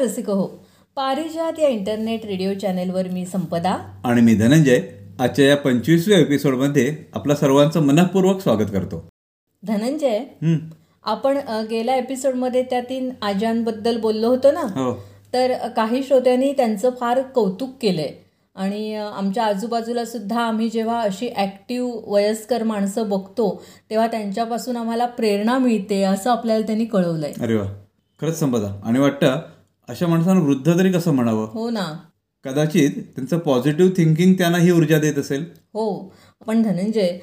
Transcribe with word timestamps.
रसिक 0.00 0.30
हो. 0.30 0.46
पारिजात 0.96 1.58
या 1.58 1.68
इंटरनेट 1.68 2.26
रेडिओ 2.26 2.52
चॅनेलवर 2.54 3.08
मी 3.08 3.24
संपदा. 3.26 3.76
आणि 4.04 4.20
मी 4.20 4.34
धनंजय. 4.34 4.80
आजच्या 5.20 5.44
या 5.44 5.56
पंचवीसव्या 5.56 6.18
एपिसोडमध्ये 6.18 6.96
आपल्या 7.14 7.36
सर्वांचं 7.36 7.82
मनपूर्वक 7.82 8.40
स्वागत 8.40 8.70
करतो. 8.72 9.08
धनंजय 9.62 10.20
आपण 11.04 11.38
गेल्या 11.70 11.96
एपिसोडमध्ये 11.96 12.62
त्या 12.62 12.80
तीन 12.80 13.10
आजांबद्दल 13.22 14.00
बोललो 14.00 14.28
होतो 14.28 14.50
ना? 14.50 14.60
हो. 14.60 15.04
तर 15.32 15.52
काही 15.76 16.02
श्रोत्यांनी 16.02 16.52
त्यांचं 16.52 16.90
फार 17.00 17.20
कौतुक 17.22 17.70
केलंय. 17.82 18.10
आणि 18.54 18.94
आमच्या 18.94 19.44
आजूबाजूला 19.44 20.04
सुद्धा 20.04 20.40
आम्ही 20.40 20.68
जेव्हा 20.68 21.00
अशी 21.00 21.28
ॲक्टिव्ह 21.36 21.92
वयस्कर 22.06 22.62
माणसं 22.62 23.08
बघतो 23.08 23.62
तेव्हा 23.90 24.06
त्यांच्यापासून 24.06 24.76
आम्हाला 24.76 25.06
प्रेरणा 25.06 25.58
मिळते 25.58 26.02
असं 26.02 26.30
आपल्याला 26.30 26.66
त्यांनी 26.66 26.84
कळवलंय. 26.84 27.32
अरे 27.40 27.54
वा. 27.54 27.66
खरंच 28.20 28.38
संपदा. 28.40 28.80
आणि 28.84 28.98
वाटतं 28.98 29.40
अशा 29.90 30.06
माणसानं 30.06 30.40
वृद्ध 30.40 30.78
तरी 30.78 30.92
कसं 30.92 31.12
म्हणावं? 31.12 31.46
हो 31.52 31.70
ना. 31.70 31.84
कदाचित 32.44 32.90
त्यांचं 33.14 33.38
पॉझिटिव्ह 33.38 33.90
थिंकिंग 33.96 34.34
त्यांना 34.34 34.58
ही 34.58 34.70
ऊर्जा 34.72 34.98
देत 34.98 35.18
असेल. 35.18 35.44
हो. 35.74 36.12
पण 36.46 36.62
धनंजय 36.62 37.18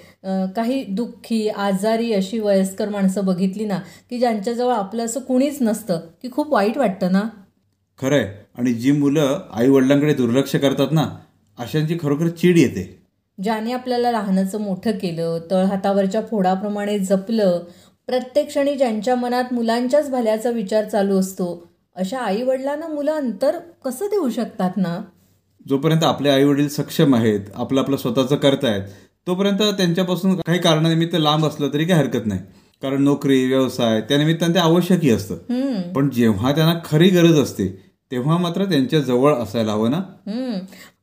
काही 0.55 0.83
दुःखी 0.85 1.47
आजारी 1.49 2.11
अशी 2.13 2.39
वयस्कर 2.39 2.89
माणसं 2.89 3.25
बघितली 3.25 3.65
ना 3.65 3.79
की 4.09 4.19
ज्यांच्याजवळ 4.19 4.73
आपलं 4.73 5.05
असं 5.05 5.19
कुणीच 5.19 5.57
नसतं 5.61 5.99
की 6.21 6.29
खूप 6.31 6.53
वाईट 6.53 6.77
वाटतं 6.77 7.11
ना? 7.11 7.21
खरंय. 7.99 8.27
आणि 8.57 8.73
जी 8.73 8.91
मुलं 8.91 9.39
आई 9.53 9.69
वडिलांकडे 9.69 10.13
दुर्लक्ष 10.13 10.55
करतात 10.55 10.91
ना 10.91 11.07
अशांची 11.59 11.97
खरोखर 12.01 12.27
चीड 12.27 12.57
येते. 12.57 12.83
ज्याने 13.43 13.71
आपल्याला 13.71 14.11
लहानाचं 14.11 14.61
मोठं 14.61 14.91
केलं 14.91 15.39
तळहातावरच्या 15.51 16.21
फोडाप्रमाणे 16.21 16.99
जपलं 16.99 17.63
प्रत्येक 18.07 18.47
क्षणी 18.47 18.75
ज्यांच्या 18.75 19.15
मनात 19.15 19.53
मुलांच्याच 19.53 20.09
भल्याचा 20.09 20.49
विचार 20.49 20.85
चालू 20.85 21.19
असतो 21.19 21.67
अशा 21.97 22.19
आई 22.19 22.41
वडिलांना 22.43 22.87
मुलं 22.87 23.11
अंतर 23.11 23.57
कसं 23.85 24.05
देऊ 24.05 24.29
शकतात 24.29 24.77
ना? 24.77 24.97
जोपर्यंत 25.65 26.03
आपले 26.03 26.29
आई 26.29 26.43
वडील 26.43 26.67
सक्षम 26.69 27.15
आहेत 27.15 27.39
आपलं 27.55 27.81
आपलं 27.81 27.97
स्वतःचं 27.97 28.35
करतायत 28.35 28.81
तोपर्यंत 29.27 29.61
त्यांच्यापासून 29.77 30.35
काही 30.35 30.59
कारणानिमित्त 30.59 31.15
लांब 31.15 31.45
असलं 31.45 31.69
तरी 31.73 31.85
काही 31.85 32.01
हरकत 32.01 32.25
नाही. 32.25 32.39
कारण 32.81 33.01
नोकरी 33.03 33.45
व्यवसाय 33.45 34.01
त्या 34.01 34.17
निमित्तानं 34.17 34.53
ते 34.53 34.59
आवश्यकही 34.59 35.09
असतं. 35.09 35.35
पण 35.93 36.09
जेव्हा 36.09 36.51
त्यांना 36.51 36.79
खरी 36.85 37.09
गरज 37.09 37.39
असते 37.39 37.67
तेव्हा 38.11 38.37
मात्र 38.37 38.65
त्यांच्या 38.65 38.99
जवळ 38.99 39.33
असायला 39.33 39.71
हवं 39.71 39.91
ना. 39.91 40.01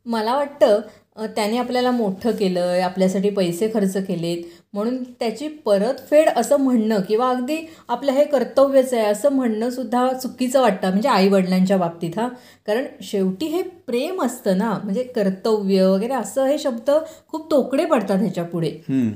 मला 0.06 0.36
वाटतं 0.36 0.80
त्याने 1.16 1.58
आपल्याला 1.58 1.90
मोठं 1.90 2.30
केलं 2.30 2.80
आपल्यासाठी 2.82 3.30
पैसे 3.30 3.68
खर्च 3.74 3.96
केलेत. 3.98 4.42
म्हणून 4.74 5.02
त्याची 5.20 5.48
परतफेड 5.64 6.28
असं 6.28 6.56
म्हणणं 6.56 7.00
किंवा 7.00 7.28
अगदी 7.30 7.56
आपलं 7.88 8.12
हे 8.12 8.24
कर्तव्यच 8.24 8.92
आहे 8.94 9.02
असं 9.02 9.32
म्हणणं 9.32 9.70
सुद्धा 9.70 10.06
चुकीचं 10.12 10.60
वाटतं 10.60 10.88
म्हणजे 10.88 11.08
आई 11.08 11.28
वडिलांच्या 11.28 11.76
बाबतीत 11.76 12.18
हा. 12.18 12.26
कारण 12.66 12.84
शेवटी 13.02 13.46
हे 13.46 13.62
प्रेम 13.86 14.22
असतं 14.22 14.58
ना 14.58 14.72
म्हणजे 14.84 15.02
कर्तव्य 15.14 15.84
वगैरे 15.84 16.14
असं 16.14 16.46
हे 16.46 16.58
शब्द 16.58 16.90
खूप 17.28 17.50
तोकडे 17.50 17.84
पडतात 17.84 18.18
ह्याच्या 18.18 18.44
पुढे. 18.44 18.70
हम्म. 18.88 19.10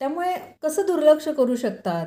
त्यामुळे 0.00 0.34
कसं 0.62 0.86
दुर्लक्ष 0.86 1.28
करू 1.28 1.56
शकतात? 1.56 2.06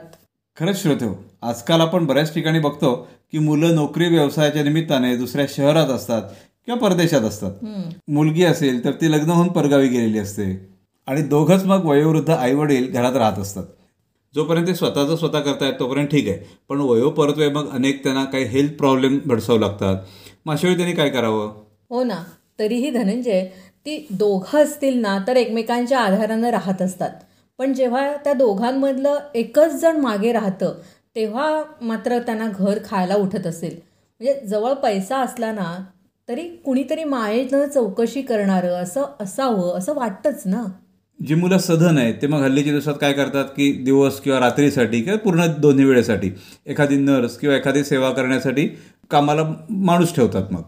खरंच 0.57 0.81
श्रोते 0.81 1.05
हो 1.05 1.13
आजकाल 1.41 1.81
आपण 1.81 2.05
बऱ्याच 2.05 2.33
ठिकाणी 2.33 2.59
बघतो 2.59 2.93
की 3.31 3.39
मुलं 3.39 3.75
नोकरी 3.75 4.07
व्यवसायाच्या 4.07 4.63
निमित्ताने 4.63 5.15
दुसऱ्या 5.15 5.45
शहरात 5.49 5.87
असतात 5.87 6.21
किंवा 6.65 6.79
परदेशात 6.79 7.21
असतात. 7.21 7.51
मुलगी 8.07 8.43
असेल 8.43 8.85
तर 8.85 8.91
ती 8.91 9.11
लग्न 9.11 9.29
होऊन 9.29 9.47
परगावी 9.47 9.87
गेलेली 9.87 10.19
असते. 10.19 10.73
आणि 11.07 11.21
दोघंच 11.21 11.63
मग 11.65 11.85
वयोवृद्ध 11.85 12.29
आई 12.29 12.53
वडील 12.53 12.91
घरात 12.91 13.15
राहत 13.15 13.39
असतात. 13.39 13.63
जोपर्यंत 14.35 14.67
ते 14.67 14.75
स्वतःचं 14.75 15.15
स्वतः 15.15 15.39
करतायत 15.39 15.73
तोपर्यंत 15.79 16.07
ठीक 16.07 16.27
आहे. 16.27 16.37
पण 16.69 16.81
वयोपरत्वे 16.81 17.49
मग 17.49 17.69
अनेक 17.71 18.03
त्यांना 18.03 18.23
काही 18.25 18.43
हेल्थ 18.43 18.73
प्रॉब्लेम 18.73 19.19
भडसावू 19.25 19.59
लागतात. 19.59 19.97
मग 20.45 20.53
अशा 20.53 20.67
वेळी 20.67 20.77
त्यांनी 20.77 20.95
काय 20.95 21.09
करावं? 21.09 21.51
हो 21.89 22.03
ना. 22.03 22.23
तरीही 22.59 22.89
धनंजय 22.89 23.45
ती 23.85 24.07
दोघं 24.11 24.63
असतील 24.63 24.97
ना 25.01 25.17
तर 25.27 25.35
एकमेकांच्या 25.35 25.99
आधारानं 25.99 26.49
राहत 26.49 26.81
असतात. 26.81 27.09
पण 27.59 27.73
जेव्हा 27.73 28.15
त्या 28.15 28.33
दोघांमधलं 28.33 29.17
एकच 29.35 29.81
जण 29.81 29.97
मागे 29.97 30.31
राहतं 30.31 30.73
तेव्हा 31.15 31.63
मात्र 31.81 32.19
त्यांना 32.19 32.47
घर 32.47 32.79
खायला 32.85 33.15
उठत 33.15 33.47
असेल. 33.47 33.75
म्हणजे 34.21 34.39
जवळ 34.47 34.73
पैसा 34.73 35.17
असला 35.17 35.51
ना 35.51 35.75
तरी 36.29 36.41
कुणीतरी 36.65 37.03
मायेनं 37.03 37.65
चौकशी 37.65 38.21
करणारं 38.21 38.73
असं 38.73 39.03
असावं 39.19 39.77
असं 39.77 39.93
वाटतंच 39.93 40.41
ना? 40.45 40.63
जी 41.19 41.35
मुलं 41.35 41.57
सधन 41.57 41.97
आहेत 41.97 42.13
ते 42.21 42.27
मग 42.27 42.41
हल्लीच्या 42.41 42.73
दिवसात 42.73 42.93
काय 43.01 43.13
करतात 43.13 43.45
की 43.45 43.71
दिवस 43.83 44.19
किंवा 44.19 44.39
रात्रीसाठी 44.39 45.01
किंवा 45.01 45.17
पूर्ण 45.17 45.45
दोन्ही 45.57 45.85
वेळेसाठी 45.85 46.31
एखादी 46.65 46.95
नर्स 46.95 47.37
किंवा 47.37 47.55
एखादी 47.55 47.83
सेवा 47.83 48.11
करण्यासाठी 48.11 48.67
कामाला 49.11 49.43
माणूस 49.69 50.15
ठेवतात 50.15 50.43
मग. 50.51 50.61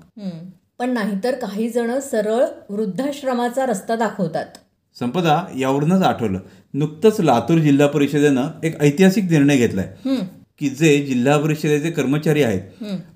पण 0.80 0.90
नाहीतर 0.90 1.36
काही 1.36 1.70
जण 1.70 2.00
सरळ 2.00 2.46
वृद्धाश्रमाचा 2.70 3.66
रस्ता 3.66 3.96
दाखवतात. 3.96 4.46
संपदा 5.00 5.42
यावरूनच 5.58 6.02
आठवलं. 6.02 6.40
नुकतंच 6.74 7.20
लातूर 7.22 7.58
जिल्हा 7.58 7.88
परिषदेनं 7.88 8.48
एक 8.64 8.82
ऐतिहासिक 8.82 9.24
निर्णय 9.24 9.58
घेतलाय. 9.58 9.94
की 10.60 10.70
जे 10.70 10.98
जिल्हा 11.02 11.38
परिषदेचे 11.38 11.92
कर्मचारी 11.92 12.44
आहेत. 12.44 12.62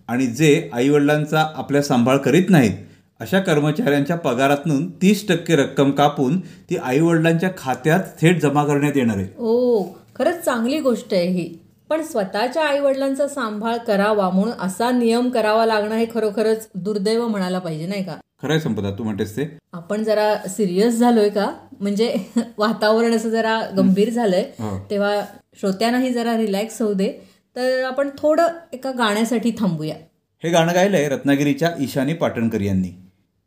आणि 0.07 0.25
जे 0.27 0.69
आई 0.73 0.89
वडिलांचा 0.89 1.51
आपल्या 1.55 1.81
सांभाळ 1.81 2.17
करीत 2.17 2.49
नाहीत 2.49 2.71
अशा 3.19 3.39
कर्मचाऱ्यांच्या 3.39 4.15
पगारातून 4.15 4.89
तीस 4.91 5.27
टक्के 5.27 5.55
रक्कम 5.55 5.91
कापून 5.91 6.39
ती 6.39 6.77
आई 6.77 6.99
वडिलांच्या 6.99 7.49
खात्यात 7.57 7.99
थेट 8.21 8.41
जमा 8.41 8.63
करण्यात 8.65 8.97
येणार 8.97 9.17
आहे. 9.17 9.27
ओ 9.37 9.83
खरंच 10.15 10.45
चांगली 10.45 10.79
गोष्ट 10.79 11.13
आहे 11.13 11.27
ही. 11.27 11.59
पण 11.89 12.01
स्वतःच्या 12.01 12.63
आईवडिलांचा 12.65 13.27
सांभाळ 13.27 13.77
करावा 13.77 14.29
म्हणून 14.29 14.53
असा 14.59 14.91
नियम 14.91 15.29
करावा 15.29 15.65
लागणं 15.65 15.95
हे 15.95 16.05
खरोखरच 16.13 16.69
दुर्दैव 16.75 17.27
म्हणायला 17.27 17.59
पाहिजे 17.59 17.87
नाही 17.87 18.03
का? 18.03 18.15
खरंय 18.41 18.59
संपदा 18.59 18.91
तू 18.91 19.03
म्हणतेस 19.03 19.37
ते. 19.37 19.57
आपण 19.73 20.03
जरा 20.03 20.35
सिरियस 20.49 20.93
झालोय 20.99 21.29
का? 21.29 21.53
म्हणजे 21.79 22.15
वातावरण 22.57 23.15
असं 23.15 23.29
जरा 23.29 23.61
गंभीर 23.77 24.09
झालंय. 24.09 24.41
हो. 24.59 24.87
तेव्हा 24.89 25.21
श्रोत्यांनाही 25.59 26.13
जरा 26.13 26.37
रिलॅक्स 26.37 26.81
होऊ 26.81 26.93
दे. 26.93 27.28
तर 27.59 27.83
आपण 27.83 28.09
थोडं 28.17 28.47
एका 28.73 28.91
गाण्यासाठी 28.91 29.51
थांबूया. 29.51 29.95
हे 30.43 30.49
गाणं 30.49 30.73
गायलंय 30.73 31.09
रत्नागिरीच्या 31.09 31.71
ईशानी 31.79 32.13
पाटणकर 32.13 32.61
यांनी. 32.61 32.87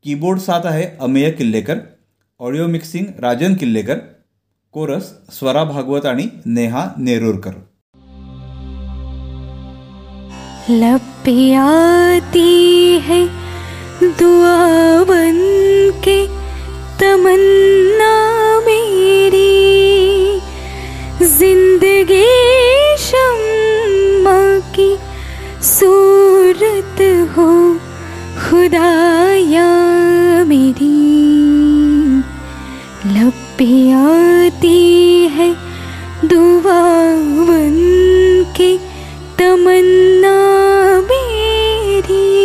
कीबोर्ड 0.04 0.38
साथ 0.38 0.60
आहे 0.64 0.86
Amey 1.00 1.30
Killekar 1.30 1.74
audio 2.40 2.66
mixing 2.66 3.04
Rajan 3.20 3.54
Killekar 3.54 3.98
chorus 4.72 5.12
Swara 5.32 5.64
Bhagwat 5.64 6.06
आणि 6.06 6.26
नेहा 6.46 6.88
नेरुरकर. 6.98 7.50
है 13.00 13.26
दुआ 14.02 15.02
बन 15.02 15.38
के 15.90 16.26
तमन्ना 17.00 18.12
मेरी। 18.60 19.61
सूरत 25.84 27.28
हो, 27.36 27.74
खुदाया 28.38 29.66
मेरी। 30.44 31.22
लपी 33.06 33.92
आती 33.92 35.26
है 35.26 35.56
दुआ 36.24 37.14
बन 37.46 37.78
के, 38.56 38.78
तमन्ना 39.38 40.36
मेरी। 41.00 42.42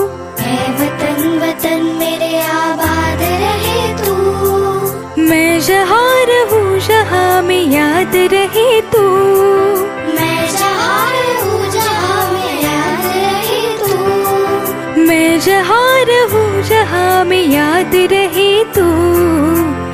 जहाँ 15.61 16.05
रहूँ 16.09 16.63
जहाँ 16.63 17.25
में 17.25 17.43
याद 17.47 17.95
रहे 18.11 18.63
तू। 18.75 18.85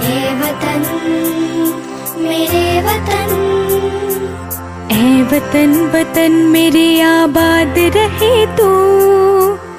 हे 0.04 0.19
वतन 0.40 0.84
मेरे 2.24 2.62
वतन। 2.86 3.34
ऐ 4.92 5.24
वतन 5.31 5.74
वतन 5.96 6.31
मेरे 6.52 6.86
आबाद 7.02 7.75
रहे 7.98 8.46
तू। 8.58 8.69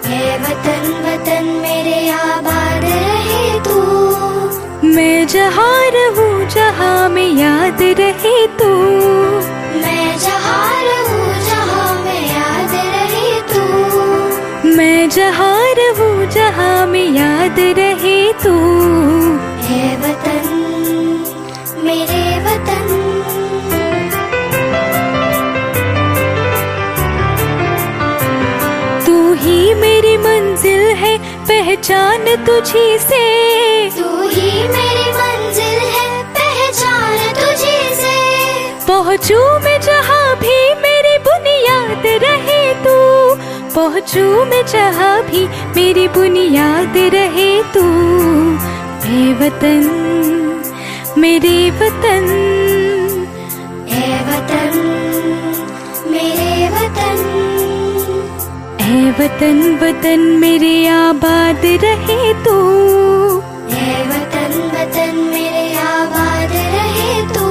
हे 0.09 0.37
वतन 0.45 0.85
वतन 1.07 1.49
मेरे 1.63 2.09
आबाद 2.11 2.85
रहे 2.85 3.61
तू। 3.61 3.81
मैं 4.89 5.27
जहाँ 5.27 5.81
रहूँ 5.97 6.49
जहाँ 6.49 7.09
में 7.09 7.31
याद 7.33 7.83
रहे 8.01 8.47
तू। 8.61 9.08
याद 17.49 17.59
रहे 17.79 18.17
तू। 18.43 18.53
तू 19.67 19.79
वतन 20.01 20.49
मेरे 21.85 22.25
वतन। 22.45 22.89
तू 29.07 29.17
ही 29.35 29.59
मेरी 29.75 30.17
मंजिल 30.19 30.85
है 31.03 31.17
पहचान 31.45 32.27
तुझी 32.47 32.89
से। 32.99 33.25
तू 33.97 34.11
ही 34.29 34.51
मेरी 34.69 35.11
मंजिल 35.21 35.81
है 35.97 36.07
पहचान 36.37 37.19
तुझी 37.41 37.81
से। 38.03 38.17
पहुंचू 38.87 39.41
मैं 39.65 39.81
जहाँ 39.81 40.18
पहुँचू 43.79 44.45
मैं 44.45 44.67
जहाँ 44.67 45.23
भी 45.23 45.43
मेरी 45.77 46.09
बुनियाद 46.09 46.97
रहे 46.97 47.63
तू। 47.63 47.83
हे 49.05 49.35
वतन 49.35 49.85
मेरे 51.19 51.71
वतन। 51.71 52.27
हे 53.89 54.09
वतन 54.29 54.75
मेरे 56.11 56.69
वतन। 56.69 57.21
हे 58.81 59.11
वतन 59.11 59.79
वतन 59.83 60.21
मेरे 60.21 60.87
आबाद 60.87 61.63
रहे 61.85 62.35
तू। 62.45 62.57
हे 63.69 63.93
वतन 64.11 64.57
वतन 64.75 65.17
मेरे 65.35 65.67
आबाद 65.75 66.53
रहे 66.75 67.23
तू। 67.35 67.47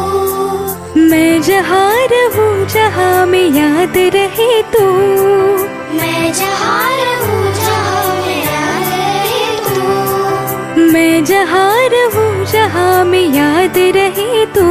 मैं 1.02 1.42
जहाँ 1.42 1.96
रहूँ 2.12 2.68
जहाँ 2.68 3.26
में 3.26 3.50
याद 3.50 3.98
रहे 3.98 4.62
तू। 4.62 4.88
मैं 5.98 6.32
जहाँ 6.40 6.90
रहूँ 7.00 7.54
जहाँ 7.60 8.16
में 8.26 8.44
रहे 8.52 9.46
तू। 9.68 10.92
मैं 10.94 11.24
जहाँ 11.32 11.72
रहूँ 11.96 12.46
जहाँ 12.54 13.04
में 13.12 13.24
याद 13.36 13.78
रहे 13.98 14.46
तू। 14.58 14.66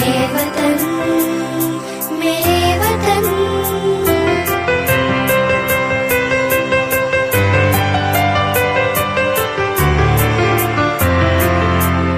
हे 0.00 0.14
वतन 0.34 0.78
मेरे 2.20 2.60
वतन। 2.82 3.24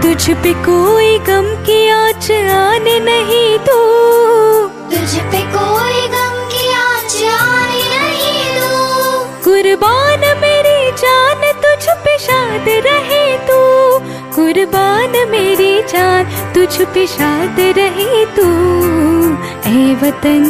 तुझ 0.03 0.23
पे 0.43 0.53
कोई 0.67 1.19
गम 1.29 1.47
की 1.67 1.79
आँच 1.97 2.31
आने 2.59 2.99
नहीं 3.09 3.48
कुर्बान 14.73 15.13
मेरी 15.31 15.73
जान 15.91 16.25
तुझ 16.55 16.87
पे 16.95 17.07
शाद 17.07 17.61
रहे 17.79 18.25
तू 18.37 18.47
ए 19.71 19.95
वतन 20.03 20.45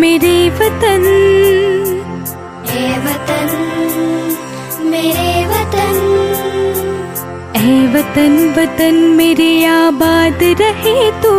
मेरे 0.00 0.34
वतन। 0.58 1.04
हे 2.70 2.86
वतन 3.04 3.50
मेरे 4.92 5.30
वतन। 5.52 6.00
ए 7.62 7.76
वतन 7.94 8.34
वतन 8.58 8.94
मेरे 9.18 9.50
आबाद 9.74 10.42
रहे 10.62 11.10
तू 11.22 11.34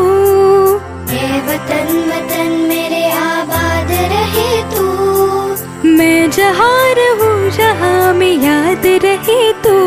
हे 1.11 1.27
वतन 1.49 1.91
वतन 2.11 2.51
मेरे 2.69 3.03
आबाद 3.19 3.91
रहे 4.13 4.51
तू 4.75 4.87
मैं 5.97 6.29
जहाँ 6.37 6.83
रहूँ 7.01 7.35
जहाँ 7.57 8.13
में 8.19 8.31
याद 8.43 8.85
रहे 9.05 9.41
तू 9.65 9.77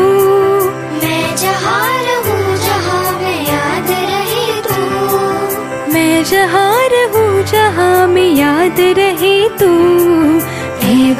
जहाँ 6.29 6.87
रहूँ 6.91 7.43
जहाँ 7.51 8.07
में 8.07 8.29
याद 8.35 8.79
रहे 8.99 9.37
तू। 9.59 9.71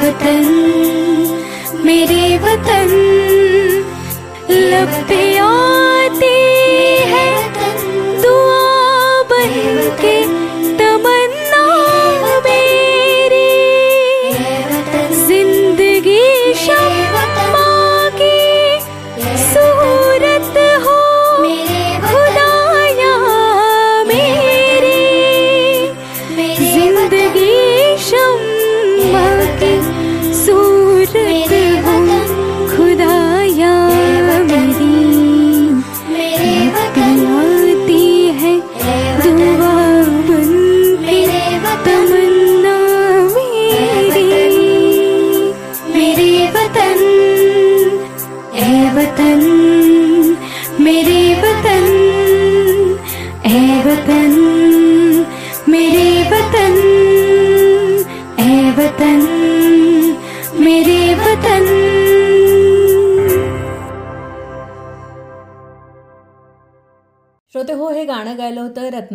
वतन 0.00 0.44
मेरे 1.84 2.38
वतन 2.38 2.90
लब 4.50 4.92
पे 5.08 5.20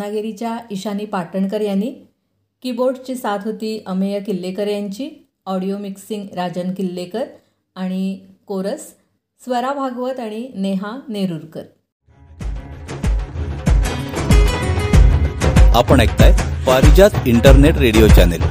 रत्नागिरीच्या 0.04 0.58
ईशानी 0.72 1.06
पाटणकर 1.06 1.62
यांनी. 1.62 1.92
कीबोर्डची 2.64 3.16
साथ 3.16 3.38
होती 3.46 3.84
अमेय 3.86 4.20
किल्लेकर 4.20 4.68
यांची 4.68 5.10
ऑडिओ 5.46 5.78
मिक्सिंग 5.78 6.28
राजन 6.36 6.74
किल्लेकर 6.74 7.26
आणि 7.76 8.20
कोरस 8.48 8.88
स्वरा 9.44 9.74
भागवत 9.74 10.20
आणि 10.20 10.52
नेहा 10.56 11.00
नेरुरकर. 11.10 11.64
आपण 15.76 16.00
ऐकताय 16.00 16.32
Parijat 16.68 17.28
internet 17.28 17.78
radio 17.78 18.08
channel. 18.08 18.42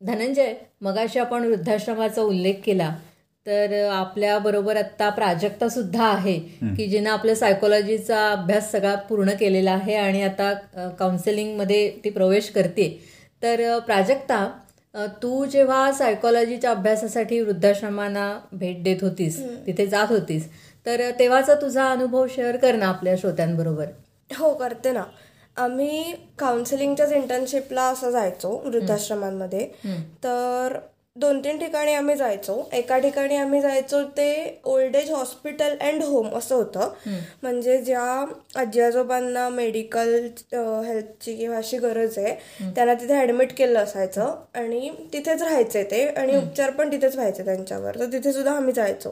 Dhananjay 0.00 0.54
मगाशी 0.80 1.18
आपण 1.18 1.44
वृद्धाश्रमाचा 1.44 2.22
उल्लेख 2.22 2.54
केला. 2.64 2.96
तर 3.46 3.72
आपल्याबरोबर 3.90 4.76
आत्ता 4.76 5.08
प्राजक्ता 5.10 5.68
सुद्धा 5.68 6.04
आहे 6.04 6.38
की 6.76 6.86
जिनं 6.88 7.10
आपल्या 7.10 7.34
सायकोलॉजीचा 7.36 8.30
अभ्यास 8.30 8.70
सगळा 8.72 8.94
पूर्ण 9.08 9.30
केलेला 9.30 9.72
आहे 9.72 9.94
आणि 9.94 10.22
आता 10.22 10.52
काउन्सिलिंगमध्ये 10.98 11.88
ती 12.04 12.10
प्रवेश 12.10 12.50
करते. 12.50 12.88
तर 13.42 13.78
प्राजक्ता 13.78 14.46
तू 15.22 15.44
जेव्हा 15.44 15.90
सायकोलॉजीच्या 15.92 16.70
अभ्यासासाठी 16.70 17.40
वृद्धाश्रमांना 17.40 18.32
भेट 18.52 18.82
देत 18.82 19.02
होतीस 19.02 19.38
तिथे 19.66 19.86
जात 19.86 20.06
होतीस 20.10 20.48
तर 20.86 21.10
तेव्हाचा 21.18 21.54
तुझा 21.54 21.90
अनुभव 21.90 22.26
शेअर 22.26 22.56
कर 22.56 22.74
ना 22.74 22.86
आपल्या 22.86 23.14
श्रोत्यांबरोबर. 23.20 23.86
हो 24.30 24.52
करते 24.54 24.92
ना. 24.92 25.04
आम्ही 25.56 26.14
काउन्सिलिंगच्याच 26.38 27.12
इंटर्नशिपला 27.12 27.82
असं 27.82 28.10
जायचो 28.10 28.50
वृद्धाश्रमांमध्ये. 28.64 29.66
तर 30.24 30.78
दोन 31.16 31.40
तीन 31.44 31.58
ठिकाणी 31.58 31.92
आम्ही 31.94 32.14
जायचो. 32.16 32.54
एका 32.72 32.98
ठिकाणी 32.98 33.36
आम्ही 33.36 33.60
जायचो 33.60 34.02
ते 34.16 34.60
old 34.64 34.94
age 34.96 35.10
hospital 35.10 35.74
and 35.80 36.02
home 36.02 36.28
असं 36.38 36.54
होतं. 36.54 36.92
म्हणजे 37.42 37.76
ज्या 37.84 38.02
आजी 38.60 38.80
आजोबांना 38.80 39.48
मेडिकल 39.48 40.14
हेल्थची 40.52 41.34
किंवा 41.36 41.56
अशी 41.56 41.78
गरज 41.78 42.18
आहे 42.18 42.34
त्यांना 42.74 42.94
तिथे 42.94 43.20
ऍडमिट 43.22 43.52
केलं 43.56 43.78
असायचं. 43.78 44.34
आणि 44.54 44.90
तिथेच 45.12 45.42
राहायचे 45.42 45.82
ते. 45.90 46.04
आणि 46.06 46.36
उपचार 46.36 46.70
पण 46.70 46.92
तिथेच 46.92 47.16
व्हायचे 47.16 47.44
त्यांच्यावर. 47.44 47.98
तर 48.00 48.12
तिथे 48.12 48.32
सुद्धा 48.32 48.56
आम्ही 48.56 48.72
जायचो. 48.74 49.10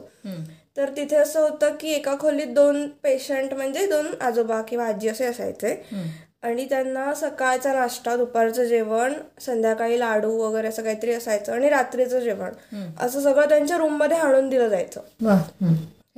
तर 0.77 0.89
तिथे 0.97 1.15
असं 1.15 1.41
होतं 1.41 1.75
की 1.79 1.93
एका 1.93 2.15
खोलीत 2.19 2.53
दोन 2.55 2.87
पेशंट 3.03 3.53
म्हणजे 3.53 3.85
दोन 3.87 4.07
आजोबा 4.21 4.61
किंवा 4.61 4.85
आजी 4.87 5.09
असे 5.09 5.25
असायचे. 5.25 5.73
आणि 6.43 6.65
त्यांना 6.65 7.13
सकाळचा 7.13 7.73
नाश्ता 7.73 8.15
दुपारचं 8.15 8.63
जेवण 8.63 9.13
संध्याकाळी 9.41 9.99
लाडू 9.99 10.31
वगैरे 10.37 10.67
असं 10.67 10.83
काहीतरी 10.83 11.13
असायचं 11.13 11.53
आणि 11.53 11.69
रात्रीचं 11.69 12.19
जेवण. 12.19 12.53
असं 12.99 13.21
सगळं 13.21 13.49
त्यांच्या 13.49 13.77
रूममध्ये 13.77 14.17
आणून 14.17 14.49
दिलं 14.49 14.67
जायचं. 14.67 15.01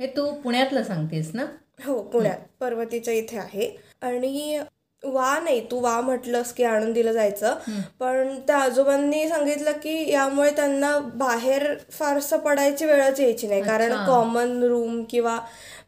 हे 0.00 0.06
तू 0.06 0.30
पुण्यातलं 0.34 0.82
सांगतेस 0.82 1.30
ना? 1.34 1.44
हो 1.86 2.00
पुण्यात. 2.02 2.38
पर्वतीच्या 2.60 3.14
इथे 3.14 3.36
आहे. 3.38 3.76
आणि 4.02 4.58
वा 5.02 5.38
नाही 5.40 5.60
तू 5.70 5.80
वा 5.80 6.00
म्हटलंस 6.00 6.52
की 6.52 6.64
आणून 6.64 6.92
दिलं 6.92 7.12
जायचं. 7.12 7.54
पण 8.00 8.38
त्या 8.46 8.56
आजोबांनी 8.56 9.28
सांगितलं 9.28 9.72
की 9.72 10.12
यामुळे 10.12 10.50
त्यांना 10.50 10.98
बाहेर 11.14 11.74
फारसं 11.90 12.38
पडायची 12.38 12.84
वेळच 12.84 13.20
यायची 13.20 13.46
नाही. 13.46 13.62
कारण 13.62 13.92
कॉमन 14.06 14.62
रूम 14.62 15.02
किंवा 15.10 15.38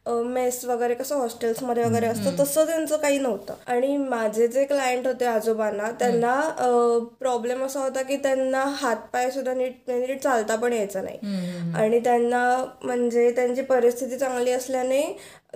मेस 0.07 0.65
वगैरे 0.65 0.95
कसं 0.95 1.17
हॉस्टेल्समध्ये 1.17 1.85
वगैरे 1.85 2.07
असतं 2.07 2.37
तसं 2.39 2.67
त्यांचं 2.67 2.97
काही 2.97 3.19
नव्हतं. 3.19 3.55
आणि 3.67 3.97
माझे 3.97 4.47
जे 4.49 4.65
क्लायंट 4.65 5.07
होते 5.07 5.25
आजोबांना 5.25 5.91
त्यांना 5.91 6.35
प्रॉब्लेम 7.21 7.65
असा 7.65 7.81
होता 7.81 8.03
की 8.03 8.17
त्यांना 8.17 8.65
हातपाय 8.77 9.31
सुद्धा 9.31 9.55
नीट 9.55 9.73
म्हणजे 9.89 10.07
नीट 10.07 10.23
चालता 10.23 10.57
पण 10.57 10.73
यायचं 10.73 11.05
नाही. 11.05 11.19
आणि 11.75 12.01
त्यांना 12.01 12.65
म्हणजे 12.83 13.31
त्यांची 13.31 13.63
परिस्थिती 13.63 14.19
चांगली 14.19 14.51
असल्याने 14.51 15.03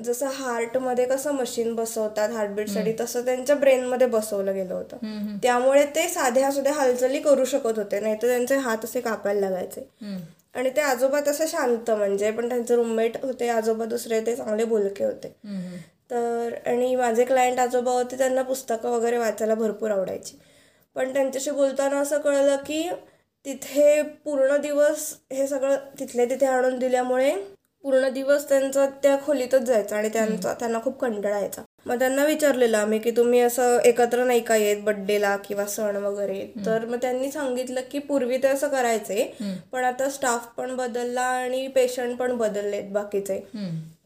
जसं 0.05 0.27
हार्टमध्ये 0.27 1.05
कसं 1.05 1.33
मशीन 1.33 1.75
बसवतात 1.75 2.31
हार्टबीटसाठी 2.31 2.93
तसं 3.01 3.25
त्यांच्या 3.25 3.57
ब्रेनमध्ये 3.57 4.07
बसवलं 4.07 4.55
गेलं 4.55 4.75
होतं. 4.75 4.97
त्यामुळे 5.43 5.85
ते 5.85 6.09
साध्या 6.09 6.51
सुद्धा 6.51 6.73
हालचाली 6.73 7.19
करू 7.19 7.45
शकत 7.45 7.79
होते 7.79 8.01
नाही 8.01 8.15
तर 8.23 8.27
त्यांचे 8.27 8.57
हात 8.57 8.85
असे 8.85 9.01
कापायला 9.01 9.41
लागायचे. 9.41 9.89
आणि 10.55 10.71
ते 10.77 10.81
आजोबा 10.81 11.21
तसे 11.21 11.47
शांत 11.49 11.91
म्हणजे 11.91 12.31
पण 12.31 12.49
त्यांचे 12.49 12.77
रूममेट 12.77 13.17
होते 13.25 13.49
आजोबा 13.49 13.85
दुसरे 13.85 14.21
ते 14.27 14.37
चांगले 14.37 14.65
बोलके 14.65 15.05
होते. 15.05 15.29
तर 16.11 16.55
आणि 16.67 16.95
माझे 16.97 17.25
क्लायंट 17.25 17.59
आजोबा 17.59 17.93
होते 17.93 18.19
त्यांना 18.19 18.43
पुस्तकं 18.43 18.91
वगैरे 18.91 19.19
वाचायला 19.19 19.55
भरपूर 19.55 19.91
आवडायची. 19.91 20.39
पण 20.97 21.13
त्यांच्याशी 21.13 21.51
बोलताना 21.51 21.99
असं 22.01 22.21
कळलं 22.21 22.57
की 22.57 22.89
तिथे 23.45 24.03
पूर्ण 24.25 24.57
दिवस 24.57 25.13
हे 25.33 25.47
सगळं 25.47 25.77
तिथले 25.99 26.25
तिथे 26.31 26.47
आणून 26.47 26.79
दिल्यामुळे 26.79 27.33
पूर्ण 27.85 28.09
दिवस 28.09 28.49
त्यांचा 28.49 28.87
त्या 29.03 29.17
खोलीतच 29.27 29.63
जायचा 29.63 29.97
आणि 29.97 30.09
त्यांचा 30.09 30.55
त्यांना 30.55 30.79
खूप 30.85 30.99
कंटाळा 31.01 31.39
यायचा 31.39 31.63
मग 31.87 31.99
त्यांना 31.99 32.25
विचारलेलं 32.25 32.79
आम्ही 32.79 32.99
की 32.99 33.11
तुम्ही 33.11 33.41
असं 33.41 33.79
एकत्र 33.85 34.25
नाही 34.25 34.41
का 34.41 34.57
येत 34.57 34.83
बड्डेला 34.85 35.37
किंवा 35.37 35.65
सण 35.67 35.97
वगैरे? 35.97 36.41
तर 36.67 36.85
मग 36.87 36.97
त्यांनी 37.03 37.31
सांगितलं 37.33 37.81
की 37.93 37.99
पूर्वी 37.99 38.39
ते 38.43 38.49
असं 38.49 38.69
करायचे 38.69 39.25
पण 39.73 39.85
आता 39.85 40.09
स्टाफ 40.11 40.47
पण 40.57 40.75
बदलला 40.77 41.21
आणि 41.21 41.67
पेशंट 41.69 42.19
पण 42.19 42.37
बदललेत 42.37 42.91
बाकीचे. 42.93 43.39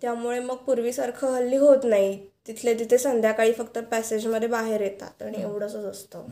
त्यामुळे 0.02 0.38
मग 0.40 0.56
पूर्वीसारखं 0.56 1.34
हल्ली 1.34 1.56
होत 1.56 1.84
नाही. 1.84 2.16
तिथले 2.46 2.74
तिथे 2.78 2.98
संध्याकाळी 2.98 3.52
फक्त 3.52 3.78
पॅसेजमध्ये 3.90 4.48
बाहेर 4.48 4.80
येतात 4.80 5.22
आणि 5.22 5.42
एवढंच 5.42 5.74
असतं. 5.74 6.26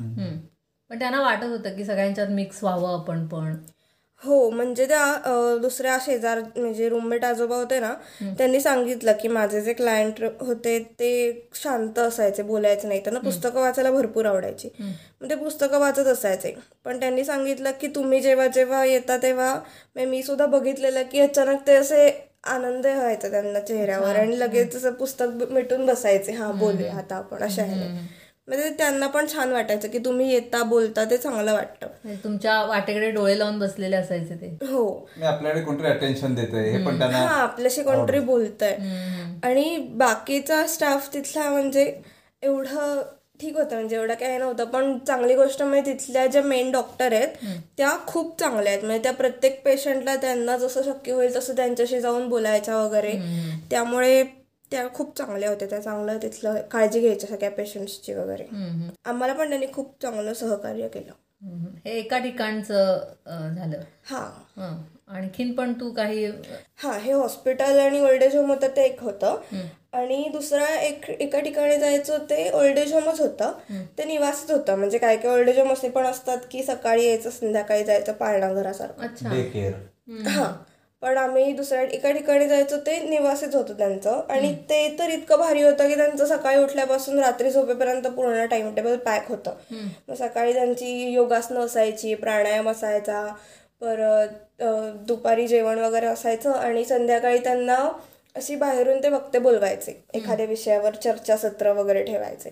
पण 0.90 0.98
त्यांना 0.98 1.20
वाटत 1.20 1.44
होतं 1.44 1.76
की 1.76 1.84
सगळ्यांच्यात 1.84 2.28
मिक्स 2.28 2.62
व्हावं 2.64 2.98
आपण 3.00 3.26
पण. 3.26 3.54
हो 4.22 4.48
म्हणजे 4.50 4.86
त्या 4.86 5.56
दुसऱ्या 5.62 5.96
शेजार 6.00 6.40
म्हणजे 6.56 6.88
रूममेट 6.88 7.24
आजोबा 7.24 7.56
होते 7.56 7.78
ना 7.80 7.92
त्यांनी 8.38 8.60
सांगितलं 8.60 9.12
की 9.22 9.28
माझे 9.28 9.60
जे 9.60 9.72
क्लायंट 9.72 10.22
होते 10.40 10.78
ते 11.00 11.10
शांत 11.54 11.98
असायचे 11.98 12.42
बोलायचे 12.42 12.88
नाही. 12.88 13.00
त्यांना 13.00 13.20
पुस्तकं 13.20 13.60
वाचायला 13.60 13.90
भरपूर 13.90 14.26
आवडायची. 14.26 14.68
मग 15.20 15.28
ते 15.30 15.34
पुस्तकं 15.34 15.78
वाचत 15.80 16.06
असायचे. 16.06 16.54
पण 16.84 17.00
त्यांनी 17.00 17.24
सांगितलं 17.24 17.70
की 17.80 17.86
तुम्ही 17.94 18.20
जेव्हा 18.20 18.46
जेव्हा 18.46 18.84
येता 18.84 19.16
तेव्हा 19.16 20.04
मी 20.06 20.22
सुद्धा 20.22 20.46
बघितलेलं 20.46 21.02
की 21.12 21.20
अचानक 21.20 21.66
ते 21.66 21.74
असे 21.76 22.08
आनंद 22.44 22.86
व्हायचा 22.86 23.28
त्यांना 23.30 23.60
चेहऱ्यावर 23.60 24.16
आणि 24.16 24.38
लगेच 24.38 24.74
असं 24.76 24.92
पुस्तक 24.92 25.42
मिटून 25.50 25.86
बसायचे. 25.86 26.32
हा 26.32 26.50
बोलूया 26.52 26.94
आता 26.94 27.16
आपण 27.16 27.42
अशा 27.42 27.62
ह्याने. 27.64 27.86
म्हणजे 28.48 28.68
त्यांना 28.78 29.06
पण 29.06 29.26
छान 29.32 29.52
वाटायचं 29.52 29.88
की 29.88 29.98
तुम्ही 29.98 30.32
येता 30.32 30.62
बोलता 30.62 31.04
ते 31.04 31.16
चांगलं 31.16 31.52
वाटतं. 31.52 31.86
म्हणजे 32.04 32.22
तुमच्या 32.24 32.62
वाटेकडे 32.62 33.10
डोळे 33.10 33.38
लावून 33.38 33.58
बसलेले 33.58 33.96
असायचे 33.96 34.34
ते. 34.34 34.48
हो. 34.66 34.84
मी 35.16 35.26
आपल्याकडे 35.26 35.62
कोणतरी 35.62 35.86
अटेन्शन 35.86 36.34
देत 36.34 36.54
आहे 36.54 36.70
हे 36.70 36.84
पण 36.86 36.98
त्यांना 36.98 37.18
हा 37.18 37.36
आपल्याशी 37.42 37.82
कोणतरी 37.82 38.20
बोलतंय. 38.20 38.76
आणि 39.44 39.76
बाकीचा 39.94 40.66
स्टाफ 40.66 41.12
तिथला 41.14 41.48
म्हणजे 41.50 41.92
एवढं 42.42 43.02
ठीक 43.40 43.56
होतं 43.56 43.76
म्हणजे 43.76 43.96
एवढं 43.96 44.14
काही 44.14 44.38
नव्हतं. 44.38 44.64
पण 44.64 44.98
चांगली 44.98 45.34
गोष्ट 45.34 45.62
म्हणजे 45.62 45.92
तिथल्या 45.92 46.26
ज्या 46.26 46.42
मेन 46.42 46.70
डॉक्टर 46.72 47.12
आहेत 47.12 47.28
त्या 47.78 47.96
खूप 48.06 48.38
चांगल्या 48.40 48.72
आहेत. 48.72 48.84
म्हणजे 48.84 49.02
त्या 49.02 49.12
प्रत्येक 49.12 49.62
पेशंटला 49.64 50.16
त्यांना 50.16 50.56
जसं 50.56 50.82
शक्य 50.82 51.12
होईल 51.12 51.34
तसं 51.36 51.56
त्यांच्याशी 51.56 52.00
जाऊन 52.00 52.28
बोलायच्या 52.28 52.76
वगैरे. 52.76 53.12
त्यामुळे 53.70 54.22
त्या 54.72 54.86
खूप 54.94 55.16
चांगल्या 55.18 55.48
होत्या. 55.50 55.68
त्या 55.68 55.80
चांगलं 55.80 56.18
तिथलं 56.22 56.60
काळजी 56.70 57.00
घ्यायच्या 57.00 57.28
सगळ्या 57.30 57.50
पेशंट्सची 57.50 58.14
वगैरे. 58.14 58.44
आम्हाला 59.04 59.32
पण 59.32 59.48
त्यांनी 59.48 59.66
खूप 59.72 59.94
चांगलं 60.02 60.32
सहकार्य 60.34 60.88
केलं. 60.88 61.12
हे 61.86 61.90
एका 61.98 62.18
ठिकाणचं 62.18 63.52
झालं. 63.56 63.80
हा. 64.04 64.24
आणखीन 65.08 65.52
पण 65.52 65.72
तू 65.72 65.90
काही 65.90 66.24
हा 66.76 66.92
हे 66.98 67.12
हॉस्पिटल 67.12 67.78
आणि 67.78 68.00
ओल्ड 68.00 68.22
एज 68.22 68.36
होम 68.36 68.50
होतं 68.50 68.68
ते 68.76 68.84
एक 68.84 69.00
होतं. 69.02 69.40
आणि 69.92 70.28
दुसरा 70.32 70.66
एक 70.80 71.10
एका 71.10 71.40
ठिकाणी 71.40 71.76
जायचं 71.76 72.18
ते 72.30 72.48
ओल्ड 72.50 72.78
एज 72.78 72.92
होमच 72.92 73.20
होतं. 73.20 73.52
ते 73.98 74.04
निवासच 74.04 74.50
होतं. 74.50 74.74
म्हणजे 74.74 74.98
काय 74.98 75.16
काय 75.16 75.32
ओल्ड 75.32 75.48
एज 75.48 75.58
होम 75.58 75.72
असे 75.72 75.88
पण 75.88 76.06
असतात 76.06 76.38
की 76.50 76.62
सकाळी 76.62 77.06
यायचं 77.06 77.30
संध्याकाळी 77.30 77.84
जायचं 77.84 78.12
पाळणा 78.12 78.52
घरासारखं. 78.52 79.02
हा. 80.28 80.52
पण 81.02 81.16
आम्ही 81.18 81.52
दुसऱ्या 81.52 81.82
एका 81.84 82.10
ठिकाणी 82.12 82.46
जायचो 82.48 82.76
ते 82.86 82.98
निवासीच 83.00 83.54
होतं 83.54 83.74
त्यांचं. 83.78 84.20
आणि 84.28 84.52
ते 84.70 84.88
तर 84.98 85.10
इतकं 85.10 85.38
भारी 85.38 85.62
होतं 85.62 85.88
की 85.88 85.94
त्यांचं 85.94 86.26
सकाळी 86.26 86.58
उठल्यापासून 86.58 87.18
रात्री 87.18 87.50
झोपेपर्यंत 87.50 88.06
पूर्ण 88.08 88.44
टाइम 88.46 88.74
टेबल 88.74 88.96
पॅक 88.98 89.28
होतं 89.28 89.54
मग 90.08 90.14
सकाळी 90.14 90.52
त्यांची 90.52 91.12
योगासनं 91.12 91.60
असायची 91.60 92.14
प्राणायाम 92.14 92.68
असायचा 92.70 93.26
परत 93.82 94.62
दुपारी 95.06 95.46
जेवण 95.48 95.78
वगैरे 95.78 96.06
असायचं 96.06 96.52
आणि 96.52 96.84
संध्याकाळी 96.84 97.38
त्यांना 97.38 97.76
अशी 98.36 98.54
बाहेरून 98.56 99.02
ते 99.02 99.08
वक्ते 99.08 99.38
बोलवायचे. 99.38 99.92
एखाद्या 100.14 100.46
विषयावर 100.46 100.94
चर्चासत्र 100.94 101.72
वगैरे 101.72 102.02
ठेवायचे. 102.04 102.50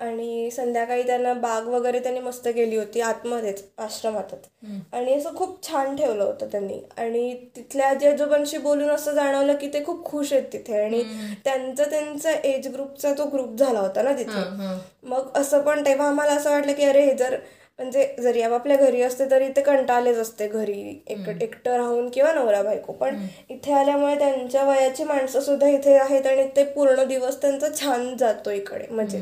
आणि 0.00 0.50
संध्याकाळी 0.50 1.02
त्यांना 1.02 1.34
बाग 1.34 1.66
वगैरे 1.66 1.98
त्यांनी 1.98 2.20
मस्त 2.20 2.48
केली 2.48 2.76
होती 2.76 3.00
आतमध्येच 3.00 3.62
आश्रमातच. 3.78 4.48
आणि 4.92 5.14
असं 5.14 5.34
खूप 5.36 5.68
छान 5.68 5.96
ठेवलं 5.96 6.24
होतं 6.24 6.46
त्यांनी. 6.46 6.80
आणि 6.96 7.34
तिथल्या 7.56 7.88
आजी 7.88 8.06
आजोबांशी 8.06 8.58
बोलून 8.58 8.90
असं 8.90 9.14
जाणवलं 9.14 9.56
की 9.56 9.68
ते 9.68 9.84
खूप 9.84 10.04
खुश 10.04 10.32
आहेत 10.32 10.52
तिथे. 10.52 10.80
आणि 10.84 11.02
त्यांचा 11.44 11.84
त्यांचा 11.84 12.30
एज 12.30 12.68
ग्रुपचा 12.68 13.12
तो 13.18 13.24
ग्रुप 13.24 13.56
झाला 13.58 13.80
होता 13.80 14.02
ना 14.02 14.12
तिथे. 14.12 14.40
मग 15.02 15.28
असं 15.34 15.60
पण 15.60 15.84
तेव्हा 15.86 16.08
आम्हाला 16.08 16.32
असं 16.32 16.50
वाटलं 16.50 16.72
की 16.72 16.84
अरे 16.84 17.04
हे 17.04 17.14
जर 17.14 17.36
म्हणजे 17.80 18.02
जरी 18.18 18.40
आपापल्या 18.42 18.76
घरी 18.76 19.02
असते 19.02 19.24
तरी 19.30 19.48
ते 19.56 19.62
कंटाळलेच 19.62 20.16
असते 20.18 20.46
घरी 20.48 21.02
एक 21.06 21.28
एकटं 21.42 21.76
राहून 21.76 22.08
किंवा 22.10 22.32
नवरा 22.32 22.62
बायको. 22.62 22.92
पण 22.92 23.16
इथे 23.50 23.72
आल्यामुळे 23.72 24.18
त्यांच्या 24.18 24.64
वयाची 24.64 25.04
माणसं 25.04 25.40
सुद्धा 25.40 25.68
इथे 25.68 25.94
आहेत 25.98 26.26
आणि 26.26 26.46
ते 26.56 26.64
पूर्ण 26.64 27.04
दिवस 27.08 27.40
त्यांचा 27.42 27.68
छान 27.74 28.16
जातो 28.16 28.50
इकडे 28.50 28.86
म्हणजे. 28.90 29.20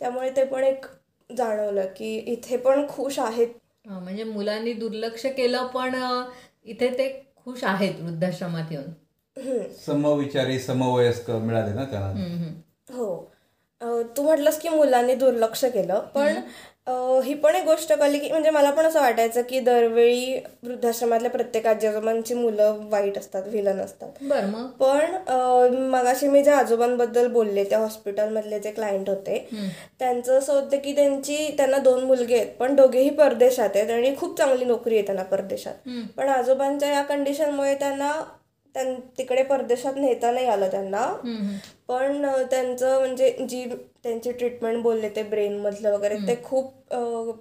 त्यामुळे 0.00 0.30
ते 0.36 0.44
पण 0.44 0.64
एक 0.64 0.84
जाणवलं 1.30 1.86
की 1.96 2.14
इथे 2.16 2.56
पण 2.56 2.86
खुश 2.88 3.18
आहेत. 3.18 3.48
म्हणजे 3.86 4.24
मुलांनी 4.24 4.72
दुर्लक्ष 4.72 5.26
केलं 5.26 5.66
पण 5.66 5.94
इथे 6.64 6.88
ते 6.88 7.08
खुश 7.36 7.64
आहेत 7.64 8.00
वृद्धाश्रमात 8.00 8.72
येऊन. 8.72 9.68
समविचारी 9.86 10.58
समवयस्क 10.58 11.30
मिळाले 11.30 11.74
ना 11.74 11.84
त्यांना. 11.84 12.54
हो. 12.90 13.16
तू 14.16 14.22
म्हटलंस 14.22 14.58
की 14.60 14.68
मुलांनी 14.68 15.14
दुर्लक्ष 15.14 15.64
केलं 15.64 15.98
पण 16.14 16.40
ही 17.24 17.34
पण 17.34 17.54
एक 17.54 17.64
गोष्ट 17.64 17.92
कळली 17.92 18.18
की 18.18 18.28
म्हणजे 18.30 18.50
मला 18.50 18.70
पण 18.70 18.86
असं 18.86 19.00
वाटायचं 19.00 19.42
की 19.42 19.60
दरवेळी 19.60 20.34
वृद्धाश्रमातल्या 20.62 21.30
प्रत्येक 21.30 21.66
आजी 21.66 21.86
आजोबांची 21.86 22.34
मुलं 22.34 22.78
वाईट 22.90 23.18
असतात 23.18 23.42
विलन 23.46 23.80
असतात. 23.80 24.08
बर 24.20 24.44
मग? 24.44 24.66
पण 24.80 25.74
मगाशी 25.90 26.28
मी 26.28 26.42
ज्या 26.42 26.56
आजोबांबद्दल 26.56 27.26
बोलले 27.26 27.64
त्या 27.64 27.78
हॉस्पिटलमधले 27.78 28.58
जे 28.58 28.70
क्लायंट 28.70 29.08
होते 29.08 29.38
त्यांचं 29.98 30.38
असं 30.38 30.52
होतं 30.52 30.78
की 30.78 30.94
त्यांची 30.94 31.54
त्यांना 31.56 31.78
दोन 31.78 32.04
मुलगे 32.04 32.34
आहेत 32.34 32.54
पण 32.58 32.74
दोघेही 32.74 33.10
परदेशात 33.10 33.70
आहेत 33.74 33.90
आणि 33.90 34.14
खूप 34.16 34.38
चांगली 34.38 34.64
नोकरी 34.64 34.94
आहे 34.94 35.06
त्यांना 35.06 35.22
परदेशात. 35.22 35.88
पण 36.16 36.28
आजोबांच्या 36.28 36.92
या 36.92 37.02
कंडिशनमुळे 37.02 37.74
त्यांना 37.74 37.96
त्यां 37.98 38.22
तिकडे 39.18 39.42
परदेशात 39.42 39.94
नेता 39.96 40.30
नाही 40.30 40.46
आलं 40.46 40.70
त्यांना. 40.70 41.06
पण 41.88 42.26
त्यांचं 42.50 42.98
म्हणजे 42.98 43.30
जी 43.40 43.64
त्यांची 44.02 44.32
ट्रीटमेंट 44.32 44.82
बोलले 44.82 45.08
ते 45.08 45.22
ब्रेन 45.22 45.56
मधलं 45.60 45.92
वगैरे 45.92 46.16
ते 46.28 46.36
खूप 46.44 46.94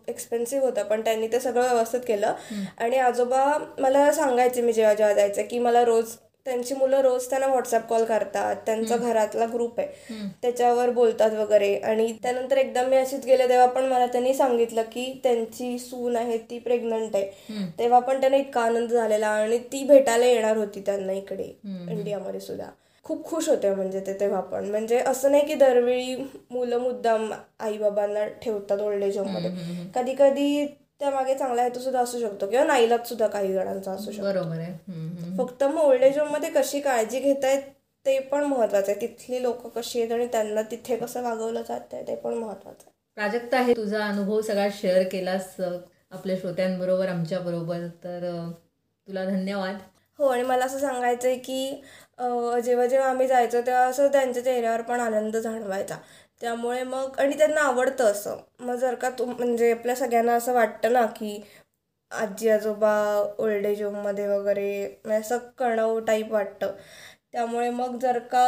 एक्सपेन्सिव्ह 0.07 0.65
होतं. 0.65 0.83
पण 0.83 1.01
त्यांनी 1.01 1.27
ते 1.27 1.39
सगळं 1.39 1.63
व्यवस्थित 1.63 2.01
केलं. 2.07 2.33
आणि 2.77 2.97
आजोबा 2.97 3.45
मला 3.79 4.11
सांगायचे 4.11 4.61
मी 4.61 4.73
जेव्हा 4.73 4.93
जेव्हा 4.93 5.13
जायचं 5.13 5.41
की 5.49 5.59
मला 5.59 5.83
रोज 5.85 6.15
त्यांची 6.47 6.75
मुलं 6.75 7.01
रोज 7.01 7.29
त्यांना 7.29 7.47
व्हॉट्सअप 7.47 7.87
कॉल 7.89 8.03
करतात. 8.05 8.55
त्यांचा 8.65 8.97
घरातला 8.97 9.45
ग्रुप 9.45 9.79
आहे. 9.79 10.17
त्याच्यावर 10.41 10.89
बोलतात 10.89 11.31
वगैरे. 11.31 11.73
आणि 11.75 12.11
त्यानंतर 12.23 12.57
एकदा 12.57 12.83
मी 12.83 12.95
अशीच 12.97 13.25
गेले 13.25 13.47
तेव्हा 13.49 13.65
पण 13.67 13.85
मला 13.85 14.05
त्यांनी 14.05 14.33
सांगितलं 14.33 14.83
की 14.91 15.05
त्यांची 15.23 15.77
सून 15.79 16.15
आहे 16.15 16.37
ती 16.49 16.59
प्रेग्नंट 16.59 17.15
आहे. 17.15 17.67
तेव्हा 17.79 17.99
पण 17.99 18.19
त्यांना 18.19 18.37
इतका 18.37 18.61
आनंद 18.61 18.91
झालेला 18.91 19.27
आणि 19.27 19.57
ती 19.71 19.83
भेटायला 19.83 20.25
येणार 20.25 20.57
होती 20.57 20.81
त्यांना 20.85 21.13
इकडे 21.13 21.51
इंडियामध्ये 21.91 22.39
सुद्धा. 22.39 22.69
खूप 23.05 23.23
खुश 23.25 23.47
होते 23.49 23.73
म्हणजे 23.75 23.99
ते 23.99 24.13
तेव्हा 24.19 24.39
पण. 24.41 24.69
म्हणजे 24.69 24.97
असं 24.99 25.31
नाही 25.31 25.45
की 25.45 25.53
दरवेळी 25.55 26.15
मुलं 26.51 26.77
मुद्दाम 26.77 27.31
आई 27.59 27.77
बाबांना 27.77 28.25
ठेवतात 28.41 28.81
ओल्ड 28.81 29.03
एजमध्ये. 29.03 29.51
कधी 29.95 30.15
कधी 30.19 30.65
त्यामागे 31.01 31.33
चांगला 31.35 31.63
हेतू 31.63 31.79
सुद्धा 31.79 31.99
असू 31.99 32.19
शकतो 32.19 32.47
किंवा 32.47 32.65
नाईलाज 32.65 33.07
सुद्धा 33.09 33.27
काही 33.27 33.53
जणांचा 33.53 33.91
असू 33.91 34.11
शकतो. 34.11 34.23
बरोबर 34.23 34.59
आहे. 34.59 35.35
फक्त 35.37 35.63
मग 35.63 35.81
ओल्ड 35.81 36.03
एजमध्ये 36.03 36.49
कशी 36.49 36.79
काळजी 36.79 37.19
घेतायत 37.19 37.61
ते 38.05 38.17
पण 38.21 38.43
महत्वाचं 38.43 38.91
आहे. 38.91 39.01
तिथली 39.01 39.41
लोक 39.43 39.65
कशी 39.77 39.99
आहेत 40.01 40.11
आणि 40.11 40.27
त्यांना 40.27 40.61
तिथे 40.71 40.95
कसं 40.95 41.23
वागवलं 41.23 41.61
जात 41.61 41.93
आहे 41.93 42.07
ते 42.07 42.15
पण 42.15 42.33
महत्वाचं 42.33 42.83
आहे. 42.85 42.91
प्राजक्ता 43.17 43.57
आहे 43.57 43.73
तुझा 43.73 44.03
अनुभव 44.05 44.41
सगळा 44.41 44.67
शेअर 44.71 45.03
केलास 45.11 45.55
आपल्या 45.59 46.35
श्रोत्यांबरोबर 46.41 47.07
आमच्याबरोबर 47.07 47.85
तर 48.03 48.23
अ, 48.25 48.49
तुला 49.07 49.23
धन्यवाद. 49.25 49.77
हो 50.19 50.27
आणि 50.27 50.43
मला 50.43 50.65
असं 50.65 50.79
सांगायचं 50.79 51.27
आहे 51.27 51.37
की 51.37 51.81
जेव्हा 52.65 52.85
जेव्हा 52.85 53.09
आम्ही 53.09 53.27
जायचो 53.27 53.61
तेव्हा 53.61 53.81
असं 53.85 54.07
त्यांच्या 54.07 54.43
चेहऱ्यावर 54.43 54.81
पण 54.81 54.99
आनंद 54.99 55.35
जाणवायचा. 55.37 55.95
त्यामुळे 56.41 56.81
मग 56.83 57.17
आणि 57.19 57.37
त्यांना 57.37 57.61
आवडतं 57.61 58.11
असं. 58.11 58.37
मग 58.59 58.75
जर 58.75 58.95
का 58.95 59.09
तुम 59.09 59.29
म्हणजे 59.31 59.71
आपल्या 59.71 59.95
सगळ्यांना 59.95 60.33
असं 60.33 60.53
वाटतं 60.53 60.93
ना 60.93 61.05
की 61.15 61.39
आजी 62.11 62.49
आजोबा 62.49 62.91
ओल्ड 63.39 63.65
एज 63.65 63.81
होममध्ये 63.83 64.27
वगैरे 64.27 64.67
म्हणजे 65.05 65.19
असं 65.19 65.37
कणव 65.57 65.99
टाईप 65.99 66.31
वाटतं. 66.31 66.73
त्यामुळे 67.31 67.69
मग 67.69 67.97
जर 67.99 68.19
का 68.31 68.45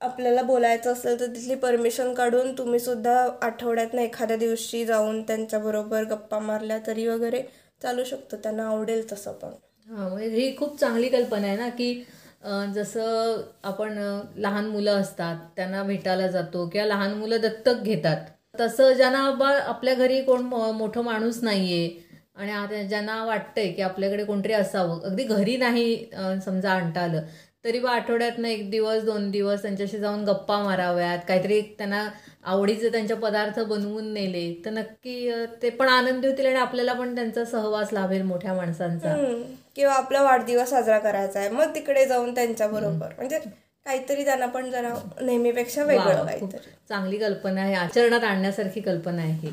आपल्याला 0.00 0.42
बोलायचं 0.42 0.92
असेल 0.92 1.18
तर 1.20 1.26
तिथली 1.26 1.54
परमिशन 1.54 2.12
काढून 2.14 2.52
तुम्ही 2.58 2.78
सुद्धा 2.80 3.14
आठवड्यातनं 3.42 4.00
एखाद्या 4.02 4.36
दिवशी 4.36 4.84
जाऊन 4.86 5.22
त्यांच्याबरोबर 5.22 6.04
गप्पा 6.04 6.38
मारल्या 6.38 6.78
तरी 6.86 7.06
वगैरे 7.06 7.42
चालू 7.82 8.04
शकतं. 8.04 8.36
त्यांना 8.36 8.66
आवडेल 8.68 9.10
तसं 9.12 9.32
पण. 9.32 9.50
हा 9.88 10.08
म्हणजे 10.08 10.28
ही 10.30 10.54
खूप 10.56 10.78
चांगली 10.80 11.08
कल्पना 11.08 11.46
आहे 11.46 11.56
ना 11.56 11.68
की 11.68 11.92
जसं 12.74 13.40
आपण 13.64 13.98
लहान 14.36 14.66
मुलं 14.66 15.00
असतात 15.00 15.36
त्यांना 15.56 15.82
भेटायला 15.82 16.26
जातो 16.28 16.68
किंवा 16.68 16.86
लहान 16.86 17.14
मुलं 17.14 17.40
दत्तक 17.40 17.82
घेतात. 17.82 18.16
तसं 18.60 18.92
ज्यांना 18.92 19.30
बा 19.30 19.48
आपल्या 19.58 19.94
घरी 19.94 20.20
कोण 20.22 20.42
मोठं 20.76 21.02
माणूस 21.04 21.42
नाहीये 21.42 21.88
आणि 22.36 22.50
आता 22.52 22.82
ज्यांना 22.82 23.24
वाटतंय 23.24 23.70
की 23.72 23.82
आपल्याकडे 23.82 24.24
कोणतरी 24.24 24.52
असावं 24.52 25.00
अगदी 25.04 25.24
घरी 25.24 25.56
नाही 25.56 25.96
समजा 26.44 26.70
आणता 26.72 27.00
आलं 27.00 27.22
तरी 27.64 27.78
बा 27.80 27.90
आठवड्यातनं 27.90 28.48
एक 28.48 28.70
दिवस 28.70 29.02
दोन 29.04 29.30
दिवस 29.30 29.62
त्यांच्याशी 29.62 29.98
जाऊन 29.98 30.24
गप्पा 30.24 30.58
माराव्यात 30.62 31.18
काहीतरी 31.28 31.60
त्यांना 31.78 32.06
आवडीचे 32.44 32.88
त्यांचे 32.90 33.14
पदार्थ 33.14 33.60
बनवून 33.60 34.12
नेले 34.14 34.52
तर 34.64 34.70
नक्की 34.70 35.30
ते 35.62 35.70
पण 35.70 35.88
आनंदी 35.88 36.28
होतील 36.28 36.46
आणि 36.46 36.56
आपल्याला 36.56 36.92
पण 36.92 37.14
त्यांचा 37.14 37.44
सहवास 37.44 37.92
लाभेल 37.92 38.22
मोठ्या 38.22 38.54
माणसांचा. 38.54 39.14
किंवा 39.76 39.94
आपला 39.94 40.22
वाढदिवस 40.22 40.70
साजरा 40.70 40.98
करायचा 40.98 41.40
आहे 41.40 41.48
मग 41.48 41.74
तिकडे 41.74 42.04
जाऊन 42.06 42.34
त्यांच्या 42.34 42.68
बरोबर. 42.68 43.12
म्हणजे 43.16 43.38
काहीतरी 43.86 44.24
त्यांना 44.24 44.46
पण 44.46 44.70
जरा 44.70 44.92
नेहमीपेक्षा 45.22 45.84
वेगळं 45.84 46.24
काहीतरी. 46.26 46.70
चांगली 46.88 47.16
कल्पना 47.16 47.60
आहे 47.60 47.74
आचरणात 47.74 48.24
आणण्यासारखी 48.24 48.80
कल्पना 48.80 49.22
आहे 49.22 49.32
ही. 49.32 49.50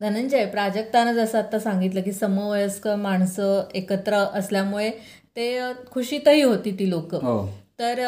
धनंजय 0.00 0.44
प्राजक्तानं 0.46 1.12
जसं 1.12 1.38
आता 1.38 1.58
सांगितलं 1.58 2.00
की 2.00 2.12
समवयस्क 2.12 2.88
माणसं 2.88 3.62
एकत्र 3.74 4.16
असल्यामुळे 4.34 4.90
ते 5.36 5.60
खुशीतही 5.90 6.42
होती 6.42 6.70
ती 6.78 6.90
लोक. 6.90 7.14
हो. 7.14 7.46
तर 7.78 8.00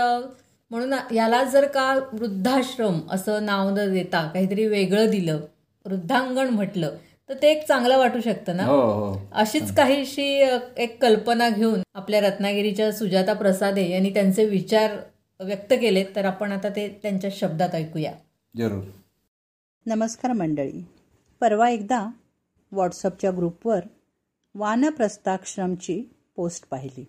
म्हणून 0.70 0.94
याला 1.14 1.42
जर 1.44 1.66
का 1.66 1.92
वृद्धाश्रम 2.12 3.00
असं 3.10 3.44
नाव 3.46 3.70
न 3.70 3.92
देता 3.92 4.26
काहीतरी 4.34 4.66
वेगळं 4.66 5.10
दिलं 5.10 5.40
वृद्धांगण 5.86 6.48
म्हटलं 6.48 6.94
तर 7.30 7.34
ते 7.42 7.50
एक 7.50 7.66
चांगलं 7.68 7.98
वाटू 7.98 8.20
शकतं 8.20 8.56
ना? 8.56 8.64
हो 8.64 8.80
हो. 8.80 9.18
अशीच 9.32 9.74
काहीशी 9.74 10.22
एक 10.76 11.02
कल्पना 11.02 11.48
घेऊन 11.48 11.80
आपल्या 11.94 12.20
रत्नागिरीच्या 12.20 12.92
सुजाता 12.92 13.32
प्रसादे 13.32 13.90
यांनी 13.90 14.10
त्यांचे 14.10 14.44
विचार 14.44 14.96
व्यक्त 15.40 15.72
केलेत 15.72 16.06
तर 16.16 16.24
आपण 16.24 16.52
आता 16.52 16.68
ते 16.68 16.98
त्यांच्या 17.02 17.30
शब्दात 17.32 17.74
ऐकूया. 17.74 18.12
जरूर. 18.56 18.84
नमस्कार 19.86 20.32
मंडळी. 20.32 20.84
परवा 21.40 21.70
एकदा 21.70 22.08
व्हॉट्सअपच्या 22.72 23.30
ग्रुपवर 23.36 23.80
वानप्रस्थाश्रमची 24.54 26.14
पोस्ट 26.36 26.68
पाहिली 26.70 27.04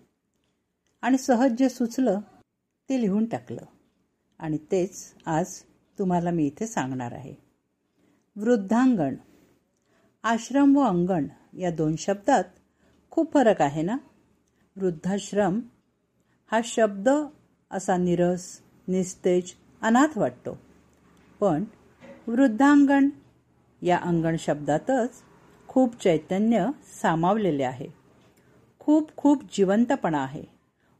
आणि 1.02 1.18
सहज 1.18 1.52
जे 1.52 1.68
सुचलं 1.68 2.20
ते 2.90 3.00
लिहून 3.00 3.24
टाकलं. 3.24 3.64
आणि 4.38 4.56
तेच 4.56 5.14
आज 5.26 5.46
तुम्हाला 5.98 6.30
मी 6.30 6.46
इथे 6.46 6.66
सांगणार 6.66 7.12
आहे. 7.12 7.34
वृद्धांगण. 8.36 9.14
आश्रम 10.24 10.76
व 10.76 10.80
अंगण 10.80 11.26
या 11.58 11.70
दोन 11.70 11.96
शब्दात 11.98 12.44
खूप 13.10 13.34
फरक 13.34 13.62
आहे 13.62 13.82
ना? 13.82 13.96
वृद्धाश्रम 14.76 15.60
हा 16.52 16.60
शब्द 16.64 17.08
असा 17.70 17.96
निरस 17.96 18.60
निस्तेज 18.88 19.54
अनाथ 19.82 20.18
वाटतो. 20.18 20.58
पण 21.40 21.64
वृद्धांगण 22.26 23.08
या 23.82 23.98
अंगण 23.98 24.36
शब्दातच 24.38 25.10
खूप 25.68 26.02
चैतन्य 26.02 26.68
सामावलेले 27.02 27.62
आहे. 27.62 27.86
खूप 28.78 29.16
खूप 29.16 29.42
जिवंतपणा 29.52 30.18
आहे. 30.18 30.44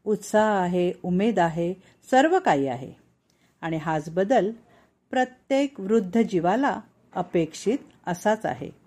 उत्साह 0.04 0.62
आहे 0.62 0.92
उमेद 1.02 1.38
आहे 1.38 1.74
सर्व 2.10 2.38
काही 2.38 2.66
आहे. 2.66 2.92
आणि 3.60 3.76
हाच 3.76 4.10
बदल 4.10 4.52
प्रत्येक 5.10 5.80
वृद्ध 5.80 6.22
जीवाला 6.22 6.80
अपेक्षित 7.12 7.78
असाच 8.06 8.46
आहे. 8.46 8.81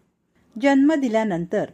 जन्म 0.61 0.93
दिल्यानंतर 0.93 1.65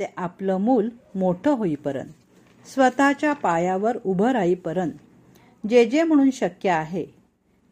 ते 0.00 0.06
आपलं 0.16 0.56
मूल 0.56 0.88
मोठं 1.14 1.50
होईपर्यंत 1.50 2.68
स्वतःच्या 2.68 3.32
पायावर 3.32 3.98
उभं 4.04 4.30
राहीपर्यंत 4.30 5.66
जे 5.68 5.84
जे 5.84 6.02
म्हणून 6.02 6.30
शक्य 6.30 6.70
आहे 6.70 7.04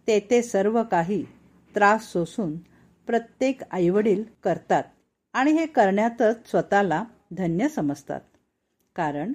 ते 0.08 0.26
ते 0.30 0.42
सर्व 0.42 0.82
काही 0.82 1.24
त्रास 1.74 2.12
सोसून 2.12 2.56
प्रत्येक 3.06 3.60
आईवडील 3.70 4.22
करतात 4.44 4.82
आणि 5.34 5.52
हे 5.52 5.66
करण्यातच 5.66 6.50
स्वतःला 6.50 7.04
धन्य 7.32 7.68
समजतात. 7.68 8.20
कारण 8.96 9.32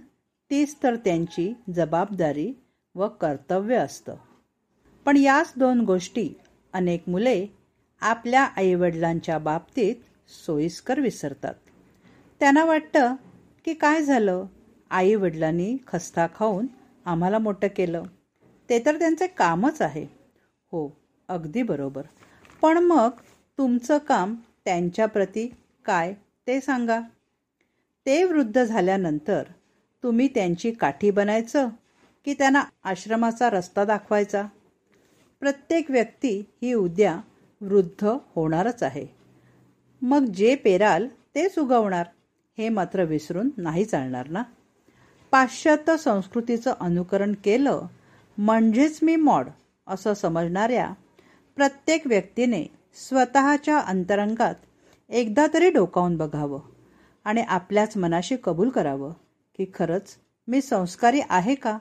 तीच 0.51 0.75
तर 0.83 0.95
त्यांची 0.95 1.53
जबाबदारी 1.75 2.53
व 2.95 3.07
कर्तव्य 3.07 3.75
असतं. 3.75 4.15
पण 5.05 5.17
याच 5.17 5.53
दोन 5.55 5.81
गोष्टी 5.81 6.29
अनेक 6.73 7.03
मुले 7.09 7.45
आपल्या 8.01 8.43
आईवडिलांच्या 8.43 9.37
बाबतीत 9.37 9.95
सोयीस्कर 10.29 10.99
विसरतात. 10.99 11.53
त्यांना 12.39 12.65
वाटतं 12.65 13.15
की 13.65 13.73
काय 13.73 14.01
झालं? 14.01 14.45
आई 14.89 15.15
वडिलांनी 15.15 15.77
खस्ता 15.87 16.27
खाऊन 16.35 16.67
आम्हाला 17.05 17.39
मोठं 17.39 17.67
केलं. 17.75 18.03
ते 18.69 18.85
तर 18.85 18.99
त्यांचे 18.99 19.27
कामच 19.27 19.81
आहे. 19.81 20.03
हो 20.71 20.97
अगदी 21.27 21.61
बरोबर. 21.61 22.01
पण 22.61 22.77
मग 22.77 23.09
तुमचं 23.57 23.97
काम 23.97 24.35
त्यांच्याप्रती 24.65 25.55
काय 25.85 26.13
ते 26.47 26.61
सांगा. 26.61 26.99
ते 28.05 28.23
वृद्ध 28.23 28.63
झाल्यानंतर 28.63 29.43
तुम्ही 30.03 30.27
त्यांची 30.27 30.71
काठी 30.71 31.11
बनायचं 31.11 31.69
की 32.25 32.33
त्यांना 32.33 32.63
आश्रमाचा 32.83 33.49
रस्ता 33.49 33.85
दाखवायचा? 33.85 34.45
प्रत्येक 35.39 35.91
व्यक्ती 35.91 36.43
ही 36.61 36.73
उद्या 36.73 37.19
वृद्ध 37.61 38.07
होणारच 38.35 38.83
आहे. 38.83 39.18
मग 40.01 40.25
जे 40.25 40.55
पेराल 40.55 41.07
तेच 41.35 41.57
उगवणार 41.59 42.05
हे 42.57 42.69
मात्र 42.69 43.03
विसरून 43.03 43.49
नाही 43.57 43.85
चालणार 43.85 44.27
ना. 44.27 44.43
पाश्चात्य 45.31 45.97
संस्कृतीचं 45.97 46.73
अनुकरण 46.79 47.33
केलं 47.43 47.87
म्हणजेच 48.37 48.99
मी 49.01 49.15
मॉड 49.15 49.47
असं 49.87 50.13
समजणाऱ्या 50.13 50.91
प्रत्येक 51.55 52.07
व्यक्तीने 52.07 52.63
स्वतःच्या 52.95 53.77
अंतरंगात 53.79 54.55
एकदा 55.09 55.45
तरी 55.53 55.69
डोकावून 55.69 56.17
बघावं 56.17 56.59
आणि 57.25 57.41
आपल्याच 57.41 57.97
मनाशी 57.97 58.35
कबूल 58.43 58.69
करावं 58.69 59.13
की 59.57 59.65
खरंच 59.73 60.15
मी 60.47 60.61
संस्कारी 60.61 61.21
आहे 61.29 61.55
का? 61.55 61.77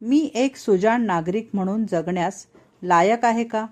मी 0.00 0.30
एक 0.34 0.56
सुजाण 0.56 1.02
नागरिक 1.02 1.50
म्हणून 1.54 1.86
जगण्यास 1.86 2.46
लायक 2.82 3.24
आहे 3.24 3.44
का? 3.44 3.66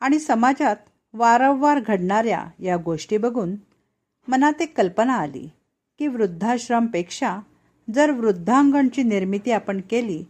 आणि 0.00 0.18
समाजात 0.18 0.76
वारंवार 1.16 1.80
घडणाऱ्या 1.80 2.44
या 2.58 2.76
गोष्टी 2.76 3.16
बघून 3.16 3.54
मनात 4.28 4.62
एक 4.62 4.76
कल्पना 4.76 5.14
आली 5.14 5.48
की 5.98 6.06
वृद्धाश्रमपेक्षा 6.06 7.38
जर 7.94 8.10
वृद्धांगणची 8.10 9.02
निर्मिती 9.02 9.52
आपण 9.52 9.80
केली 9.90 10.24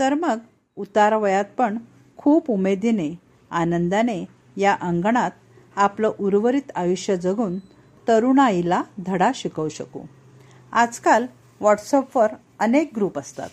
तर 0.00 0.14
मग 0.14 0.38
उतारवयात 0.76 1.44
पण 1.58 1.78
खूप 2.16 2.50
उमेदीने 2.50 3.14
आनंदाने 3.50 4.24
या 4.56 4.76
अंगणात 4.80 5.30
आपलं 5.76 6.12
उर्वरित 6.20 6.70
आयुष्य 6.74 7.16
जगून 7.16 7.58
तरुणाईला 8.08 8.82
धडा 9.06 9.30
शिकवू 9.34 9.68
शकू. 9.68 10.00
आजकाल 10.72 11.26
व्हॉट्सअपवर 11.60 12.26
अनेक 12.58 12.90
ग्रुप 12.96 13.18
असतात. 13.18 13.48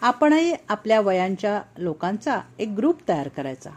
आपणही 0.00 0.54
आपल्या 0.68 1.00
वयांच्या 1.00 1.62
लोकांचा 1.78 2.40
एक 2.58 2.68
ग्रुप 2.68 3.08
तयार 3.08 3.28
करायचा 3.28 3.70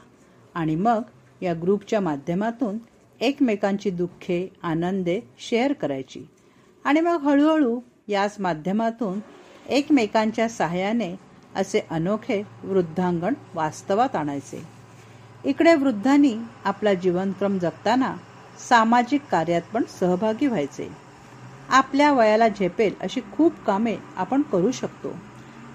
आणि 0.54 0.76
मग 0.76 1.02
या 1.42 1.54
ग्रुपच्या 1.54 2.00
माध्यमातून 2.00 2.78
एकमेकांची 3.22 3.90
दुःखे 3.90 4.48
आनंदे 4.64 5.20
शेअर 5.40 5.74
करायची. 5.74 6.26
आणि 6.86 7.00
मग 7.00 7.22
हळूहळू 7.22 7.80
याच 8.08 8.36
माध्यमातून 8.40 9.20
एकमेकांच्या 9.70 10.50
सहाय्याने 10.50 11.16
असे 11.56 11.82
अनोखे 11.90 12.42
वृद्धांगण 12.64 13.34
वास्तवात 13.54 14.16
आणायचे. 14.16 14.64
इकडे 15.46 15.76
वृद्धांनी 15.76 16.36
आपला 16.64 16.94
जीवनक्रम 16.94 17.58
जगताना 17.58 18.16
सामाजिक 18.70 19.22
कार्यात 19.32 19.62
पण 19.74 19.84
सहभागी 20.00 20.48
व्हायचे. 20.48 20.90
आपल्या 21.70 22.12
वयाला 22.14 22.48
झेपेल 22.48 22.94
अशी 23.02 23.22
खूप 23.32 23.54
कामे 23.68 23.96
आपण 24.16 24.42
करू 24.42 24.72
शकतो. 24.72 25.16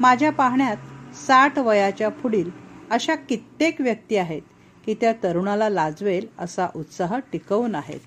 माझ्या 0.00 0.32
पाहण्यात 0.32 0.76
साठ 1.16 1.58
वयाच्या 1.58 2.08
पुढील 2.08 2.50
अशा 2.90 3.14
कित्येक 3.14 3.80
व्यक्ती 3.80 4.16
आहेत 4.16 4.42
की 4.86 4.94
त्या 4.94 5.12
तरुणाला 5.22 5.68
लाजवेल 5.68 6.26
असा 6.38 6.66
उत्साह 6.76 7.18
टिकवून 7.32 7.74
आहेत. 7.74 8.00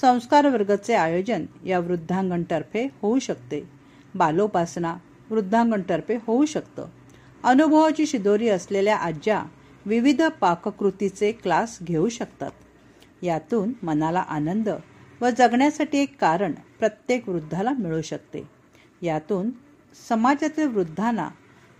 संस्कार 0.00 0.46
वर्गचे 0.46 0.94
आयोजन 0.94 1.46
या 1.66 1.78
वृद्धांगणतर्फे 1.78 2.88
होऊ 3.02 3.18
शकते. 3.18 3.68
बालोपासना 4.14 4.96
वृद्धांगणतर्फे 5.30 6.18
होऊ 6.26 6.44
शकतं. 6.44 6.86
अनुभवाची 7.44 8.06
शिदोरी 8.06 8.48
असलेल्या 8.48 8.96
आज्या 8.96 9.42
विविध 9.86 10.22
पाककृतीचे 10.22 11.32
क्लास 11.32 11.78
घेऊ 11.82 12.08
शकतात. 12.08 12.50
यातून 13.22 13.72
मनाला 13.82 14.20
आनंद 14.20 14.68
व 15.20 15.28
जगण्यासाठी 15.38 15.98
एक 15.98 16.20
कारण 16.20 16.52
प्रत्येक 16.52 17.28
वृद्धाला 17.28 17.70
मिळू 17.70 18.02
शकते. 18.02 18.42
यातून 19.02 19.50
समाजातील 20.08 20.68
वृद्धांना 20.68 21.28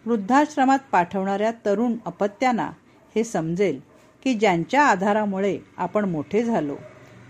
वृद्धाश्रमात 0.07 0.79
पाठवणाऱ्या 0.93 1.53
तरुण 1.67 1.95
अपत्यांना 2.07 2.71
हे 3.15 3.25
समजेल 3.25 3.96
की 4.27 4.35
ज्यांच्या 4.35 4.85
आधारामुळे 4.85 5.59
आपण 5.77 6.05
मोठे 6.05 6.43
झालो 6.43 6.77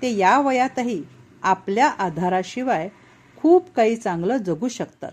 ते 0.03 0.17
या 0.17 0.39
वयातही 0.41 1.03
आपल्या 1.43 1.89
आधाराशिवाय 1.89 2.89
खूप 3.37 3.71
काही 3.71 3.97
चांगलं 3.97 4.37
जगू 4.37 4.69
शकतात 4.69 5.13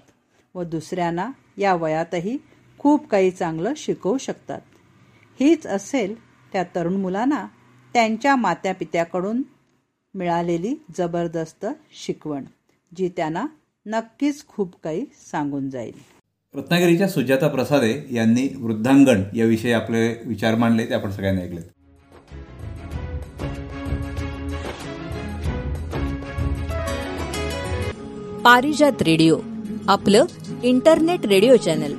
व 0.55 0.63
दुसऱ्यांना 0.63 1.31
या 1.57 1.75
वयातही 1.75 2.37
खूप 2.79 3.07
काही 3.07 3.31
चांगलं 3.31 3.73
शिकवू 3.77 4.17
शकतात. 4.17 4.61
हीच 5.39 5.67
असेल 5.67 6.15
त्या 6.53 6.63
तरुण 6.75 6.95
मुलांना 6.95 7.47
त्यांच्या 7.93 8.35
मात्यापित्याकडून 8.35 9.43
मिळालेली 10.13 10.75
जबरदस्त 10.97 11.65
शिकवण 11.91 12.45
जी 12.97 13.09
त्यांना 13.09 13.45
नक्कीच 13.85 14.47
खूप 14.47 14.75
काही 14.83 15.05
सांगून 15.31 15.69
जाईल. 15.69 16.12
रत्नागिरीच्या 16.55 17.07
सुजाता 17.07 17.47
प्रसादे 17.47 17.93
यांनी 18.11 18.47
वृद्धांगण 18.57 19.21
याविषयी 19.35 19.71
आपले 19.71 20.07
विचार 20.25 20.55
मांडले 20.55 20.85
ते 20.85 20.93
आपण 20.93 21.11
सगळ्यांनी 21.11 21.41
ऐकलेत. 21.41 21.63
पारिजात 28.45 29.01
रेडिओ 29.01 29.37
आपलं 29.87 30.25
इंटरनेट 30.63 31.25
रेडिओ 31.25 31.55
चॅनल. 31.55 31.93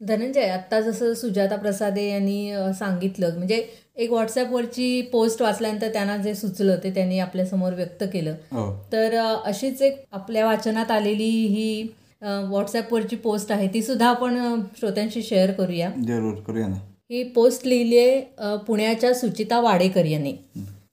धनंजय 0.00 0.48
आत्ता 0.48 0.80
जसं 0.80 1.14
सुजाता 1.14 1.56
प्रसादे 1.56 2.08
यांनी 2.10 2.52
सांगितलं 2.78 3.36
म्हणजे 3.36 3.66
एक 3.96 4.10
व्हॉट्सॲपवरची 4.10 5.00
पोस्ट 5.02 5.42
वाचल्यानंतर 5.42 5.88
त्यांना 5.92 6.16
जे 6.16 6.34
सुचलं 6.34 6.76
ते 6.84 6.90
त्यांनी 6.94 7.18
आपल्यासमोर 7.18 7.74
व्यक्त 7.74 8.02
केलं. 8.12 8.34
हो. 8.52 8.70
तर 8.92 9.14
अशीच 9.44 9.82
एक 9.82 10.02
आपल्या 10.12 10.44
वाचनात 10.46 10.90
आलेली 10.90 11.30
ही 11.46 11.88
अ, 12.22 12.26
व्हॉट्सॲपवरची 12.48 13.16
पोस्ट 13.16 13.50
आहे 13.52 13.66
ती 13.74 13.82
सुद्धा 13.82 14.06
आपण 14.08 14.36
श्रोत्यांशी 14.78 15.22
शेअर 15.22 15.50
करूया. 15.52 15.90
जरूर 16.06 16.34
करूया 16.46 16.66
ना. 16.68 16.76
ही 17.10 17.22
पोस्ट 17.34 17.66
लिहिली 17.66 17.98
आहे 17.98 18.56
पुण्याच्या 18.66 19.12
सुचिता 19.14 19.60
वाडेकर 19.60 20.04
यांनी. 20.04 20.32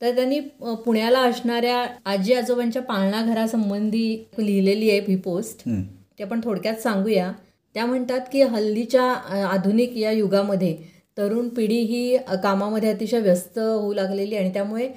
तर 0.02 0.16
त्यांनी 0.16 0.40
पुण्याला 0.86 1.20
असणाऱ्या 1.20 1.86
आजी 2.06 2.34
आजोबांच्या 2.34 2.82
पाळणा 2.82 3.22
घरासंबंधी 3.24 4.08
लिहिलेली 4.40 4.90
आहे 4.90 5.00
ही 5.08 5.16
पोस्ट. 5.16 5.62
ते 5.68 6.24
आपण 6.24 6.42
थोडक्यात 6.44 6.82
सांगूया. 6.82 7.32
त्या 7.76 7.86
म्हणतात 7.86 8.22
की 8.32 8.42
हल्लीच्या 8.42 9.04
आधुनिक 9.48 9.98
या 9.98 10.12
युगामध्ये 10.12 10.76
तरुण 11.18 11.48
पिढी 11.50 11.80
ही 11.82 12.18
कामामध्ये 12.44 12.92
अतिशय 12.92 13.20
व्यस्त 13.20 13.60
होऊ 13.60 13.94
लागलेली 13.94 14.36
आणि 14.36 14.54
त्यामुळे 14.54 14.88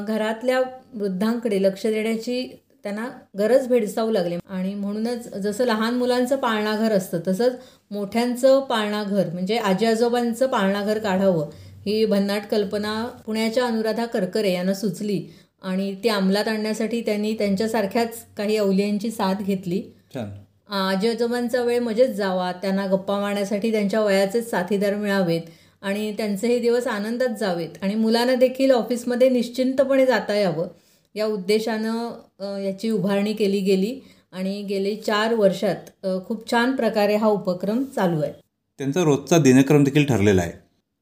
घरातल्या 0.00 0.60
वृद्धांकडे 0.94 1.62
लक्ष 1.62 1.86
देण्याची 1.86 2.42
त्यांना 2.84 3.08
गरज 3.38 3.66
भेडसावू 3.68 4.10
लागली. 4.10 4.36
आणि 4.48 4.74
म्हणूनच 4.74 5.28
जसं 5.34 5.64
लहान 5.64 5.94
मुलांचं 5.94 6.36
पाळणाघर 6.36 6.92
असतं 6.92 7.20
तसंच 7.26 7.58
मोठ्यांचं 7.90 8.60
पाळणाघर 8.60 9.28
म्हणजे 9.32 9.56
आजी 9.58 9.86
आजोबांचं 9.86 10.46
पाळणाघर 10.46 10.98
काढावं 10.98 11.50
ही 11.86 12.04
भन्नाट 12.04 12.46
कल्पना 12.50 12.94
पुण्याच्या 13.26 13.64
अनुराधा 13.66 14.06
करकरे 14.06 14.52
यांना 14.52 14.74
सुचली. 14.74 15.22
आणि 15.62 15.94
ती 16.04 16.08
अंमलात 16.08 16.48
आणण्यासाठी 16.48 17.00
त्यांनी 17.00 17.32
त्यांच्यासारख्याच 17.34 18.24
काही 18.36 18.56
अवलियांची 18.56 19.10
साथ 19.10 19.42
घेतली. 19.42 19.82
आजी 20.16 21.08
आजोबांचा 21.08 21.62
वेळ 21.62 21.78
मजेत 21.80 22.08
जावा 22.08 22.50
त्यांना 22.52 22.86
गप्पा 22.86 23.18
मारण्यासाठी 23.20 23.70
त्यांच्या 23.72 24.00
वयाचेच 24.00 24.50
साथीदार 24.50 24.94
मिळावेत. 24.94 25.40
आणि 25.84 26.12
त्यांचे 26.16 26.46
हे 26.48 26.58
दिवस 26.58 26.86
आनंदात 26.86 27.36
जावेत. 27.40 27.68
आणि 27.82 27.94
मुलांना 27.94 28.34
देखील 28.34 28.70
ऑफिसमध्ये 28.70 29.28
निश्चिंतपणे 29.28 30.06
जाता 30.06 30.34
यावं. 30.34 30.66
या 31.14 31.26
उद्देशानं 31.26 32.58
याची 32.60 32.90
उभारणी 32.90 33.32
केली 33.32 33.60
गेली 33.60 33.98
आणि 34.32 34.62
गेले 34.62 34.94
चार 34.96 35.34
वर्षात 35.34 36.06
खूप 36.26 36.50
छान 36.50 36.74
प्रकारे 36.76 37.16
हा 37.16 37.26
उपक्रम 37.26 37.82
चालू 37.96 38.22
आहे. 38.22 38.32
त्यांचा 38.78 39.02
रोजचा 39.02 39.38
दिनक्रम 39.38 39.84
देखील 39.84 40.04
ठरलेला 40.04 40.42
आहे. 40.42 40.52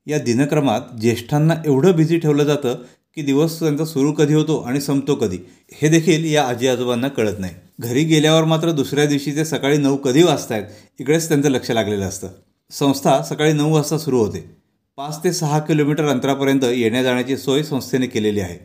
या 0.06 0.18
दिनक्रमात 0.18 0.80
ज्येष्ठांना 1.00 1.54
एवढं 1.66 1.96
बिझी 1.96 2.18
ठेवलं 2.18 2.44
जातं 2.44 2.82
की 3.16 3.22
दिवस 3.22 3.58
त्यांचा 3.60 3.84
सुरू 3.84 4.12
कधी 4.12 4.34
होतो 4.34 4.58
आणि 4.58 4.80
संपतो 4.80 5.14
कधी 5.14 5.38
हे 5.72 5.88
देखील 5.88 6.24
या 6.32 6.44
आजी 6.44 6.68
आजोबांना 6.68 7.08
कळत 7.08 7.38
नाही. 7.38 7.54
घरी 7.80 8.04
गेल्यावर 8.04 8.44
मात्र 8.44 8.70
दुसऱ्या 8.70 9.06
दिवशी 9.06 9.36
ते 9.36 9.44
सकाळी 9.44 9.78
नऊ 9.78 9.96
कधी 9.96 10.22
वाजतायत 10.22 10.64
इकडेच 11.00 11.28
त्यांचं 11.28 11.50
लक्ष 11.50 11.70
लागलेलं 11.70 12.04
असतं. 12.04 12.28
संस्था 12.70 13.22
सकाळी 13.22 13.52
नऊ 13.52 13.72
वाजता 13.74 13.98
सुरू 13.98 14.18
होते. 14.18 14.61
पाच 14.96 15.24
ते 15.24 15.32
सहा 15.32 15.58
किलोमीटर 15.58 16.04
अंतरापर्यंत 16.04 16.64
येण्या 16.64 17.02
जाण्याची 17.02 17.36
सोय 17.36 17.62
संस्थेने 17.62 18.06
केलेली 18.06 18.40
आहे. 18.40 18.58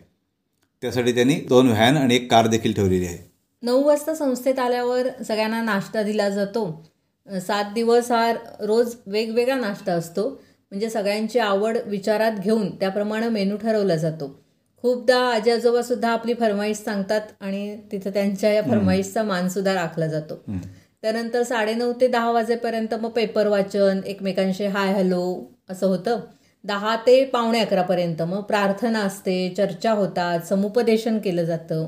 त्यासाठी 0.82 1.12
त्यांनी 1.12 1.36
दोन 1.36 1.68
व्हॅन 1.68 1.98
आणि 1.98 2.16
एक 2.16 2.32
कार 2.32 2.48
देखील 2.48 2.74
ठेवलेली 2.74 3.06
आहे. 3.06 3.18
नऊ 3.62 3.84
वाजता 3.84 4.16
संस्थेत 4.16 4.60
आल्यावर 4.60 5.08
सगळ्यांना 5.28 5.62
नाश्ता 5.62 6.04
दिला 6.04 6.30
जातो. 6.30 6.86
सात 7.48 7.74
दिवस 7.74 8.12
हा 8.12 8.34
रोज 8.60 8.96
वेगवेगळा 9.08 9.56
नाश्ता 9.56 9.94
असतो. 9.94 10.42
म्हणजे 10.72 10.90
सगळ्यांची 10.90 11.40
आवड 11.40 11.78
विचारात 11.86 12.32
घेऊन 12.32 12.76
त्याप्रमाणे 12.76 13.30
मेनू 13.30 13.58
ठरवला 13.58 13.96
जातो. 13.96 14.40
खूपदा 14.82 15.18
आजी 15.18 15.52
आजोबा 15.52 15.82
सुद्धा 15.82 16.10
आपली 16.10 16.34
फरमाईश 16.34 16.78
सांगतात 16.78 17.22
आणि 17.40 17.78
तिथं 17.92 18.10
त्यांच्या 18.10 18.54
या 18.54 18.62
फरमाईशचा 18.62 19.24
मान 19.24 19.50
सुद्धा 19.50 19.74
राखला 19.74 20.08
जातो. 20.08 20.44
त्यानंतर 21.04 21.44
साडेनऊ 21.44 21.92
ते 22.02 22.08
दहा 22.08 22.32
वाजेपर्यंत 22.32 22.94
मग 22.94 23.10
पेपर 23.10 23.48
वाचन 23.48 24.00
एकमेकांशी 24.06 24.66
हाय 24.66 24.94
हॅलो 24.94 25.24
असं 25.70 25.88
होतं. 25.88 26.20
दहा 26.64 26.96
ते 26.96 27.24
पावणे 27.26 27.60
अकरापर्यंत 27.60 28.22
मग 28.22 28.42
प्रार्थना 28.42 29.00
असते 29.00 29.38
चर्चा 29.58 29.92
होतात 29.92 30.40
समुपदेशन 30.40 31.18
केलं 31.20 31.44
जातं. 31.44 31.88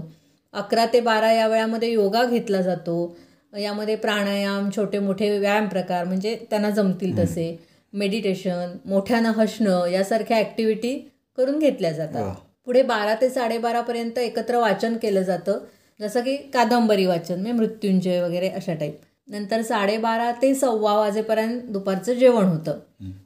अकरा 0.53 0.85
ते 0.93 0.99
बारा 0.99 1.31
या 1.31 1.47
वेळामध्ये 1.47 1.91
योगा 1.91 2.23
घेतला 2.23 2.61
जातो. 2.61 3.17
यामध्ये 3.53 3.95
प्राणायाम 3.95 4.69
छोटे 4.75 4.99
मोठे 4.99 5.37
व्यायाम 5.39 5.67
प्रकार 5.67 6.05
म्हणजे 6.05 6.35
त्यांना 6.49 6.69
जमतील 6.69 7.17
तसे. 7.19 7.55
मेडिटेशन 7.93 8.75
मोठ्यानं 8.85 9.31
हसणं 9.31 9.85
यासारख्या 9.87 10.37
ॲक्टिव्हिटी 10.37 10.93
करून 11.37 11.59
घेतल्या 11.59 11.91
जातात. 11.91 12.33
पुढे 12.65 12.81
बारा 12.83 13.15
ते 13.21 13.29
साडेबारापर्यंत 13.29 14.17
एकत्र 14.17 14.57
वाचन 14.57 14.97
केलं 14.97 15.21
जातं. 15.21 15.59
जसं 15.99 16.21
की 16.21 16.35
कादंबरी 16.53 17.05
वाचन 17.05 17.33
म्हणजे 17.33 17.51
मृत्युंजय 17.51 18.21
वगैरे 18.21 18.49
अशा 18.49 18.73
टाईप 18.73 18.99
नंतर 19.27 19.61
साडेबारा 19.61 20.31
ते 20.41 20.53
सव्वा 20.55 20.93
वाजेपर्यंत 20.95 21.61
दुपारचं 21.71 22.13
जेवण 22.13 22.45
होतं. 22.45 22.79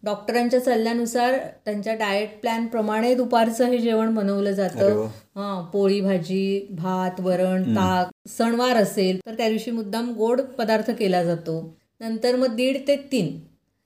डॉक्टरांच्या 0.04 0.60
सल्ल्यानुसार 0.60 1.38
त्यांच्या 1.66 1.94
डाएट 1.96 2.40
प्लॅन 2.42 2.66
प्रमाणे 2.68 3.14
दुपारचं 3.16 3.66
हे 3.66 3.78
जेवण 3.78 4.14
बनवलं 4.16 4.52
जातं. 4.52 5.06
हा 5.36 5.62
पोळी 5.74 6.02
भाजी 6.02 6.68
भात 6.72 7.20
वरण 7.20 7.64
ताक 7.76 8.12
सणवार 8.30 8.78
असेल 8.78 9.20
तर 9.26 9.36
त्या 9.38 9.48
दिवशी 9.50 9.72
मुद्दाम 9.72 10.12
गोड 10.14 10.42
पदार्थ 10.58 10.92
केला 10.92 11.24
जातो. 11.24 11.60
नंतर 12.02 12.36
मग 12.36 12.56
दीड 12.56 12.78
ते 12.88 12.96
तीन 13.12 13.36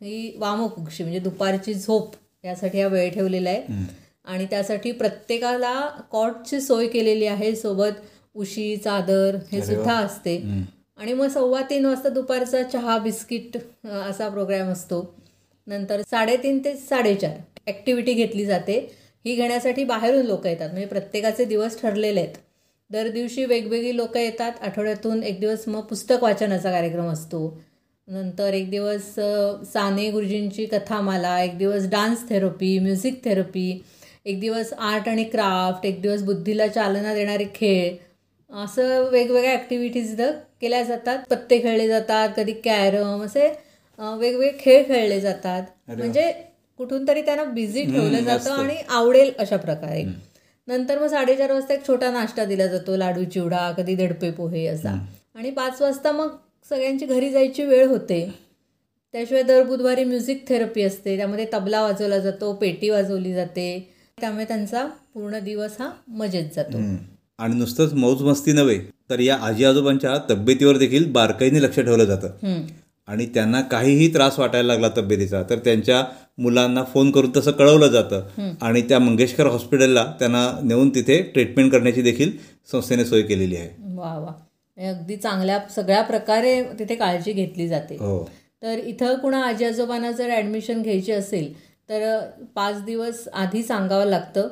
ही 0.02 0.32
वामकुक्षी 0.38 1.04
म्हणजे 1.04 1.20
दुपारची 1.20 1.74
झोप 1.74 2.16
यासाठी 2.46 2.82
हा 2.82 2.88
वेळ 2.88 3.10
ठेवलेला 3.14 3.50
आहे. 3.50 3.86
आणि 4.26 4.46
त्यासाठी 4.46 4.92
प्रत्येकाला 4.92 5.80
कॉटची 6.12 6.60
सोय 6.62 6.88
केलेली 6.88 7.26
आहे. 7.26 7.56
सोबत 7.56 8.02
उशी 8.38 8.76
चादर 8.78 9.36
हे 9.52 9.62
सुद्धा 9.66 9.94
असते. 9.96 10.38
आणि 10.98 11.14
मग 11.14 11.28
सव्वा 11.28 11.62
तीन 11.62 11.86
वाजता 11.86 12.10
दुपारचा 12.10 12.62
चहा 12.64 12.98
बिस्किट 12.98 13.58
असा 13.88 14.30
प्रोग्राम 14.30 14.72
असतो. 14.72 15.02
नंतर 15.68 16.02
साडेतीन 16.02 16.60
ते 16.66 16.76
साडेचार 16.78 17.38
ॲक्टिव्हिटी 17.68 18.14
घेतली 18.14 18.46
जाते. 18.46 18.80
ही 19.26 19.36
घेण्यासाठी 19.36 19.84
बाहेरून 19.84 20.26
लोक 20.26 20.46
येतात. 20.48 20.70
म्हणजे 20.70 20.88
प्रत्येकाचे 20.88 21.46
दिवस 21.46 21.82
ठरलेले 21.82 22.20
आहेत. 22.20 22.36
दर 22.92 23.08
दिवशी 23.08 23.46
वेगवेगळी 23.46 23.96
लोक 23.98 24.18
येतात. 24.18 24.52
आठवड्यातून 24.62 25.24
एक 25.24 25.40
दिवस 25.40 25.68
मग 25.68 25.82
पुस्तक 25.82 26.24
वाचनाचा 26.24 26.72
कार्यक्रम 26.72 27.08
असतो. 27.08 27.60
नंतर 28.08 28.54
एक 28.54 28.70
दिवस 28.70 29.14
साने 29.74 30.10
गुरुजींची 30.12 30.66
कथामाला 30.66 31.42
एक 31.44 31.58
दिवस 31.58 31.88
डान्स 31.90 32.28
थेरपी 32.30 32.78
म्युझिक 32.80 33.24
थेरपी 33.26 33.82
एक 34.26 34.40
दिवस 34.40 34.72
आर्ट 34.74 35.08
आणि 35.10 35.24
क्राफ्ट 35.24 35.86
एक 35.86 36.02
दिवस 36.02 36.22
बुद्धीला 36.24 36.68
चालना 36.68 37.14
देणारे 37.14 37.46
खेळ 37.56 37.96
असं 38.52 39.10
वेगवेगळ्या 39.12 39.52
ॲक्टिव्हिटीज 39.54 40.12
इथं 40.14 40.32
केल्या 40.62 40.84
जातात. 40.84 41.18
पत्ते 41.30 41.60
खेळले 41.62 41.88
जातात 41.88 42.30
कधी 42.38 42.54
कॅरम 42.64 43.24
असे 43.24 43.48
वेगवेगळे 44.00 44.52
खेळ 44.60 44.84
खेळले 44.88 45.20
जातात. 45.22 45.64
म्हणजे 45.88 46.32
कुठून 46.80 47.08
तरी 47.08 47.22
त्यांना 47.22 47.44
बिझी 47.44 47.84
ठेवलं 47.84 48.24
जातं 48.24 48.52
आणि 48.54 48.76
आवडेल 48.90 49.32
अशा 49.40 49.58
प्रकारे. 49.58 50.04
नंतर 50.68 51.00
मग 51.00 51.08
साडेचार 51.08 51.52
वाजता 51.52 51.74
एक 51.74 51.88
छोटा 51.88 52.10
नाश्ता 52.12 52.46
दिला 52.46 52.66
जातो 52.68 52.96
लाडू 52.98 53.24
चिवडा 53.24 53.72
कधी 53.78 53.96
दडपे 53.96 54.32
पोहे 54.32 54.66
असा. 54.68 54.94
आणि 55.36 55.50
पाच 55.52 55.82
वाजता 55.82 56.12
मग 56.12 56.36
सगळ्यांची 56.70 57.06
घरी 57.06 57.30
जायची 57.30 57.64
वेळ 57.64 57.88
होते. 57.88 58.20
त्याशिवाय 59.14 59.44
दर 59.44 59.64
बुधवारी 59.64 60.04
म्युझिक 60.04 60.48
थेरपी 60.48 60.84
असते. 60.84 61.16
त्यामध्ये 61.18 61.46
तबला 61.54 61.82
वाजवला 61.82 62.20
जातो 62.20 62.54
पेटी 62.54 62.90
वाजवली 62.90 63.34
जाते. 63.34 63.68
त्यामुळे 64.18 64.46
त्यांचा 64.46 64.86
पूर्ण 65.14 65.40
दिवस 65.40 65.76
हा 65.80 65.90
मजेत 66.08 66.50
जातो. 66.56 66.78
आणि 67.40 67.56
नुसतंच 67.56 67.94
मौज 67.94 68.22
मस्ती 68.22 68.52
नव्हे 68.52 68.80
तर 69.10 69.20
या 69.20 69.36
आजी 69.42 69.66
आजोबांच्या 69.66 70.18
तब्येतीवर 70.30 70.78
देखील 70.78 71.12
बारकाईने 71.12 71.62
लक्ष 71.64 71.80
ठेवलं 71.80 72.06
जातं. 72.06 72.64
आणि 73.08 73.26
त्यांना 73.26 73.62
काहीही 73.62 74.08
त्रास 74.14 74.40
वाटायला 74.40 74.68
लागला 74.68 74.88
तब्येतीचा 74.98 75.42
तर 75.50 75.60
त्यांच्या 75.60 76.04
मुलांना 76.38 76.84
फोन 76.84 77.12
करून 77.12 77.32
तसं 77.36 77.52
कळवलं 77.52 77.88
जातं. 77.88 78.56
आणि 78.62 78.82
त्या 78.82 79.00
मंगेशकर 79.00 79.48
हॉस्पिटलला 79.48 80.06
त्यांना 80.20 80.50
नेऊन 80.64 80.90
तिथे 80.90 81.22
ट्रीटमेंट 81.34 81.72
करण्याची 81.72 82.02
देखील 82.02 82.32
संस्थेने 82.72 83.06
सोय 83.06 83.22
केलेली 83.22 83.56
आहे. 83.56 83.70
वा 83.96 84.18
वा. 84.18 84.34
अगदी 84.78 85.16
चांगल्या 85.16 85.60
सगळ्या 85.76 86.02
प्रकारे 86.02 86.62
तिथे 86.80 86.96
काळजी 86.96 87.32
घेतली 87.32 87.68
जाते. 87.68 87.96
हो. 87.96 88.24
तर 88.64 88.78
इथं 88.78 89.18
कुणा 89.18 89.42
आजी 89.44 89.66
आजोबांना 89.66 90.12
जर 90.12 90.30
ॲडमिशन 90.30 90.82
घ्यायची 90.82 91.12
असेल 91.12 91.54
तर 91.90 92.20
पाच 92.56 92.84
दिवस 92.84 93.28
आधी 93.34 93.64
सांगावं 93.64 94.06
लागतं. 94.06 94.48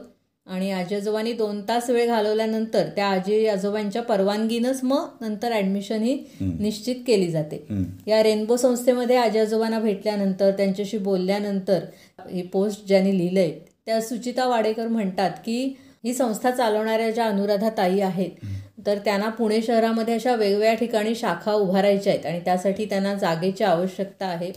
आणि 0.48 0.70
आजी 0.72 0.96
आजोबांनी 0.96 1.32
दोन 1.34 1.62
तास 1.68 1.90
वेळ 1.90 2.08
घालवल्यानंतर 2.08 2.88
त्या 2.96 3.06
आजी 3.08 3.46
आजोबांच्या 3.48 4.02
परवानगीनंच 4.02 4.80
मग 4.84 5.06
नंतर 5.22 5.52
ॲडमिशन 5.52 6.04
ही 6.04 6.18
निश्चित 6.42 6.96
केली 7.08 7.30
जाते. 7.32 7.66
या 8.08 8.22
रेनबो 8.24 8.58
संस्थेमध्ये 8.58 9.16
आजी 9.18 9.40
आजोबांना 9.40 9.80
भेटल्यानंतर 9.80 10.52
त्यांच्याशी 10.58 10.98
बोलल्यानंतर 10.98 11.86
ही 12.30 12.42
पोस्ट 12.44 12.86
ज्यांनी 12.88 13.18
लिहिलंय 13.18 13.52
त्या 13.86 14.00
सुचिता 14.02 14.46
वाडेकर 14.48 14.88
म्हणतात 14.88 15.32
की 15.46 15.58
ही 16.04 16.14
संस्था 16.14 16.52
चालवणाऱ्या 16.52 17.10
ज्या 17.12 17.26
अनुराधा 17.26 17.70
ताई 17.78 18.00
आहेत 18.02 18.46
तर 18.86 18.98
त्यांना 19.06 19.30
पुणे 19.30 19.62
शहरामध्ये 19.62 20.14
अशा 20.14 20.36
वेगवेगळ्या 20.36 20.74
ठिकाणी 20.74 21.16
शाखा 21.16 21.54
उभारायच्या 21.54 22.14
आहेत 22.14 22.26
आणि 22.26 22.40
त्यासाठी 22.46 22.86
त्यांना 22.86 23.14
जागेची 23.16 23.64
आवश्यकता 23.64 24.26
आहे. 24.26 24.52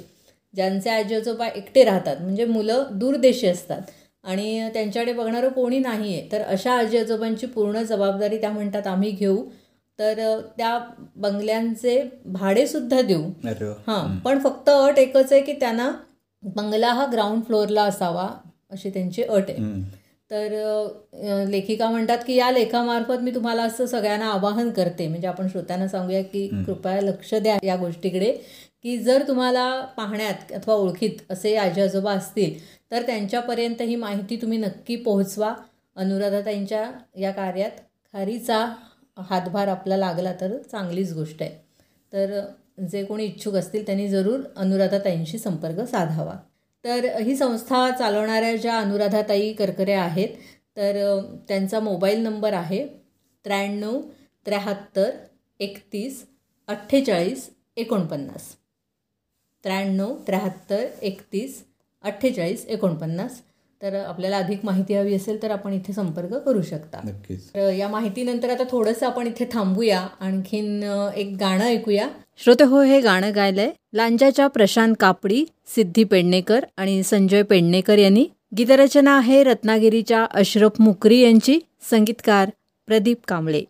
ज्यांचे 0.54 0.90
आजी 0.90 1.14
आजोबा 1.14 1.46
एकटे 1.46 1.84
राहतात 1.84 2.16
म्हणजे 2.20 2.44
मुलं 2.44 2.84
दूरदेशी 2.92 3.46
असतात. 3.46 3.80
आणि 4.24 4.68
त्यांच्याकडे 4.74 5.12
बघणारं 5.12 5.48
कोणी 5.48 5.78
नाही 5.78 6.14
आहे 6.14 6.28
तर 6.32 6.42
अशा 6.42 6.72
आजी 6.72 6.98
आजोबांची 6.98 7.46
पूर्ण 7.46 7.82
जबाबदारी 7.82 8.38
त्या 8.40 8.50
म्हणतात 8.50 8.86
आम्ही 8.86 9.10
घेऊ. 9.10 9.42
तर 9.98 10.38
त्या 10.58 10.78
बंगल्यांचे 11.16 12.02
भाडेसुद्धा 12.26 13.00
देऊ. 13.02 13.22
हां 13.86 14.18
पण 14.24 14.38
फक्त 14.40 14.68
अट 14.70 14.98
एकच 14.98 15.32
आहे 15.32 15.40
की 15.42 15.52
त्यांना 15.60 15.90
बंगला 16.42 16.92
हा 16.92 17.06
ग्राउंड 17.12 17.42
फ्लोअरला 17.44 17.82
असावा 17.84 18.28
अशी 18.70 18.90
त्यांची 18.90 19.22
अट 19.22 19.50
आहे. 19.50 19.80
तर 20.30 21.44
लेखिका 21.50 21.88
म्हणतात 21.90 22.18
की 22.26 22.34
या 22.36 22.50
लेखामार्फत 22.52 23.22
मी 23.22 23.34
तुम्हाला 23.34 23.62
असं 23.62 23.86
सगळ्यांना 23.86 24.30
आवाहन 24.32 24.70
करते. 24.70 25.06
म्हणजे 25.08 25.26
आपण 25.28 25.48
श्रोत्यांना 25.48 25.88
सांगूया 25.88 26.22
की 26.22 26.46
कृपया 26.66 27.00
लक्ष 27.00 27.34
द्या 27.34 27.56
या 27.64 27.76
गोष्टीकडे 27.76 28.32
की 28.84 28.96
जर 28.98 29.22
तुम्हाला 29.28 29.68
पाहण्यात 29.96 30.52
अथवा 30.54 30.74
ओळखीत 30.74 31.30
असे 31.30 31.56
आजी 31.56 31.80
आजोबा 31.80 32.12
असतील 32.12 32.58
तर 32.90 33.02
त्यांच्यापर्यंत 33.02 33.82
ही 33.82 33.96
माहिती 33.96 34.36
तुम्ही 34.36 34.58
नक्की 34.58 34.96
पोहोचवा. 34.96 35.54
अनुराधाताईंच्या 35.96 36.92
या 37.16 37.30
कार्यात 37.30 37.70
खारीचा 38.12 38.74
हातभार 39.18 39.68
आपला 39.68 39.96
लागला 39.96 40.32
तर 40.40 40.56
चांगलीच 40.62 41.12
गोष्ट 41.12 41.42
आहे. 41.42 41.50
तर 42.12 42.40
जे 42.90 43.04
कोणी 43.04 43.24
इच्छुक 43.24 43.54
असतील 43.54 43.86
त्यांनी 43.86 44.08
जरूर 44.08 44.40
अनुराधाताईंशी 44.56 45.38
संपर्क 45.38 45.80
साधावा. 45.80 46.34
तर 46.84 47.04
ही 47.20 47.36
संस्था 47.36 47.90
चालवणाऱ्या 47.90 48.56
ज्या 48.56 48.78
अनुराधाताई 48.78 49.52
करकरे 49.52 49.92
आहेत 49.92 50.28
तर 50.76 51.20
त्यांचा 51.48 51.80
मोबाईल 51.80 52.20
नंबर 52.20 52.52
आहे 52.52 52.86
त्र्याण्णव 53.44 54.00
त्र्याहत्तर 54.46 55.10
एकतीस 55.60 56.26
अठ्ठेचाळीस 56.68 57.50
एकोणपन्नास. 57.76 58.54
त्र्याण्णव 59.64 60.16
त्र्याहत्तर 60.26 60.84
एकतीस 61.02 61.64
अठ्ठेचाळीस 62.02 62.66
एकोणपन्नास. 62.68 63.40
तर 63.82 63.94
आपल्याला 63.94 64.36
अधिक 64.36 64.58
माहिती 64.64 64.94
हवी 64.94 65.14
असेल 65.14 65.42
तर 65.42 65.50
आपण 65.50 65.72
इथे 65.72 65.92
संपर्क 65.92 66.34
करू 66.34 66.62
शकता. 66.62 66.98
नक्कीच. 67.04 67.48
तर 67.54 67.72
या 67.72 67.88
माहितीनंतर 67.88 68.50
आता 68.50 68.62
थोडंसं 68.70 69.06
आपण 69.06 69.26
इथे 69.26 69.44
थांबूया. 69.52 70.06
आणखीन 70.20 70.82
एक 71.16 71.36
गाणं 71.40 71.64
ऐकूया. 71.64 72.08
श्रोते 72.36 72.64
हो 72.64 72.82
हे 72.82 73.00
गाणं 73.00 73.30
गायलंय 73.34 73.70
लांजाच्या 73.94 74.46
प्रशांत 74.46 74.94
कापडी 75.00 75.44
सिद्धी 75.66 76.04
पेडणेकर 76.04 76.64
आणि 76.76 77.02
संजय 77.02 77.42
पेडणेकर 77.42 77.98
यांनी. 77.98 78.26
गीतरचना 78.58 79.16
आहे 79.16 79.42
रत्नागिरीच्या 79.44 80.26
अशरफ 80.30 80.80
मुकरी 80.80 81.20
यांची. 81.20 81.58
संगीतकार 81.90 82.50
प्रदीप 82.86 83.18
कांबळे 83.28 83.58
ी. 83.58 83.64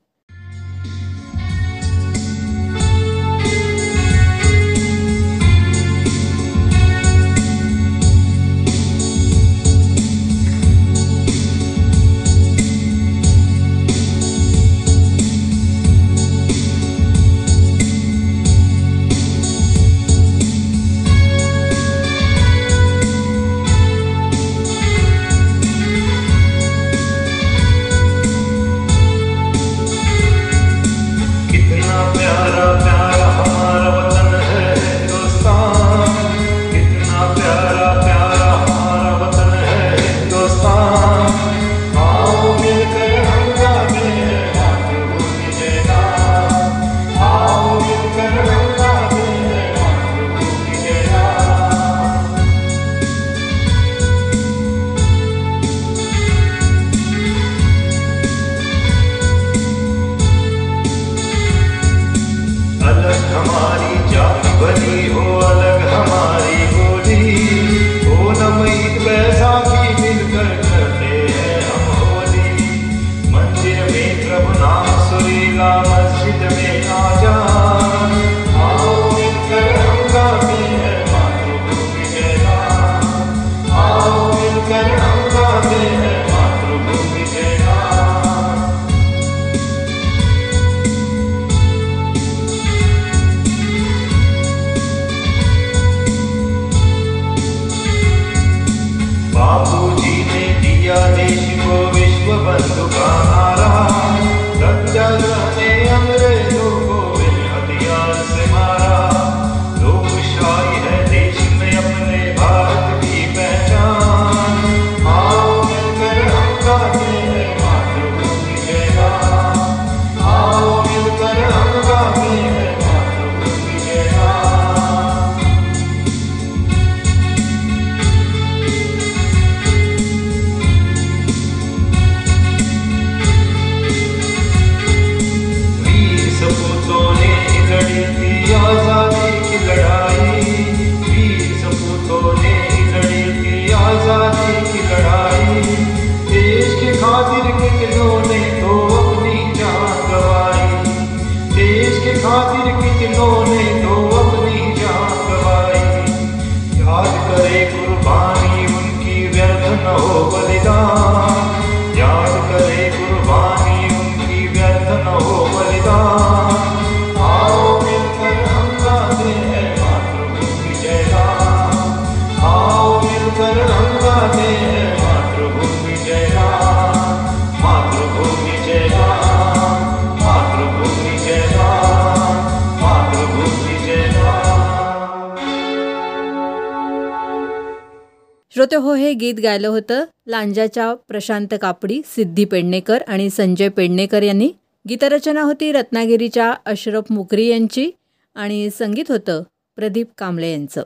श्रोते 188.70 188.86
हो 188.86 188.94
हे 188.94 189.12
गीत 189.12 189.34
गायलं 189.42 189.68
होतं 189.68 190.04
लांजाच्या 190.26 190.94
प्रशांत 190.94 191.54
कापडी 191.62 192.00
सिद्धी 192.04 192.44
पेडणेकर 192.44 193.02
आणि 193.08 193.30
संजय 193.30 193.68
पेडणेकर 193.68 194.22
यांनी. 194.22 194.48
गीतरचना 194.88 195.42
होती 195.42 195.72
रत्नागिरीच्या 195.72 196.54
अशरफ 196.66 197.04
मुकरी 197.10 197.46
यांची 197.46 197.90
आणि 198.34 198.68
संगीत 198.78 199.04
होतं 199.08 199.42
प्रदीप 199.76 200.06
कांबळे 200.18 200.52
यांचं. 200.52 200.82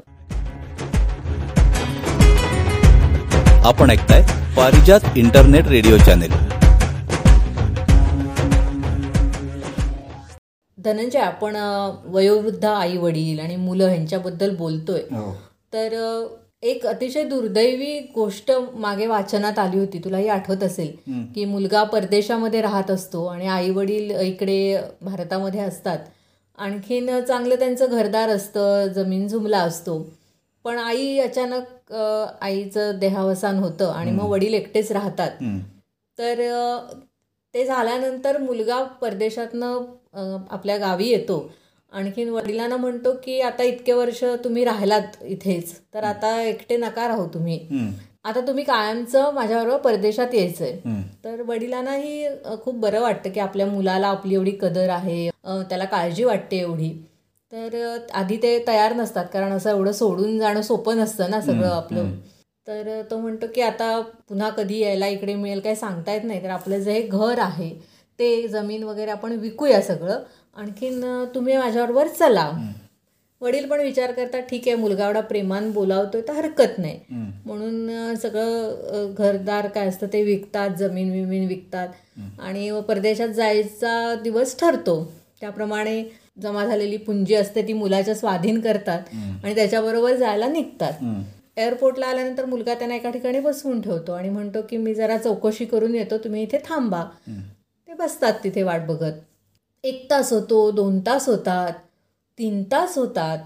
आपण 3.64 3.90
ऐकताय 3.90 4.22
Parijat 4.56 5.00
internet 5.16 5.66
radio 5.66 5.96
channel. 5.96 6.32
Dhananjay 10.78 11.18
आपण 11.18 11.56
वयोवृद्ध 12.04 12.64
आई 12.64 12.96
वडील 12.96 13.40
आणि 13.40 13.56
मुलं 13.56 13.84
ह्यांच्याबद्दल 13.84 14.56
बोलतोय. 14.56 15.00
हो. 15.00 15.36
तर 15.74 15.88
एक 16.62 16.84
अतिशय 16.86 17.24
दुर्दैवी 17.24 17.98
गोष्ट 18.14 18.50
मागे 18.74 19.06
वाचनात 19.06 19.58
आली 19.58 19.78
होती. 19.78 19.98
तुलाही 19.98 20.28
आठवत 20.28 20.62
असेल 20.62 20.90
की 21.34 21.44
मुलगा 21.44 21.82
परदेशामध्ये 21.84 22.60
राहत 22.62 22.90
असतो 22.90 23.24
आणि 23.26 23.46
आई 23.46 23.70
वडील 23.70 24.10
इकडे 24.20 24.76
भारतामध्ये 25.02 25.60
असतात. 25.60 25.98
आणखीन 26.58 27.08
चांगलं 27.20 27.54
त्यांचं 27.58 27.90
घरदार 27.90 28.28
असतं 28.28 28.86
जमीन 28.94 29.26
जुमला 29.28 29.58
असतो. 29.58 29.98
पण 30.64 30.78
आई 30.78 31.18
अचानक 31.18 31.92
आईचं 31.92 32.98
देहावसान 32.98 33.58
होतं 33.58 33.90
आणि 33.92 34.10
मग 34.10 34.28
वडील 34.30 34.54
एकटेच 34.54 34.92
राहतात. 34.92 35.30
तर 36.18 36.40
ते 37.54 37.64
झाल्यानंतर 37.64 38.38
मुलगा 38.38 38.82
परदेशातनं 39.00 40.44
आपल्या 40.50 40.76
गावी 40.78 41.08
येतो. 41.08 41.38
आणखीन 41.92 42.28
वडिलांना 42.28 42.76
म्हणतो 42.76 43.12
की 43.24 43.40
आता 43.40 43.62
इतके 43.62 43.92
वर्ष 43.92 44.22
तुम्ही 44.44 44.64
राहिलात 44.64 45.22
इथेच 45.24 45.72
तर 45.94 46.04
आता 46.04 46.40
एकटे 46.42 46.76
नका 46.76 47.06
राहू 47.08 47.26
तुम्ही. 47.34 47.58
आता 48.24 48.40
तुम्ही 48.46 48.64
कायमचं 48.64 49.32
माझ्याबरोबर 49.34 49.78
परदेशात 49.80 50.34
यायचंय. 50.34 50.76
तर 51.24 51.42
वडिलांनाही 51.46 52.26
खूप 52.64 52.74
बरं 52.74 53.00
वाटतं 53.00 53.30
की 53.30 53.40
आपल्या 53.40 53.66
मुलाला 53.66 54.08
आपली 54.08 54.34
एवढी 54.34 54.50
कदर 54.60 54.88
आहे 54.88 55.28
त्याला 55.68 55.84
काळजी 55.84 56.24
वाटते 56.24 56.58
एवढी. 56.58 56.90
तर 57.52 57.98
आधी 58.14 58.36
ते 58.42 58.58
तयार 58.66 58.92
नसतात 58.92 59.24
कारण 59.32 59.52
असं 59.52 59.70
एवढं 59.70 59.92
सोडून 59.92 60.38
जाणं 60.38 60.62
सोपं 60.62 60.96
नसतं 60.96 61.30
ना 61.30 61.40
सगळं 61.40 61.68
आपलं. 61.68 62.10
तर 62.68 63.00
तो 63.10 63.18
म्हणतो 63.18 63.46
की 63.54 63.60
आता 63.60 63.98
पुन्हा 64.28 64.48
कधी 64.50 64.78
यायला 64.78 65.06
इकडे 65.06 65.34
मिळेल 65.34 65.60
काही 65.60 65.76
सांगता 65.76 66.12
येत 66.12 66.24
नाही 66.24 66.42
तर 66.42 66.50
आपलं 66.50 66.78
जे 66.78 67.00
घर 67.02 67.38
आहे 67.38 67.70
ते 68.22 68.46
जमीन 68.48 68.82
वगैरे 68.82 69.10
आपण 69.10 69.32
विकूया 69.38 69.80
सगळं. 69.82 70.22
आणखीन 70.56 71.04
तुम्ही 71.34 71.56
माझ्याबरोबर 71.56 72.08
चला. 72.08 72.50
वडील 73.40 73.64
पण 73.68 73.80
विचार 73.80 74.12
करतात 74.12 74.42
ठीक 74.50 74.66
आहे 74.68 74.76
मुलगा 74.76 75.06
एवढा 75.06 75.20
प्रेमान 75.20 75.70
बोलावतोय 75.72 76.20
तर 76.20 76.32
हरकत 76.32 76.78
नाही. 76.78 76.98
म्हणून 77.46 78.14
सगळं 78.14 79.14
घरदार 79.18 79.66
काय 79.68 79.88
असतं 79.88 80.06
ते 80.12 80.22
विकतात 80.22 80.76
जमीन 80.78 81.10
विमीन 81.12 81.46
विकतात. 81.48 81.88
आणि 82.40 82.70
व 82.70 82.80
परदेशात 82.80 83.28
जायचा 83.28 84.14
दिवस 84.22 84.58
ठरतो. 84.60 84.96
त्याप्रमाणे 85.40 86.02
जमा 86.42 86.64
झालेली 86.66 86.96
पुंजी 86.96 87.34
असते 87.34 87.66
ती 87.68 87.72
मुलाच्या 87.72 88.14
स्वाधीन 88.14 88.60
करतात 88.60 89.14
आणि 89.44 89.54
त्याच्याबरोबर 89.54 90.14
जायला 90.16 90.46
निघतात. 90.48 90.92
एअरपोर्टला 91.56 92.06
आल्यानंतर 92.06 92.44
मुलगा 92.44 92.74
त्यांना 92.74 92.94
एका 92.94 93.10
ठिकाणी 93.10 93.40
बसवून 93.40 93.80
ठेवतो 93.80 94.12
आणि 94.12 94.28
म्हणतो 94.28 94.60
की 94.70 94.76
मी 94.76 94.94
जरा 94.94 95.16
चौकशी 95.16 95.64
करून 95.64 95.94
येतो 95.94 96.18
तुम्ही 96.18 96.42
इथे 96.42 96.58
थांबा. 96.58 97.04
ते 97.92 97.96
बसतात 97.98 98.34
तिथे 98.44 98.62
वाट 98.62 98.86
बघत. 98.86 99.12
एक 99.84 100.06
तास 100.10 100.32
होतो 100.32 100.70
दोन 100.72 100.98
तास 101.06 101.28
होतात 101.28 101.72
तीन 102.38 102.62
तास 102.72 102.96
होतात. 102.98 103.38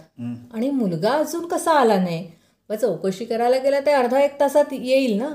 आणि 0.55 0.69
मुलगा 0.71 1.13
अजून 1.13 1.47
कसा 1.49 1.73
आला 1.81 1.97
नाही? 2.03 2.27
मग 2.71 2.77
चौकशी 2.77 3.25
करायला 3.25 3.59
गेला 3.65 3.81
ते 3.87 3.91
अर्धा 3.93 4.21
एक 4.21 4.39
तासात 4.41 4.73
येईल 4.73 5.17
ना? 5.19 5.29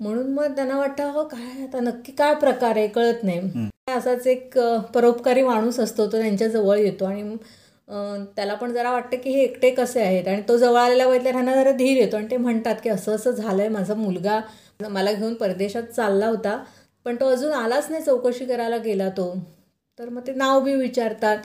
म्हणून 0.00 0.32
मग 0.34 0.54
त्यांना 0.56 0.78
वाटतं 0.78 1.10
हो 1.12 1.24
काय 1.28 1.62
आता 1.64 1.80
नक्की 1.80 2.12
काय 2.12 2.34
प्रकार 2.34 2.76
आहे? 2.76 2.86
कळत 2.88 3.24
नाही. 3.24 3.66
असाच 3.96 4.26
एक 4.26 4.58
परोपकारी 4.94 5.42
माणूस 5.42 5.80
असतो 5.80 6.06
तो 6.06 6.18
त्यांच्या 6.18 6.48
जवळ 6.48 6.78
येतो 6.78 7.04
आणि 7.04 7.36
त्याला 8.36 8.54
पण 8.54 8.72
जरा 8.72 8.90
वाटतं 8.92 9.16
की 9.22 9.30
हे 9.30 9.42
एकटे 9.42 9.70
कसे 9.70 10.02
आहेत? 10.02 10.28
आणि 10.28 10.42
तो 10.48 10.56
जवळ 10.56 10.78
आलेला 10.80 11.06
बघितल्या 11.08 11.32
त्यांना 11.32 11.54
जरा 11.54 11.70
धीर 11.72 11.96
येतो 11.96 12.16
आणि 12.16 12.30
ते 12.30 12.36
म्हणतात 12.36 12.74
की 12.84 12.90
असं 12.90 13.14
असं 13.14 13.30
झालंय 13.30 13.68
माझा 13.68 13.94
मुलगा 13.94 14.40
मला 14.88 15.12
घेऊन 15.12 15.34
परदेशात 15.34 15.82
चालला 15.96 16.26
होता. 16.26 16.58
पण 17.04 17.16
तो 17.16 17.28
अजून 17.28 17.52
आलाच 17.52 17.90
नाही 17.90 18.02
चौकशी 18.02 18.44
करायला 18.44 18.76
गेला 18.76 19.08
तो. 19.08 19.34
तर 19.98 20.08
मग 20.08 20.20
ते 20.26 20.32
नाव 20.34 20.60
बी 20.60 20.74
विचारतात. 20.74 21.38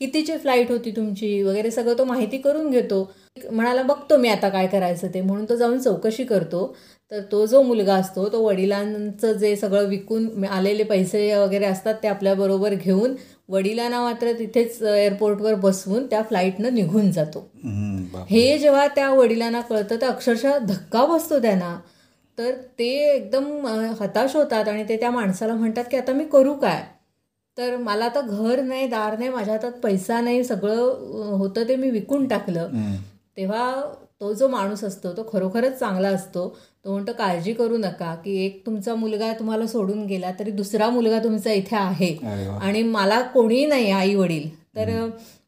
कितीची 0.00 0.36
फ्लाईट 0.38 0.70
होती 0.70 0.90
तुमची? 0.90 1.42
वगैरे 1.42 1.70
सगळं 1.70 1.98
तो 1.98 2.04
माहिती 2.04 2.38
करून 2.38 2.70
घेतो. 2.70 3.10
म्हणाला 3.50 3.82
बघतो 3.82 4.16
मी 4.16 4.28
आता 4.28 4.48
काय 4.48 4.66
करायचं 4.66 5.08
ते. 5.14 5.20
म्हणून 5.20 5.44
तो 5.48 5.56
जाऊन 5.56 5.78
चौकशी 5.78 6.24
करतो. 6.24 6.76
तर 7.10 7.20
तो 7.32 7.46
जो 7.46 7.62
मुलगा 7.62 7.94
असतो 7.94 8.28
तो 8.28 8.42
वडिलांचं 8.44 9.32
जे 9.32 9.54
सगळं 9.56 9.86
विकून 9.88 10.44
आलेले 10.44 10.82
पैसे 10.84 11.34
वगैरे 11.34 11.64
असतात 11.64 11.94
ते 12.02 12.08
आपल्याबरोबर 12.08 12.74
घेऊन 12.74 13.14
वडिलांना 13.48 14.00
मात्र 14.00 14.32
तिथेच 14.32 14.82
एअरपोर्टवर 14.82 15.54
बसवून 15.54 16.06
त्या 16.06 16.22
फ्लाईटनं 16.22 16.74
निघून 16.74 17.10
जातो. 17.10 17.48
हे 18.30 18.58
जेव्हा 18.58 18.86
त्या 18.86 19.10
वडिलांना 19.10 19.60
कळतं 19.60 19.96
तर 20.00 20.06
अक्षरशः 20.06 20.58
धक्का 20.58 21.04
बसतो 21.06 21.38
त्यांना. 21.38 21.78
तर 22.38 22.50
ते 22.78 22.88
एकदम 23.06 23.66
हताश 24.00 24.36
होतात 24.36 24.68
आणि 24.68 24.84
ते 24.88 24.96
त्या 24.96 25.10
माणसाला 25.10 25.54
म्हणतात 25.54 25.84
की 25.90 25.96
आता 25.96 26.12
मी 26.12 26.24
करू 26.24 26.52
काय? 26.54 26.82
तर 27.56 27.76
मला 27.76 28.04
आता 28.04 28.20
घर 28.20 28.60
नाही 28.62 28.86
दार 28.88 29.16
नाही 29.18 29.30
माझ्या 29.30 29.54
हातात 29.54 29.72
पैसा 29.82 30.20
नाही 30.20 30.42
सगळं 30.44 31.36
होतं 31.38 31.68
ते 31.68 31.76
मी 31.76 31.90
विकून 31.90 32.26
टाकलं. 32.28 32.68
तेव्हा 33.36 33.70
तो 34.20 34.32
जो 34.32 34.48
माणूस 34.48 34.82
असतो 34.84 35.12
तो 35.16 35.28
खरोखरच 35.32 35.78
चांगला 35.78 36.08
असतो. 36.08 36.48
तो 36.84 36.92
म्हणतो 36.92 37.12
काळजी 37.12 37.52
करू 37.52 37.76
नका 37.76 38.14
की 38.14 38.36
एक 38.44 38.62
तुमचा 38.66 38.94
मुलगा 38.94 39.32
तुम्हाला 39.32 39.66
सोडून 39.66 40.04
गेला 40.06 40.30
तरी 40.38 40.50
दुसरा 40.50 40.88
मुलगा 40.90 41.18
तुमचा 41.24 41.52
इथे 41.52 41.76
आहे. 41.76 42.14
आणि 42.60 42.82
मला 42.82 43.20
कोणीही 43.34 43.66
नाही 43.66 43.90
आई 43.90 44.14
वडील 44.14 44.48
तर 44.76 44.88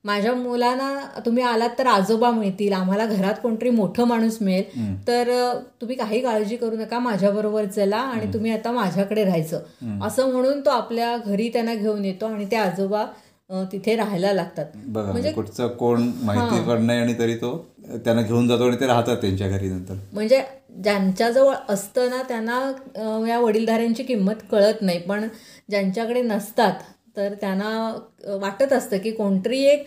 माझ्या 0.05 0.35
मुलांना 0.35 1.21
तुम्ही 1.27 1.43
आलात 1.45 1.71
तर 1.79 1.87
आजोबा 1.87 2.31
मिळतील 2.31 2.73
आम्हाला 2.73 3.07
घरात 3.07 3.35
कोणतरी 3.43 3.71
मोठं 3.71 4.05
माणूस 4.05 4.37
मिळेल. 4.41 4.97
तर 5.09 5.31
तुम्ही 5.81 5.97
काही 5.97 6.21
काळजी 6.21 6.57
करू 6.57 6.77
नका 6.77 6.99
माझ्याबरोबर 6.99 7.65
चला 7.67 7.97
आणि 7.97 8.33
तुम्ही 8.33 8.53
आता 8.53 8.73
माझ्याकडे 8.73 9.25
राहायचं. 9.25 9.61
असं 10.03 10.31
म्हणून 10.33 10.61
तो 10.61 10.71
आपल्या 10.71 11.17
घरी 11.17 11.49
त्यांना 11.49 11.75
घेऊन 11.75 12.05
येतो 12.05 12.27
आणि 12.27 12.47
ते 12.51 12.57
आजोबा 12.57 13.05
तिथे 13.73 13.95
राहायला 13.97 14.33
लागतात. 14.33 14.67
बघा 14.87 15.11
म्हणजे 15.13 15.33
कुठचं 15.33 15.69
कोण 15.69 16.11
माहिती 16.23 16.77
नाही 16.77 17.01
आणि 17.01 17.15
तरी 17.19 17.35
तो 17.37 17.57
त्यांना 17.97 18.23
घेऊन 18.23 18.49
जातो 18.49 18.67
आणि 18.67 18.77
ते 18.81 18.87
राहतात 18.87 19.17
त्यांच्या 19.17 19.49
घरी 19.49 19.69
नंतर. 19.69 19.95
म्हणजे 20.13 20.43
ज्यांच्याजवळ 20.83 21.55
असतं 21.69 22.11
ना 22.11 22.23
त्यांना 22.29 22.61
या 23.29 23.39
वडीलधाऱ्यांची 23.41 24.03
किंमत 24.03 24.43
कळत 24.51 24.83
नाही. 24.83 24.99
पण 24.99 25.27
ज्यांच्याकडे 25.71 26.23
नसतात 26.23 26.73
तर 27.17 27.35
त्यांना 27.41 27.71
वाटत 28.41 28.73
असतं 28.73 28.99
की 28.99 29.11
कोणतरी 29.11 29.63
एक 29.63 29.87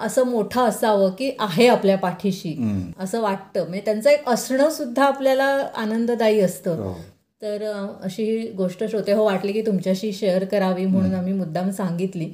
असं 0.00 0.26
मोठं 0.26 0.64
असावं 0.64 1.10
की 1.10 1.30
आहे 1.38 1.66
आपल्या 1.68 1.96
पाठीशी. 1.98 2.54
असं 2.98 3.20
वाटतं. 3.20 3.62
म्हणजे 3.62 3.82
त्यांचं 3.84 4.10
एक 4.10 4.28
असणं 4.28 4.70
सुद्धा 4.70 5.04
आपल्याला 5.04 5.44
आनंददायी 5.76 6.40
असतं. 6.40 6.76
हो. 6.76 6.94
तर 7.42 7.62
अशी 8.02 8.24
ही 8.24 8.50
गोष्ट 8.52 8.84
श्रोते 8.84 9.12
हो 9.12 9.24
वाटली 9.24 9.52
की 9.52 9.60
तुमच्याशी 9.60 10.12
शेअर 10.12 10.44
करावी 10.44 10.86
म्हणून 10.86 11.14
आम्ही 11.14 11.32
मुद्दाम 11.32 11.70
सांगितली. 11.70 12.30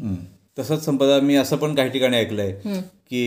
तसंच 0.58 0.84
संपदा 0.84 1.20
मी 1.20 1.36
असं 1.36 1.56
पण 1.56 1.74
काही 1.74 1.90
ठिकाणी 1.90 2.16
ऐकलंय. 2.16 2.60
की 3.10 3.22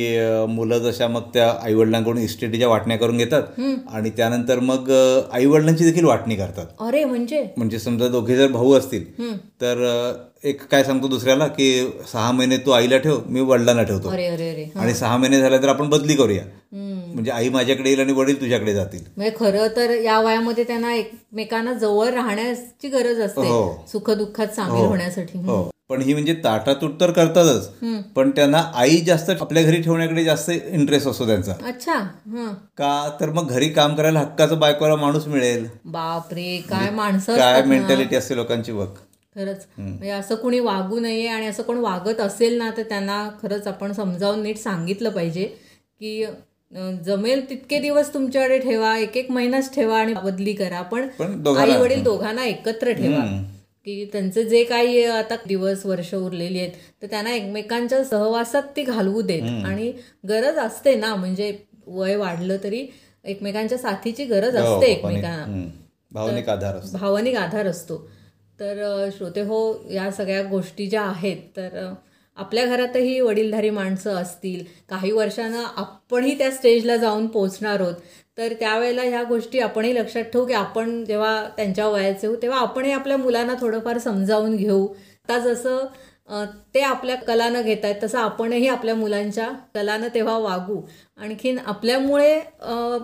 मुलं 0.50 0.80
जशा 0.80 1.08
मग 1.08 1.22
त्या 1.34 1.50
आईवडिलांकडून 1.64 2.18
इस्टेटीच्या 2.18 2.68
वाटण्या 2.68 2.98
करून 2.98 3.18
घेतात 3.18 3.60
आणि 3.90 4.10
त्यानंतर 4.10 4.60
मग 4.60 4.92
आई 5.32 5.46
वडिलांची 5.46 5.84
देखील 5.84 6.06
वाटणी 6.06 6.36
करतात. 6.36 6.66
अरे 6.80 7.04
म्हणजे? 7.06 7.44
म्हणजे 7.58 7.80
समजा 7.80 8.08
दोघे 8.08 8.36
जर 8.38 8.48
भाऊ 8.48 8.74
असतील 8.74 9.34
तर 9.62 9.84
एक 10.44 10.62
काय 10.72 10.84
सांगतो 10.84 11.08
दुसऱ्याला 11.08 11.48
की 11.48 11.68
सहा 12.12 12.32
महिने 12.32 12.58
तू 12.58 12.72
आईला 12.72 12.98
ठेव 12.98 13.20
मी 13.26 13.42
वडिलांना 13.42 13.84
ठेवतो. 13.84 14.10
अरे 14.10 14.26
अरे 14.26 14.50
अरे. 14.50 14.66
आणि 14.76 14.94
सहा 14.94 15.18
महिने 15.18 15.40
झाल्यानंतर 15.40 15.70
आपण 15.70 15.90
बदली 15.90 16.16
करूया. 16.16 16.44
म्हणजे 16.74 17.32
आई 17.32 17.50
माझ्याकडे 17.50 17.90
येईल 17.90 18.00
आणि 18.00 18.14
वडील 18.14 18.40
तुझ्याकडे 18.42 18.74
जातील. 18.74 19.02
म्हणजे 19.18 19.36
खरं 19.40 19.68
तर 19.76 19.90
या 20.02 20.20
वयामध्ये 20.20 20.64
त्यांना 20.64 20.94
एकमेकांना 20.96 21.74
जवळ 21.74 22.10
राहण्याची 22.10 22.88
गरज 22.88 23.20
असते. 23.20 23.48
हो. 23.50 23.86
सुखदुःखात 23.92 24.56
सामील 24.56 24.86
होण्यासाठी. 24.86 25.40
हो. 25.40 25.70
पण 25.94 26.02
ही 26.02 26.14
म्हणजे 26.14 26.34
ताटातूट 26.34 26.92
तर 27.02 27.12
करतातच. 27.12 27.68
पण 28.16 28.30
त्यांना 28.30 28.64
आई 28.76 28.98
जास्त 28.98 29.30
आपल्या 29.30 29.64
घरी 29.64 29.82
ठेवण्याकडे 29.82 30.24
जास्त 30.24 30.50
इंटरेस्ट 30.50 31.08
असतो 31.08 31.28
त्यांचा. 31.28 31.54
अच्छा 31.68 31.94
हं. 31.94 32.54
का 32.78 33.18
तर 33.20 33.30
मग 33.30 33.50
घरी 33.50 33.70
काम 33.70 33.96
करायला 33.96 34.20
हक्काचा 34.20 34.56
बायकोला 34.56 34.96
माणूस 34.96 35.28
मिळेल. 35.28 35.68
बापरे 35.86 36.58
काय 36.70 36.90
माणसं 36.90 37.38
काय. 37.38 37.62
मेंटॅलिटी 37.64 38.16
असते 38.16 38.36
लोकांची 38.36 38.72
बघ. 38.72 38.88
खरंच. 39.36 39.66
म्हणजे 39.78 40.10
असं 40.10 40.36
कोणी 40.36 40.60
वागू 40.60 41.00
नये 41.00 41.28
आणि 41.28 41.46
असं 41.48 41.64
कोण 41.64 41.78
वागत 41.78 42.20
असेल 42.22 42.58
ना 42.58 42.70
तर 42.78 42.84
त्यांना 42.84 43.30
खरंच 43.44 43.68
आपण 43.68 43.92
समजावून 43.92 44.44
नीट 44.44 44.58
सांगितलं 44.58 45.10
पाहिजे 45.10 45.46
की 46.00 46.26
जमेल 47.06 47.50
तितके 47.50 47.80
दिवस 47.80 48.14
तुमच्याकडे 48.14 48.60
ठेवा 48.60 48.98
एक 48.98 49.18
एक 49.18 49.32
महिनाच 49.32 49.74
ठेवा 49.76 50.00
आणि 50.00 50.14
बदली 50.14 50.54
करा. 50.54 50.82
पण 50.82 51.08
आई 51.58 51.78
वडील 51.78 52.04
दोघांना 52.04 52.46
एकत्र 52.46 52.92
ठेवा. 52.92 53.26
की 53.88 54.06
त्यांचे 54.12 54.44
जे 54.44 54.64
काही 54.64 55.04
आता 55.04 55.36
दिवस 55.48 55.86
वर्ष 55.86 56.14
उरलेली 56.16 56.60
आहेत 56.60 56.72
तर 57.02 57.08
त्यांना 57.08 57.34
एकमेकांच्या 57.34 58.04
सहवासात 58.04 58.64
ती 58.76 58.84
घालवू 58.84 59.22
देत. 59.22 59.42
आणि 59.66 59.92
गरज 60.28 60.58
असते 60.58 60.96
ना 60.96 61.16
म्हणजे 61.16 61.58
वय 61.88 62.16
वाढलं 62.16 62.58
तरी 62.64 62.86
एकमेकांच्या 63.24 63.78
साथीची 63.78 64.26
गरज 64.26 64.56
हो, 64.56 64.76
असते 64.76 64.92
एकमेकांना. 64.92 65.64
भावनिक 66.12 66.50
आधार 66.50 66.76
असतो. 66.76 66.98
भावनिक 66.98 67.36
आधार 67.36 67.68
असतो. 67.68 67.98
तर 68.60 69.10
श्रोते 69.18 69.42
हो 69.42 69.60
या 69.92 70.12
सगळ्या 70.12 70.44
गोष्टी 70.44 70.88
ज्या 70.88 71.02
आहेत 71.02 71.38
तर 71.58 71.94
आपल्या 72.38 72.66
घरातही 72.66 73.20
वडीलधारी 73.20 73.70
माणसं 73.70 74.16
असतील 74.16 74.64
काही 74.90 75.12
वर्षानं 75.12 75.64
आपणही 75.78 76.38
त्या 76.38 76.52
स्टेजला 76.52 76.96
जाऊन 76.98 77.28
पोचणार 77.28 77.80
आहोत. 77.80 77.94
तर 78.38 78.54
त्यावेळेला 78.60 79.02
ह्या 79.02 79.24
गोष्टी 79.24 79.60
आपणही 79.60 79.94
लक्षात 79.96 80.24
ठेवू 80.24 80.46
की 80.46 80.54
आपण 80.54 81.04
जेव्हा 81.06 81.44
त्यांच्या 81.58 81.88
वयाचे 81.88 82.28
होऊ 82.28 82.36
तेव्हा 82.42 82.60
आपणही 82.60 82.92
आपल्या 82.92 83.18
मुलांना 83.18 83.54
थोडंफार 83.62 83.98
समजावून 83.98 84.56
घेऊ. 84.56 84.88
आता 84.88 85.38
जसं 85.40 85.86
ते 86.76 86.82
आपल्या 86.82 87.16
कलानं 87.18 87.62
घेत 87.62 87.84
आहेत 87.84 87.96
तसं 88.04 88.18
आपणही 88.18 88.68
आपल्या 88.68 88.96
मुलांच्या 88.96 89.50
कलानं 89.76 90.08
तेव्हा 90.14 90.38
वागू. 90.38 90.80
आणखीन 91.18 91.58
आपल्यामुळे 91.60 92.40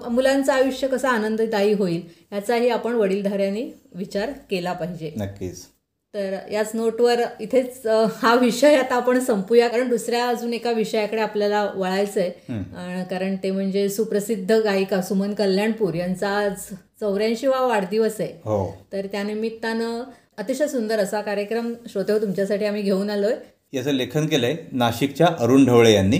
मुलांचं 0.07 0.53
आयुष्य 0.53 0.87
कसं 0.87 1.07
आनंददायी 1.07 1.73
होईल 1.73 2.01
याचाही 2.31 2.69
आपण 2.69 2.93
वडीलधाऱ्यांनी 2.93 3.69
विचार 3.95 4.31
केला 4.49 4.73
पाहिजे. 4.73 5.11
नक्कीच. 5.17 5.65
तर 6.13 6.35
याच 6.51 6.71
नोटवर 6.75 7.19
इथेच 7.39 7.85
हा 8.21 8.33
विषय 8.35 8.75
आता 8.75 8.95
आपण 8.95 9.19
संपूया 9.19 9.67
कारण 9.67 9.89
दुसऱ्या 9.89 10.25
अजून 10.27 10.53
एका 10.53 10.71
विषयाकडे 10.71 11.21
आपल्याला 11.21 11.63
वळायचं 11.75 12.19
आहे 12.21 13.03
कारण 13.09 13.35
ते 13.43 13.51
म्हणजे 13.51 13.87
सुप्रसिद्ध 13.89 14.51
गायिका 14.53 15.01
सुमन 15.01 15.33
कल्याणपूर 15.33 15.93
यांचा 15.93 16.29
आज 16.37 16.65
चौऱ्याऐंशीवा 16.99 17.59
वाढदिवस 17.61 18.19
आहे. 18.21 18.31
हो. 18.45 18.71
तर 18.93 19.05
त्यानिमित्तानं 19.11 20.01
अतिशय 20.37 20.67
सुंदर 20.67 20.99
असा 20.99 21.21
कार्यक्रम 21.21 21.73
श्रोते 21.89 22.13
हो 22.13 22.19
तुमच्यासाठी 22.21 22.65
आम्ही 22.65 22.81
घेऊन 22.81 23.09
आलोय. 23.09 23.35
याचं 23.73 23.91
लेखन 23.91 24.27
केलंय 24.27 24.55
नाशिकच्या 24.71 25.27
अरुण 25.39 25.65
ढवळे 25.65 25.93
यांनी 25.93 26.19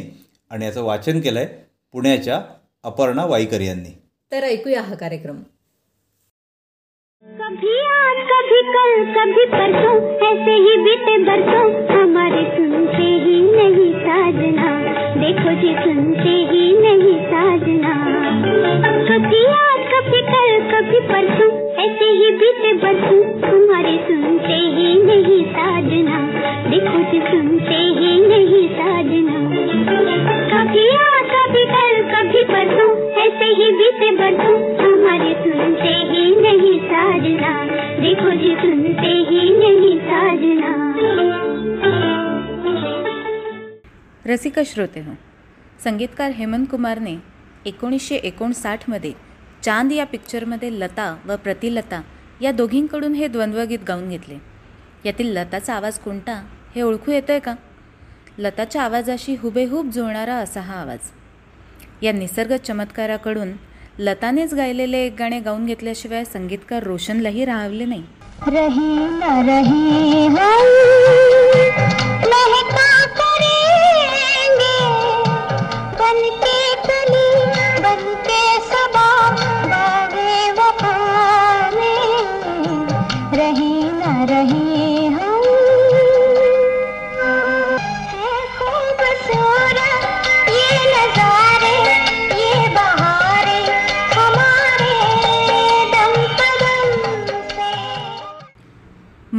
आणि 0.52 0.66
याचं 0.66 0.84
वाचन 0.84 1.20
केलंय 1.22 1.46
पुण्याच्या 1.94 2.42
अपर्णा 2.84 3.26
वाईकर 3.26 3.62
यांनी. 3.62 3.92
तर 4.32 4.44
ऐकूया 4.44 4.82
हा 4.82 4.96
कार्यक्रम. 4.96 5.42
कभी 7.42 7.80
आज, 7.86 8.16
कभी 8.18 8.62
कल, 8.62 9.14
कभी 9.14 9.46
परसों, 9.46 9.96
ऐसे 10.28 10.52
ही 10.52 10.78
बीते 10.78 11.18
बरसों। 11.18 11.96
हमारे 11.98 12.44
सुनते 12.58 13.04
ही 13.04 13.42
नहीं 13.42 13.94
साजना। 13.94 14.82
देखो 15.22 15.62
जी, 15.62 15.74
सुनते 15.74 16.30
ही 16.30 16.78
नहीं 16.82 17.26
साजना। 17.26 17.94
कभी 18.82 19.46
आज, 19.46 19.80
कभी 19.94 20.22
कल, 20.22 20.72
कभी 20.72 21.00
परसों, 21.00 21.52
ऐसे 21.76 22.06
ही 22.06 22.32
बीते 22.32 22.74
बरसों। 22.74 23.50
हमारे 23.50 23.98
सुनते 23.98 24.54
ही 24.54 25.04
नहीं 25.04 25.44
साजना। 25.46 26.20
देखो 26.70 27.12
जी, 27.12 27.20
सुनते 27.20 27.76
ही 27.76 28.28
नहीं 28.28 28.68
साजना। 28.70 29.40
कभी 30.50 30.90
आज, 30.90 31.32
कभी 31.32 31.66
कल, 31.66 32.02
कभी 32.16 32.44
परसों, 32.44 33.22
ऐसे 33.22 33.46
ही 33.46 33.72
बीते 33.72 34.12
बरसों। 34.12 34.89
हमारे 35.10 35.34
सुनते 35.34 35.92
ही 36.08 36.24
नहीं 36.36 36.80
साजना। 36.80 37.52
देखो 38.00 38.32
जी 38.32 38.50
सुनते 38.56 39.14
ही 39.30 39.40
नहीं 39.54 39.98
साजना। 40.00 40.74
रसिक 44.26 44.60
श्रोते 44.66 45.00
हो 45.00 45.14
संगीतकार 45.84 46.32
हेमंत 46.32 46.66
कुमारने 46.72 47.16
एकोणीसशे 47.66 48.16
एकोणसाठमध्ये 48.16 49.12
चांद 49.64 49.92
या 49.92 50.06
पिक्चरमध्ये 50.06 50.70
लता 50.72 51.18
व 51.26 51.36
प्रतिलता 51.36 52.02
या 52.42 52.52
दोघींकडून 52.52 53.14
हे 53.14 53.28
द्वंद्वगीत 53.28 53.80
गाऊन 53.88 54.10
घेतले. 54.10 54.36
यातील 55.06 55.34
लताचा 55.38 55.74
आवाज 55.74 56.00
कोणता 56.00 56.36
हे 56.76 56.82
ओळखू 56.82 57.12
येतंय 57.12 57.40
का? 57.40 57.56
लताच्या 58.38 58.82
आवाजाशी 58.82 59.36
हुबेहूब 59.36 59.90
जुळणारा 59.90 60.36
असा 60.36 60.62
हा 60.62 60.82
आवाज. 60.82 61.00
या 62.02 62.12
निसर्ग 62.12 62.56
चमत्काराकडून 62.56 63.52
लतानेच 64.00 64.54
गायलेले 64.54 64.98
एक 65.06 65.16
गाणे 65.20 65.40
गाऊन 65.40 65.66
घेतल्याशिवाय 65.66 66.24
संगीतकार 66.26 66.84
रोशनलाही 66.84 67.46
राहावले 67.46 67.86
नाही. 67.86 68.04
रही 68.48 68.96
न 69.20 69.42
रही 69.50 70.28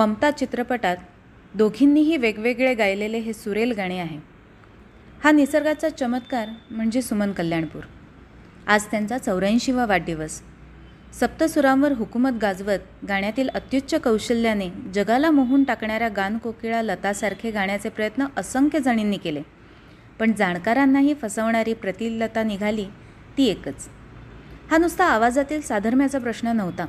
ममता 0.01 0.31
चित्रपटात 0.31 0.97
दोघींनीही 1.55 2.17
वेगवेगळे 2.17 2.75
गायलेले 2.75 3.19
हे 3.19 3.33
सुरेल 3.33 3.73
गाणे 3.73 3.99
आहे. 3.99 4.19
हा 5.25 5.31
निसर्गाचा 5.31 5.89
चमत्कार 5.89 6.49
म्हणजे 6.71 7.03
सुमन 7.03 7.33
कल्याणपूर. 7.33 7.83
आज 8.67 8.87
त्यांचा 8.87 9.19
चौऱ्याऐंशीवा 9.19 9.87
वाढदिवस. 9.87 10.41
सप्तसुरांवर 11.21 11.93
हुकूमत 11.93 12.31
गाजवत 12.43 12.79
गाण्यातील 13.09 13.49
अत्युच्च 13.49 13.95
कौशल्याने 13.95 14.71
जगाला 14.95 15.31
मोहून 15.31 15.65
टाकणाऱ्या 15.65 16.09
गानकोकिळा 16.09 16.83
लतासारखे 16.83 17.51
गाण्याचे 17.51 17.89
प्रयत्न 17.89 18.27
असंख्य 18.37 18.79
जणींनी 18.79 19.17
केले. 19.17 19.43
पण 20.19 20.33
जाणकारांनाही 20.33 21.15
फसवणारी 21.15 21.75
प्रतिलता 21.75 22.43
निघाली 22.43 22.85
ती 23.39 23.47
एकच. 23.47 23.89
हा 24.71 24.79
नुसता 24.79 25.05
आवाजातील 25.05 25.61
साधर्म्याचा 25.61 26.19
प्रश्न 26.19 26.49
नव्हता. 26.49 26.87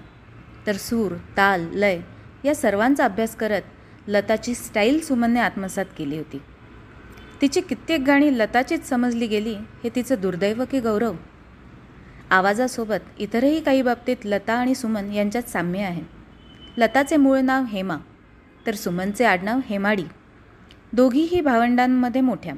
तर 0.67 0.75
सूर 0.75 1.11
ताल 1.37 1.67
लय 1.73 1.99
या 2.45 2.55
सर्वांचा 2.55 3.05
अभ्यास 3.05 3.35
करत 3.35 3.61
लताची 4.07 4.55
स्टाईल 4.55 5.01
सुमनने 5.01 5.39
आत्मसात 5.39 5.85
केली 5.97 6.17
होती. 6.17 6.41
तिची 7.41 7.61
कित्येक 7.61 8.01
गाणी 8.01 8.37
लताचीच 8.37 8.89
समजली 8.89 9.27
गेली 9.27 9.53
हे 9.53 9.89
तिचं 9.95 10.15
दुर्दैव 10.21 10.63
की 10.71 10.79
गौरव? 10.79 11.13
आवाजासोबत 12.29 13.19
इतरही 13.19 13.59
काही 13.59 13.81
बाबतीत 13.81 14.17
लता 14.25 14.53
आणि 14.53 14.75
सुमन 14.75 15.11
यांच्यात 15.13 15.43
साम्य 15.43 15.79
आहे. 15.79 16.01
लताचे 16.77 17.17
मूळ 17.17 17.39
नाव 17.39 17.63
हेमा 17.63 17.97
तर 18.67 18.75
सुमनचे 18.75 19.25
आडनाव 19.25 19.59
हेमाडी. 19.65 20.03
दोघीही 20.93 21.41
भावंडांमध्ये 21.41 22.21
मोठ्या. 22.21 22.53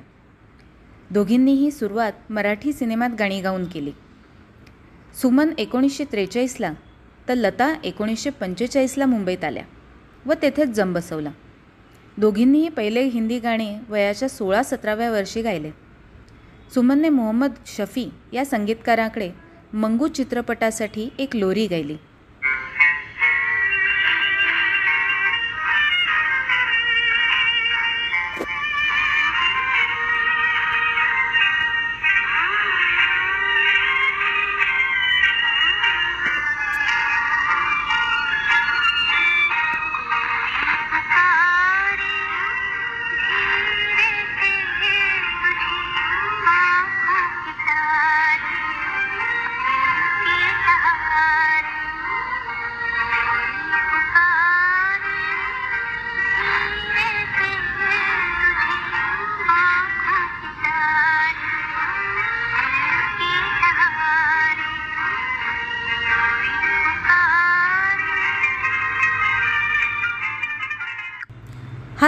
दोघींनीही 1.11 1.71
सुरुवात 1.71 2.13
मराठी 2.29 2.73
सिनेमात 2.73 3.09
गाणी 3.19 3.41
गाऊन 3.41 3.65
केली. 3.65 3.91
सुमन 5.21 5.49
एकोणीसशे 5.57 6.03
त्रेचाळीसला 6.11 6.73
तर 7.29 7.35
लता 7.35 7.73
एकोणीसशे 7.83 8.29
पंचेचाळीसला 8.29 9.05
मुंबईत 9.05 9.43
आल्या 9.43 9.63
व 10.25 10.33
तेथेच 10.41 10.69
जम 10.69 10.93
बसवला. 10.93 11.31
दोघींनीही 12.17 12.69
पहिले 12.69 13.01
हिंदी 13.01 13.39
गाणे 13.39 13.75
वयाच्या 13.89 14.29
सोळा 14.29 14.63
सतराव्या 14.63 15.11
वर्षी 15.11 15.41
गायले. 15.41 15.71
सुमनने 16.73 17.09
मोहम्मद 17.09 17.51
शफी 17.65 18.09
या 18.33 18.45
संगीतकाराकडे 18.45 19.31
मंगू 19.73 20.07
चित्रपटासाठी 20.07 21.09
एक 21.19 21.35
लोरी 21.35 21.67
गायली. 21.67 21.95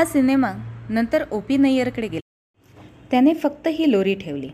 हा 0.05 0.11
सिनेमा 0.11 0.51
नंतर 0.89 1.23
ओ 1.31 1.39
पी 1.39 1.57
नय्यरकडे 1.57 2.07
गेला. 2.07 2.41
त्याने 3.11 3.33
फक्त 3.33 3.67
ही 3.67 3.91
लोरी 3.91 4.15
ठेवली. 4.15 4.49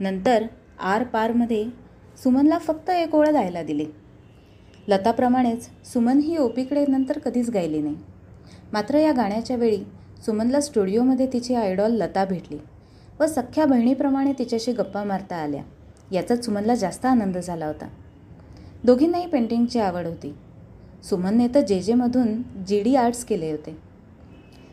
नंतर 0.00 0.44
आर 0.80 1.04
पारमध्ये 1.04 1.64
सुमनला 2.22 2.58
फक्त 2.58 2.90
एक 2.90 3.14
ओळ 3.14 3.28
गायला 3.28 3.62
दिली. 3.62 3.86
लताप्रमाणेच 4.88 5.68
सुमन 5.92 6.18
ही 6.18 6.36
ओपीकडे 6.36 6.84
नंतर 6.88 7.18
कधीच 7.18 7.50
गायली 7.50 7.82
नाही. 7.82 7.96
मात्र 8.72 8.98
या 8.98 9.12
गाण्याच्या 9.12 9.56
वेळी 9.56 9.84
सुमनला 10.26 10.60
स्टुडिओमध्ये 10.60 11.26
तिची 11.32 11.54
आयडॉल 11.54 11.90
लता 11.90 12.24
भेटली 12.24 12.58
व 13.20 13.26
सख्ख्या 13.26 13.66
बहिणीप्रमाणे 13.66 14.32
तिच्याशी 14.32 14.72
गप्पा 14.72 15.04
मारता 15.04 15.36
आल्या. 15.36 15.62
याचा 16.12 16.36
सुमनला 16.36 16.74
जास्त 16.74 17.06
आनंद 17.06 17.38
झाला 17.38 17.66
होता. 17.66 17.88
दोघींनाही 18.84 19.26
पेंटिंगची 19.26 19.78
आवड 19.78 20.06
होती. 20.06 20.34
सुमनने 21.04 21.48
तर 21.54 21.60
जे 21.60 21.82
जेमधून 21.82 22.42
जी 22.66 22.82
डी 22.82 22.94
आर्ट्स 22.94 23.24
केले 23.24 23.50
होते. 23.50 23.89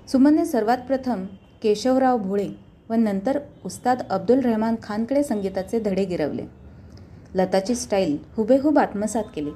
सुमनने 0.07 0.45
सर्वात 0.45 0.77
प्रथम 0.77 1.25
केशवराव 1.61 2.17
भोळे 2.17 2.47
व 2.89 2.93
नंतर 2.93 3.39
उस्ताद 3.65 4.01
अब्दुल 4.09 4.39
रहमान 4.39 4.75
खानकडे 4.83 5.23
संगीताचे 5.23 5.79
धडे 5.79 6.03
गिरवले. 6.05 6.43
लताची 7.35 7.75
स्टाईल 7.75 8.17
हुबेहूब 8.37 8.79
आत्मसात 8.79 9.23
केली. 9.35 9.49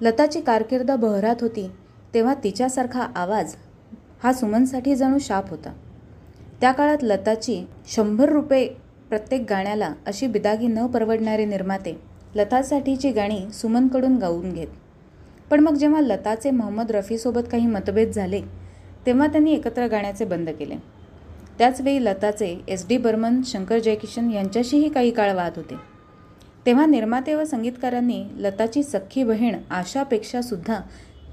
लताची 0.00 0.40
कारकीर्द 0.40 0.90
बहरात 0.90 1.34
होती 1.40 1.68
तेव्हा 2.14 2.34
तिच्यासारखा 2.34 3.00
आवाज 3.16 3.54
हा 4.22 4.32
सुमनसाठी 4.32 4.94
जणू 4.94 5.18
शाप 5.18 5.50
होता. 5.50 5.72
त्या 6.60 6.72
काळात 6.72 6.98
लताची 7.02 7.64
शंभर 7.86 8.28
रुपये 8.28 8.68
प्रत्येक 9.08 9.44
गाण्याला 9.50 9.92
अशी 10.06 10.26
बिदागी 10.26 10.66
न 10.66 10.86
परवडणारे 10.86 11.44
निर्माते 11.44 11.98
लतासाठीची 12.34 13.10
गाणी 13.10 13.40
सुमनकडून 13.52 14.16
गाऊन 14.16 14.52
घेत. 14.52 14.68
पण 15.50 15.60
मग 15.60 15.74
जेव्हा 15.74 16.00
लताचे 16.00 16.50
मोहम्मद 16.50 16.90
रफीसोबत 16.90 17.40
काही 17.52 17.66
मतभेद 17.66 18.10
झाले 18.10 18.67
तेव्हा 19.08 19.26
त्यांनी 19.26 19.52
एकत्र 19.52 19.86
गाण्याचे 19.86 20.24
बंद 20.24 20.50
केले. 20.50 20.74
त्याचवेळी 21.58 22.04
लताचे 22.04 22.60
एस 22.68 22.84
डी 22.88 22.96
बर्मन 22.96 23.40
शंकर 23.46 23.78
जयकिशन 23.78 24.30
यांच्याशीही 24.30 24.88
काही 24.88 25.10
काळ 25.10 25.32
वाद 25.32 25.52
होते. 25.56 25.76
तेव्हा 26.66 26.86
निर्माते 26.86 27.34
व 27.34 27.44
संगीतकारांनी 27.44 28.22
लताची 28.36 28.82
सख्खी 28.82 29.24
बहीण 29.24 29.56
आशापेक्षा 29.70 30.42
सुद्धा 30.42 30.80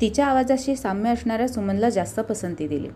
तिच्या 0.01 0.25
आवाजाशी 0.25 0.75
साम्य 0.75 1.09
असणाऱ्या 1.09 1.47
सुमनला 1.47 1.89
जास्त 1.89 2.19
पसंती 2.19 2.67
दिली. 2.67 2.89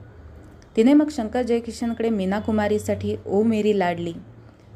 तिने 0.75 0.93
मग 0.93 1.09
शंकर 1.11 1.41
जयकिशनकडे 1.41 2.09
मीना 2.09 2.39
कुमारीसाठी 2.39 3.15
ओ 3.25 3.43
मेरी 3.43 3.79
लाडली 3.79 4.13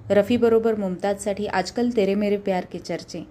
रफीबरोबर 0.09 0.75
मुमताजसाठी 0.75 1.47
आजकल 1.47 1.89
तेरे 1.97 2.15
मेरे 2.15 2.37
प्यार 2.37 2.65
के 2.65 2.79
चर्चे 2.79 3.27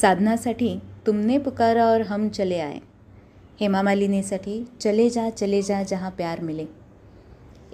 साधनासाठी 0.00 0.78
तुमने 1.06 1.38
पुकारा 1.38 1.84
और 1.86 2.00
हम 2.00 2.28
चले 2.28 2.58
आए. 2.60 2.78
हेमा 3.60 3.82
मालिनीसाठी 3.82 4.68
चले 4.80 5.10
जा 5.10 5.30
चले 5.30 5.62
जा 5.62 5.82
जहाँ 5.82 6.10
प्यार 6.10 6.40
मिले. 6.40 6.66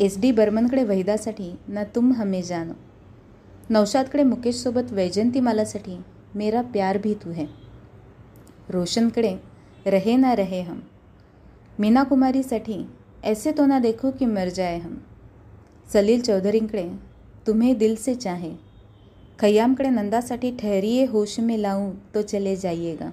एस 0.00 0.18
डी 0.18 0.32
बर्मनकडे 0.32 0.84
वहिदासाठी 0.84 1.58
न 1.68 1.84
तुम 1.94 2.12
हमें 2.12 2.42
जानो. 2.42 2.72
नौशादकडे 3.70 4.24
मुकेशसोबत 4.24 4.92
वैजंतीमालासाठी 4.92 5.96
मेरा 6.36 6.62
प्यार 6.62 6.98
भी 6.98 7.14
तू 7.14 7.30
है. 7.30 7.48
रोशनकडे 8.70 9.34
रहे 9.86 10.16
ना 10.16 10.32
रहे 10.32 10.60
हम. 10.62 10.82
मीना 11.80 12.04
कुमारीसाठी 12.04 12.86
ऐसे 13.24 13.52
तो 13.52 13.66
ना 13.66 13.78
देखो 13.78 14.10
कि 14.10 14.26
मर 14.26 14.48
जाए 14.48 14.78
हम. 14.78 15.02
सलील 15.92 16.20
चौधरींकडे 16.20 16.88
तुम्हें 17.46 17.78
दिल 17.78 17.96
से 17.96 18.14
चाहे. 18.14 18.54
खय्यामकडे 19.38 19.90
नंदासाठी 19.90 20.56
ठहरिये 20.56 21.04
होश 21.04 21.40
में 21.40 21.58
लाऊं 21.58 21.92
तो 22.14 22.22
चले 22.22 22.56
जाइएगा. 22.56 23.12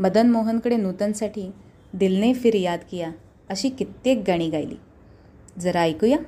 मदन 0.00 0.30
मोहनकडे 0.30 0.76
नूतनसाठी 0.76 1.50
दिलने 1.94 2.34
फिर 2.34 2.54
याद 2.54 2.78
किया 2.90 3.12
अशी 3.48 3.68
कित्येक 3.68 4.24
गाणी 4.24 4.50
गायली. 4.50 4.76
जरा 5.58 5.82
ऐकूया. 5.82 6.18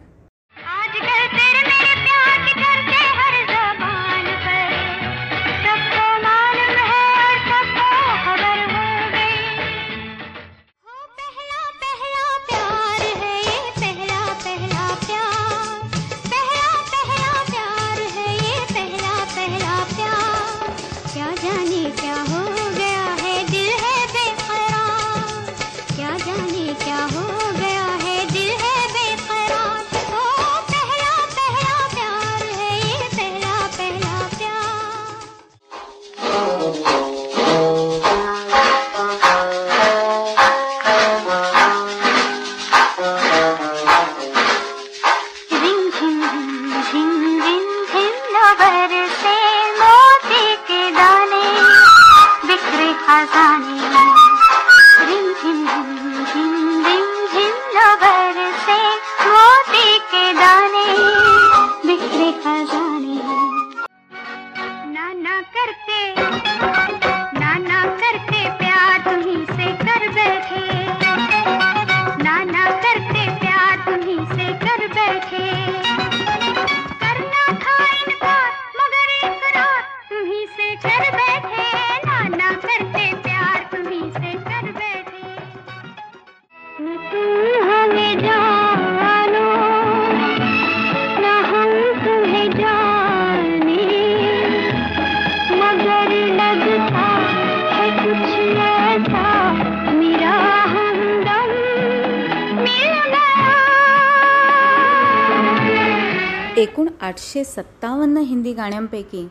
एकशे 107.36 107.52
सत्तावन्न 107.52 108.16
हिंदी 108.16 108.52
गाण्यांपैकी 108.52 109.26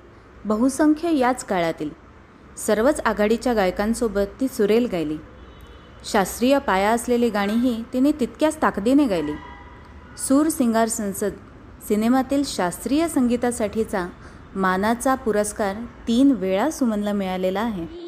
बहुसंख्य 0.46 1.12
याच 1.18 1.44
काळातील 1.44 1.90
सर्वच 2.58 3.00
आघाडीच्या 3.00 3.54
गायकांसोबत 3.54 4.36
ती 4.42 4.48
सुरेल 4.48 4.88
गायली. 4.92 5.18
शास्त्रीय 6.12 6.58
पाया 6.60 6.92
असलेली 6.92 7.30
गाणीही 7.30 7.84
तिने 7.94 8.12
तितक्याच 8.12 8.62
ताकदीने 8.62 9.08
गायली. 9.08 9.32
सूर 10.18 10.50
सिंगार 10.50 10.88
संसद 10.88 11.34
सिनेमातील 11.88 12.44
शास्त्रीय 12.46 13.08
संगीतासाठीचा 13.08 14.08
मानाचा 14.56 15.16
पुरस्कार 15.16 15.76
तीन 16.08 16.32
वेळा 16.32 16.70
सुमनला 16.70 17.14
मिळालेला 17.14 17.62
आहे. 17.62 18.05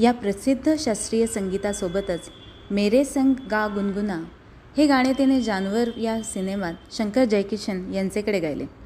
या 0.00 0.12
प्रसिद्ध 0.12 0.74
शास्त्रीय 0.78 1.26
संगीतासोबतच 1.26 2.20
मेरे 2.70 3.04
संग 3.04 3.34
गा 3.50 3.66
गुनगुना 3.66 4.24
हे 4.76 4.86
गाणे 4.86 5.12
तिने 5.12 5.40
जानवर 5.40 5.88
या 5.96 6.22
सिनेमात 6.22 6.74
शंकर 6.92 7.24
जयकिशन 7.24 7.94
यांचेकडे 7.94 8.40
गायले. 8.40 8.81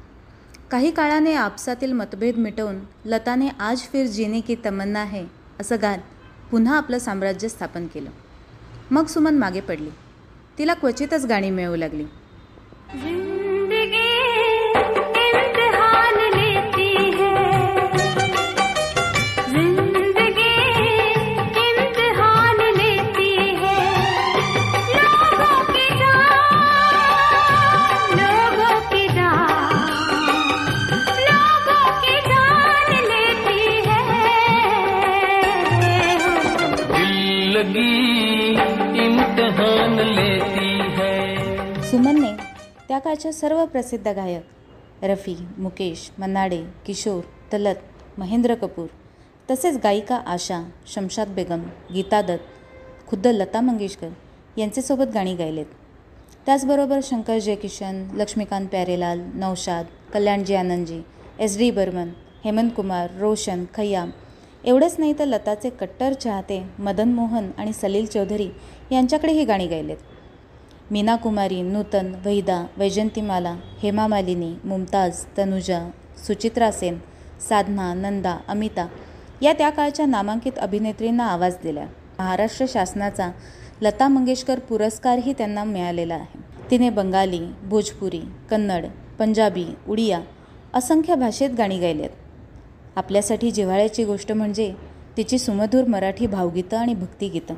काही 0.71 0.91
काळाने 0.91 1.33
आपसातील 1.33 1.93
मतभेद 1.93 2.37
मिटवून 2.37 2.75
लताने 3.05 3.49
आज 3.59 3.79
फिर 3.79 4.07
जीने 4.07 4.41
की 4.41 4.55
तमन्ना 4.65 5.03
है 5.03 5.23
असं 5.59 5.75
गात 5.81 5.97
पुन्हा 6.51 6.77
आपलं 6.77 6.99
साम्राज्य 6.99 7.47
स्थापन 7.47 7.87
केलं. 7.87 8.09
मग 8.91 9.05
सुमन 9.05 9.37
मागे 9.37 9.59
पडली. 9.59 9.89
तिला 10.57 10.73
क्वचितच 10.73 11.25
गाणी 11.25 11.49
मिळू 11.49 11.75
लागली. 11.75 12.05
त्या 42.97 43.01
काळच्या 43.03 43.31
सर्व 43.33 43.63
प्रसिद्ध 43.65 44.07
गायक 44.07 45.03
रफी 45.05 45.35
मुकेश 45.57 46.09
मन्नाडे 46.19 46.57
किशोर 46.85 47.21
तलत 47.51 48.17
महेंद्र 48.17 48.55
कपूर 48.61 48.87
तसेच 49.49 49.77
गायिका 49.83 50.15
आशा 50.27 50.59
शमशाद 50.93 51.33
बेगम 51.35 51.63
गीता 51.93 52.21
दत्त 52.21 53.09
खुद्द 53.09 53.27
लता 53.27 53.61
मंगेशकर 53.61 54.09
यांचेसोबत 54.57 55.13
गाणी 55.13 55.35
गायलेत. 55.35 55.65
त्याचबरोबर 56.45 56.99
शंकर 57.03 57.39
जयकिशन 57.39 58.03
लक्ष्मीकांत 58.17 58.67
प्यारेलाल 58.67 59.21
नौशाद 59.35 59.85
कल्याणजी 60.13 60.55
आनंदजी 60.55 61.01
एस 61.39 61.57
डी 61.57 61.71
बर्मन 61.71 62.09
हेमंत 62.45 62.71
कुमार 62.75 63.17
रोशन 63.19 63.65
खय्याम 63.73 64.11
एवढंच 64.65 64.95
नाही 64.99 65.13
तर 65.19 65.25
लताचे 65.25 65.69
कट्टर 65.69 66.13
चाहते 66.13 66.63
मदन 66.79 67.13
मोहन 67.13 67.51
आणि 67.57 67.73
सलील 67.73 68.05
चौधरी 68.05 68.49
यांच्याकडे 68.91 69.31
ही 69.31 69.45
गाणी 69.45 69.67
गायलेत. 69.67 69.97
मीना 70.91 71.15
कुमारी 71.15 71.61
नूतन 71.61 72.13
वहिदा 72.25 72.57
वैजंतीमाला 72.77 73.53
हेमा 73.81 74.05
मालिनी 74.07 74.53
मुमताज 74.63 75.25
तनुजा 75.37 75.79
सुचित्रा 76.27 76.71
सेन 76.71 76.97
साधना 77.49 77.93
नंदा 77.93 78.37
अमिता 78.47 78.87
या 79.41 79.53
त्या 79.53 79.69
काळच्या 79.69 80.05
नामांकित 80.05 80.57
अभिनेत्रींना 80.57 81.25
आवाज 81.25 81.55
दिला. 81.63 81.85
महाराष्ट्र 82.19 82.65
शासनाचा 82.69 83.29
लता 83.81 84.07
मंगेशकर 84.07 84.59
पुरस्कारही 84.59 85.33
त्यांना 85.33 85.63
मिळालेला 85.63 86.15
आहे. 86.15 86.39
तिने 86.71 86.89
बंगाली 86.89 87.45
भोजपुरी 87.63 88.21
कन्नड 88.49 88.85
पंजाबी 89.19 89.65
उडिया 89.87 90.21
असंख्य 90.73 91.15
भाषेत 91.15 91.49
गाणी 91.57 91.79
गायलेत. 91.79 92.09
आपल्यासाठी 92.95 93.51
जिव्हाळ्याची 93.51 94.03
गोष्ट 94.03 94.31
म्हणजे 94.31 94.73
तिची 95.17 95.37
सुमधूर 95.39 95.83
मराठी 95.83 96.27
भावगीतं 96.27 96.77
आणि 96.77 96.93
भक्तिगीतं. 96.93 97.53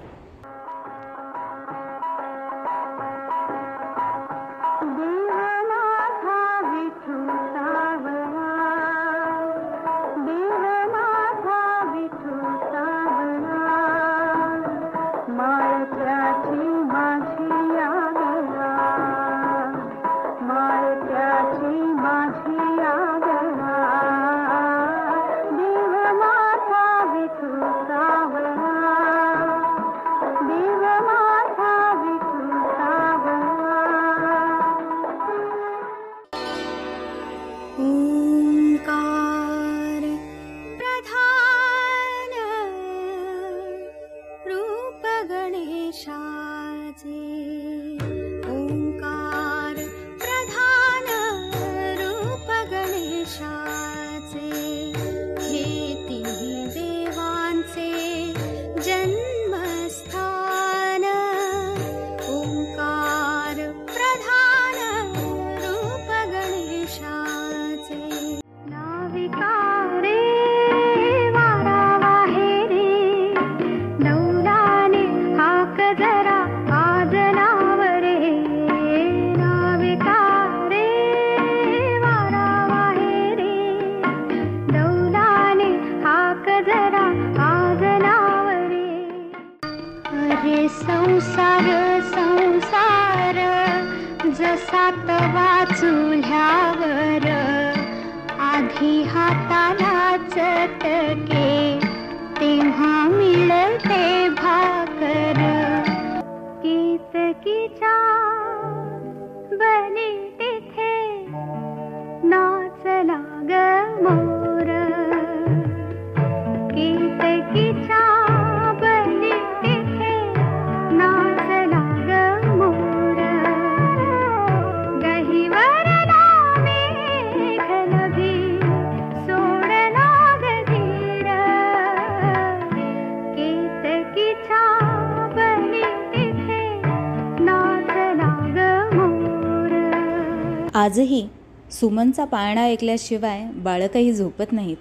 सुमनचा 141.79 142.25
पाळणा 142.25 142.61
ऐकल्याशिवाय 142.61 143.43
बाळकही 143.55 144.13
झोपत 144.13 144.51
नाहीत. 144.51 144.77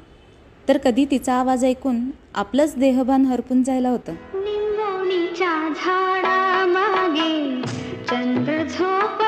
तर 0.69 0.79
कधी 0.79 1.05
तिचा 1.05 1.35
आवाज 1.35 1.65
ऐकून 1.65 2.01
आपलंच 2.35 2.77
देहभान 2.77 3.25
हरपून 3.25 3.63
जायला 3.63 3.89
होतं? 3.89 4.13
निंबोणीच्या 4.35 5.69
झाडा 5.77 6.67
मागे 6.67 7.63
चंद्र 8.05 8.63
झोप 8.63 9.28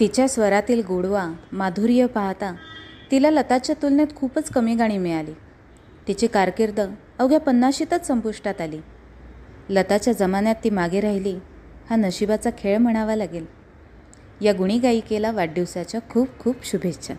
तिच्या 0.00 0.28
स्वरातील 0.28 0.82
गोडवा 0.88 1.32
माधुर्य 1.52 2.06
पाहता 2.06 2.54
तिला 3.10 3.30
लताच्या 3.30 3.76
तुलनेत 3.82 4.06
खूपच 4.16 4.50
कमी 4.50 4.74
गाणी 4.74 4.98
मिळाली. 4.98 5.32
तिची 6.08 6.26
कारकीर्द 6.26 6.80
अवघ्या 7.18 7.40
पन्नाशीतच 7.40 8.06
संपुष्टात 8.06 8.60
आली. 8.60 8.80
लताच्या 9.70 10.12
जमान्यात 10.12 10.54
ती 10.64 10.70
मागे 10.70 11.00
राहिली 11.00 11.38
हा 11.90 11.96
नशिबाचा 11.96 12.50
खेळ 12.58 12.78
म्हणावा 12.78 13.16
लागेल. 13.16 13.46
या 14.40 14.52
गुणी 14.52 14.78
गायिकेला 14.78 15.30
वाढदिवसाच्या 15.30 16.00
खूप 16.10 16.28
खूप 16.38 16.56
शुभेच्छा. 16.64 17.14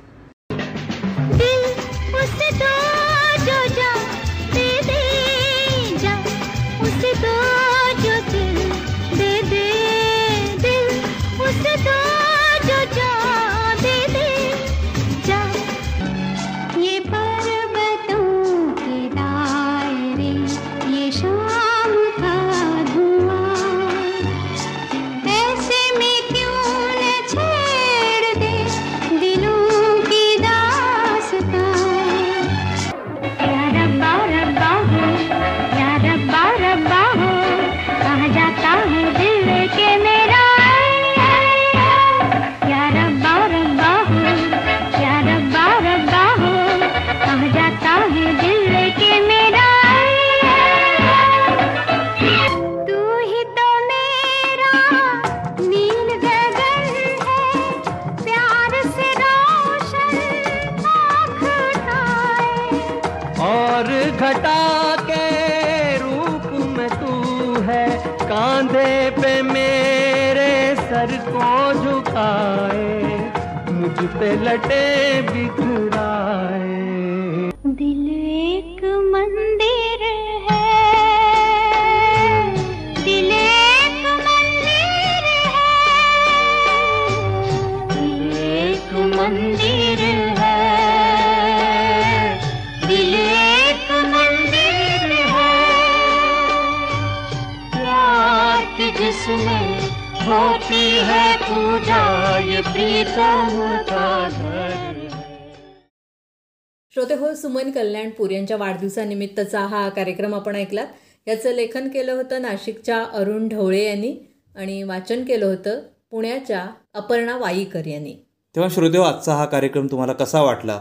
सुमन 108.09 108.31
यांच्या 108.31 108.57
वाढदिवसानिमित्तचा 108.57 109.59
हा 109.59 109.87
कार्यक्रम 109.89 110.35
आपण 110.35 110.55
ऐकलात. 110.55 110.87
याचं 111.27 111.51
लेखन 111.51 111.87
केलं 111.87 112.11
होतं 112.11 112.41
नाशिकच्या 112.41 113.03
अरुण 113.13 113.47
ढवळे 113.47 113.83
यांनी 113.85 114.15
आणि 114.55 114.83
वाचन 114.83 115.23
केलं 115.23 115.45
होतं 115.45 115.79
पुण्याच्या 116.11 116.65
अपर्णा 116.93 117.37
वाईकर 117.37 117.87
यांनी. 117.87 118.13
तेव्हा 118.55 118.69
श्रोदेव 118.73 119.01
आजचा 119.01 119.33
हा 119.33 119.45
कार्यक्रम 119.45 119.87
तुम्हाला 119.87 120.13
कसा 120.13 120.41
वाटला? 120.41 120.73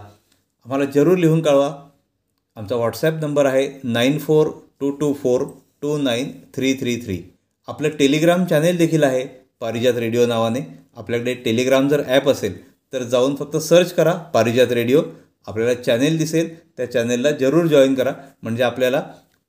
आम्हाला 0.67 0.85
जरूर 0.85 1.19
लिहून 1.19 1.43
कळवा. 1.43 1.71
आमचा 2.57 2.77
व्हॉट्सॲप 2.77 3.15
नंबर 3.15 3.47
आहे 3.47 3.69
nine 3.85 4.19
four 4.19 4.47
two 4.81 4.91
two 4.91 5.13
four 5.13 5.43
two 5.83 5.97
nine 5.99 6.31
three 6.55 6.75
three 6.75 6.97
three 6.97 7.19
आपलं 7.69 7.89
टेलिग्राम 7.89 8.45
चॅनेल 8.45 8.77
देखील 8.77 9.05
आहे 9.05 9.27
पारिजात 9.61 9.95
रेडिओ 9.95 10.27
नावाने. 10.27 10.61
आपल्याकडे 10.97 11.35
टेलिग्राम 11.35 11.89
जर 11.89 12.03
ॲप 12.07 12.29
असेल 12.29 12.55
तर 12.93 13.03
जाऊन 13.03 13.35
फक्त 13.35 13.57
सर्च 13.57 13.93
करा 13.93 14.13
पारिजात 14.13 14.73
रेडिओ. 14.73 15.03
आपल्याला 15.47 15.75
चॅनेल 15.83 16.19
दिसेल 16.19 16.55
त्या 16.77 16.91
चॅनेलला 16.93 17.31
जरूर 17.31 17.67
जॉईन 17.67 17.95
करा. 17.95 18.13
म्हणजे 18.43 18.63
आपल्याला 18.63 19.01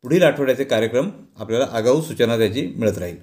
पुढील 0.04 0.24
आठवड्याचे 0.24 0.64
कार्यक्रम 0.64 1.10
आपल्याला 1.38 1.68
आगाऊ 1.72 2.02
सूचना 2.02 2.38
त्याची 2.38 2.66
मिळत 2.76 2.98
राहील. 2.98 3.18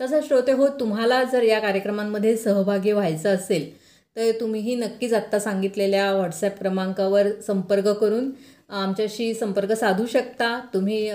तसं 0.00 0.20
श्रोते 0.28 0.52
हो 0.52 0.68
तुम्हाला 0.80 1.22
जर 1.24 1.42
या 1.42 1.58
कार्यक्रमांमध्ये 1.60 2.36
सहभागी 2.36 2.92
व्हायचं 2.92 3.34
असेल 3.34 3.68
तर 4.16 4.30
तुम्हीही 4.40 4.74
नक्कीच 4.74 5.12
आत्ता 5.14 5.38
सांगितलेल्या 5.38 6.12
व्हॉट्सॲप 6.12 6.58
क्रमांकावर 6.58 7.26
संपर्क 7.46 7.88
करून 7.90 8.30
आमच्याशी 8.70 9.32
संपर्क 9.34 9.72
साधू 9.72 10.06
शकता. 10.06 10.58
तुम्ही 10.74 11.10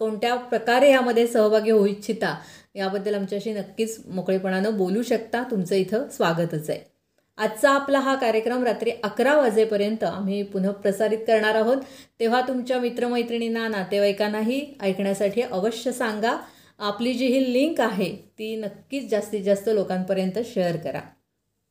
कोणत्या 0.00 0.34
प्रकारे 0.34 0.90
यामध्ये 0.90 1.26
सहभागी 1.26 1.70
होऊ 1.70 1.86
इच्छिता 1.86 2.34
याबद्दल 2.74 3.14
आमच्याशी 3.14 3.52
नक्कीच 3.52 3.98
मोकळेपणानं 4.06 4.76
बोलू 4.76 5.02
शकता. 5.02 5.42
तुमचं 5.50 5.74
इथं 5.74 6.08
स्वागतच 6.08 6.70
आहे. 6.70 6.89
आजचा 7.40 7.70
आपला 7.70 7.98
हा 7.98 8.14
कार्यक्रम 8.14 8.64
रात्री 8.64 8.90
अकरा 9.02 9.36
वाजेपर्यंत 9.36 10.04
आम्ही 10.04 10.42
पुन्हा 10.42 10.72
प्रसारित 10.72 11.18
करणार 11.18 11.54
आहोत. 11.54 11.76
तेव्हा 12.20 12.40
तुमच्या 12.40 12.80
मित्रमैत्रिणींना 12.80 13.68
नातेवाईकांनाही 13.68 14.74
ऐकण्यासाठी 14.82 15.42
अवश्य 15.42 15.92
सांगा. 15.92 16.36
आपली 16.78 17.14
जी 17.14 17.26
ही 17.26 17.52
लिंक 17.52 17.80
आहे 17.80 18.16
ती 18.38 18.56
नक्कीच 18.56 19.10
जास्तीत 19.10 19.44
जास्त 19.44 19.68
लोकांपर्यंत 19.68 20.38
शेअर 20.54 20.76
करा. 20.76 21.00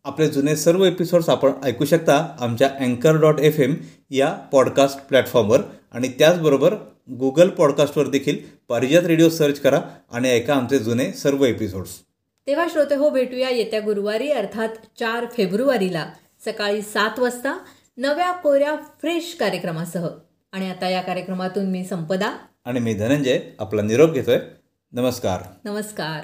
आपले 0.04 0.28
जुने 0.28 0.56
सर्व 0.56 0.86
एपिसोड्स 0.86 1.30
आपण 1.30 1.52
ऐकू 1.64 1.86
शकता 1.86 2.36
आमच्या 2.40 2.70
अँकर 2.80 3.22
डॉट 3.22 3.40
एफ 3.40 3.60
एम 3.60 3.76
या 4.10 4.32
पॉडकास्ट 4.52 5.00
प्लॅटफॉर्मवर 5.00 5.62
आणि 5.92 6.08
त्याचबरोबर 6.20 6.74
गुगल 7.10 7.50
पॉडकास्टवर 7.50 8.08
देखील. 8.08 8.38
पारिजात 8.70 9.04
रेडिओ 9.04 9.30
सर्च 9.30 9.60
करा 9.60 9.82
आणि 10.12 10.30
ऐका 10.30 10.54
आमचे 10.54 10.80
जुने 10.80 11.12
सर्व 11.14 11.46
एपिसोड्स 11.46 12.09
तेव्हा 12.50 12.68
श्रोते 12.70 12.96
हो 12.96 13.10
भेटूया 13.10 13.50
येत्या 13.50 13.80
गुरुवारी 13.80 14.32
अर्थात 14.32 14.70
चार 15.00 15.26
फेब्रुवारीला. 15.26 16.10
सकाळी 16.46 16.82
सात 16.82 17.20
वाजता 17.20 17.60
नव्या 17.98 18.32
कोऱ्या 18.32 18.76
फ्रेश 18.76 19.38
कार्यक्रमासह. 19.40 20.08
आणि 20.52 20.70
आता 20.70 20.90
या 20.90 21.02
कार्यक्रमातून 21.02 21.66
मी 21.66 21.86
संपदा. 21.86 22.38
आणि 22.66 22.80
मी 22.80 22.94
धनंजय 22.94 23.40
आपला 23.60 23.82
निरोप 23.82 24.12
घेतोय. 24.12 24.40
नमस्कार. 24.92 25.42
नमस्कार. 25.66 26.22